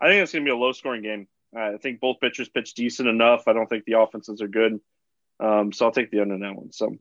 I 0.00 0.06
think 0.06 0.22
it's 0.22 0.32
going 0.32 0.44
to 0.44 0.48
be 0.48 0.54
a 0.54 0.56
low 0.56 0.72
scoring 0.72 1.02
game. 1.02 1.26
I 1.56 1.78
think 1.78 1.98
both 1.98 2.20
pitchers 2.20 2.48
pitch 2.48 2.74
decent 2.74 3.08
enough. 3.08 3.48
I 3.48 3.54
don't 3.54 3.66
think 3.66 3.84
the 3.86 3.98
offenses 3.98 4.40
are 4.40 4.48
good. 4.48 4.80
Um, 5.40 5.72
so 5.72 5.86
I'll 5.86 5.92
take 5.92 6.12
the 6.12 6.20
under 6.20 6.34
in 6.34 6.40
that 6.40 6.54
one. 6.54 6.70
So 6.70 6.96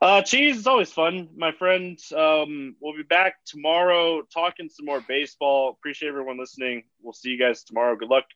uh, 0.00 0.22
cheese 0.22 0.58
is 0.58 0.66
always 0.68 0.92
fun, 0.92 1.30
my 1.36 1.50
friends. 1.50 2.12
Um, 2.12 2.76
we'll 2.80 2.96
be 2.96 3.02
back 3.02 3.44
tomorrow 3.44 4.22
talking 4.22 4.68
some 4.68 4.86
more 4.86 5.00
baseball. 5.00 5.70
Appreciate 5.70 6.10
everyone 6.10 6.38
listening. 6.38 6.84
We'll 7.02 7.14
see 7.14 7.30
you 7.30 7.38
guys 7.38 7.64
tomorrow. 7.64 7.96
Good 7.96 8.08
luck. 8.08 8.26